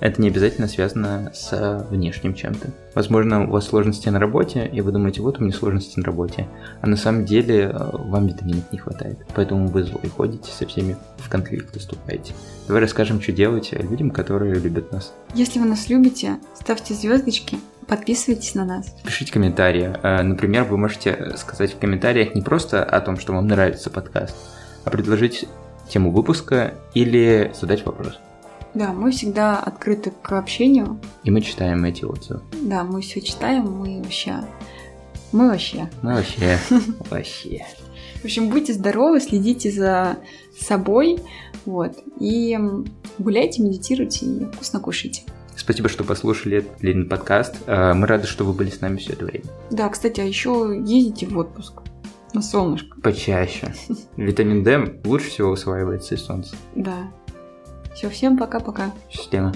это 0.00 0.20
не 0.20 0.28
обязательно 0.28 0.66
связано 0.66 1.30
с 1.34 1.86
внешним 1.90 2.34
чем-то. 2.34 2.68
Возможно, 2.94 3.46
у 3.46 3.50
вас 3.50 3.66
сложности 3.66 4.08
на 4.08 4.18
работе, 4.18 4.66
и 4.66 4.80
вы 4.80 4.92
думаете, 4.92 5.22
вот 5.22 5.38
у 5.38 5.44
меня 5.44 5.52
сложности 5.52 5.98
на 5.98 6.04
работе, 6.04 6.48
а 6.80 6.86
на 6.86 6.96
самом 6.96 7.24
деле 7.24 7.64
э, 7.64 7.90
вам 7.92 8.26
витаминов 8.26 8.72
не 8.72 8.78
хватает, 8.78 9.18
поэтому 9.34 9.68
вы 9.68 9.84
злой 9.84 10.08
ходите, 10.08 10.50
со 10.50 10.66
всеми 10.66 10.96
в 11.18 11.28
конфликт 11.28 11.74
выступаете. 11.74 12.34
Давай 12.66 12.82
расскажем, 12.82 13.20
что 13.20 13.32
делать 13.32 13.72
людям, 13.72 14.10
которые 14.10 14.54
любят 14.54 14.90
нас. 14.92 15.12
Если 15.34 15.58
вы 15.58 15.66
нас 15.66 15.88
любите, 15.88 16.38
ставьте 16.58 16.94
звездочки, 16.94 17.58
подписывайтесь 17.86 18.54
на 18.54 18.64
нас. 18.64 18.94
Пишите 19.04 19.32
комментарии. 19.32 19.94
Э, 20.02 20.22
Например, 20.22 20.64
вы 20.64 20.78
можете 20.78 21.34
сказать 21.36 21.74
в 21.74 21.78
комментариях 21.78 22.34
не 22.34 22.42
просто 22.42 22.82
о 22.82 23.00
том, 23.00 23.18
что 23.18 23.32
вам 23.32 23.46
нравится 23.46 23.90
подкаст, 23.90 24.36
а 24.84 24.90
предложить 24.90 25.46
тему 25.88 26.10
выпуска 26.10 26.74
или 26.94 27.52
задать 27.60 27.84
вопрос. 27.84 28.18
Да, 28.74 28.92
мы 28.92 29.10
всегда 29.10 29.58
открыты 29.58 30.12
к 30.22 30.32
общению. 30.32 31.00
И 31.24 31.30
мы 31.30 31.40
читаем 31.40 31.84
эти 31.84 32.04
отзывы. 32.04 32.40
Да, 32.62 32.84
мы 32.84 33.00
все 33.00 33.20
читаем, 33.20 33.64
мы 33.70 34.02
вообще... 34.02 34.44
Мы 35.32 35.48
вообще. 35.48 35.88
Мы 36.02 36.14
вообще, 36.14 36.58
вообще. 37.10 37.64
В 38.20 38.24
общем, 38.24 38.50
будьте 38.50 38.72
здоровы, 38.74 39.20
следите 39.20 39.70
за 39.70 40.18
собой, 40.58 41.18
вот, 41.64 41.92
и 42.18 42.58
гуляйте, 43.18 43.62
медитируйте 43.62 44.26
и 44.26 44.44
вкусно 44.46 44.80
кушайте. 44.80 45.22
Спасибо, 45.56 45.88
что 45.88 46.04
послушали 46.04 46.58
этот 46.58 46.78
длинный 46.78 47.06
подкаст. 47.06 47.56
Э, 47.66 47.92
Мы 47.94 48.06
рады, 48.06 48.26
что 48.26 48.44
вы 48.44 48.52
были 48.52 48.70
с 48.70 48.80
нами 48.80 48.96
все 48.96 49.12
это 49.12 49.24
время. 49.24 49.44
Да, 49.70 49.88
кстати, 49.88 50.20
а 50.20 50.24
еще 50.24 50.74
ездите 50.84 51.26
в 51.26 51.36
отпуск 51.38 51.82
на 52.32 52.42
солнышко. 52.42 53.00
Почаще. 53.00 53.74
Витамин 54.16 54.64
D 54.64 55.00
лучше 55.04 55.28
всего 55.28 55.50
усваивается 55.50 56.14
из 56.14 56.22
солнца. 56.22 56.56
Да. 56.74 57.10
Все, 58.00 58.08
всем 58.08 58.38
пока-пока. 58.38 58.92
Счастливо. 59.10 59.52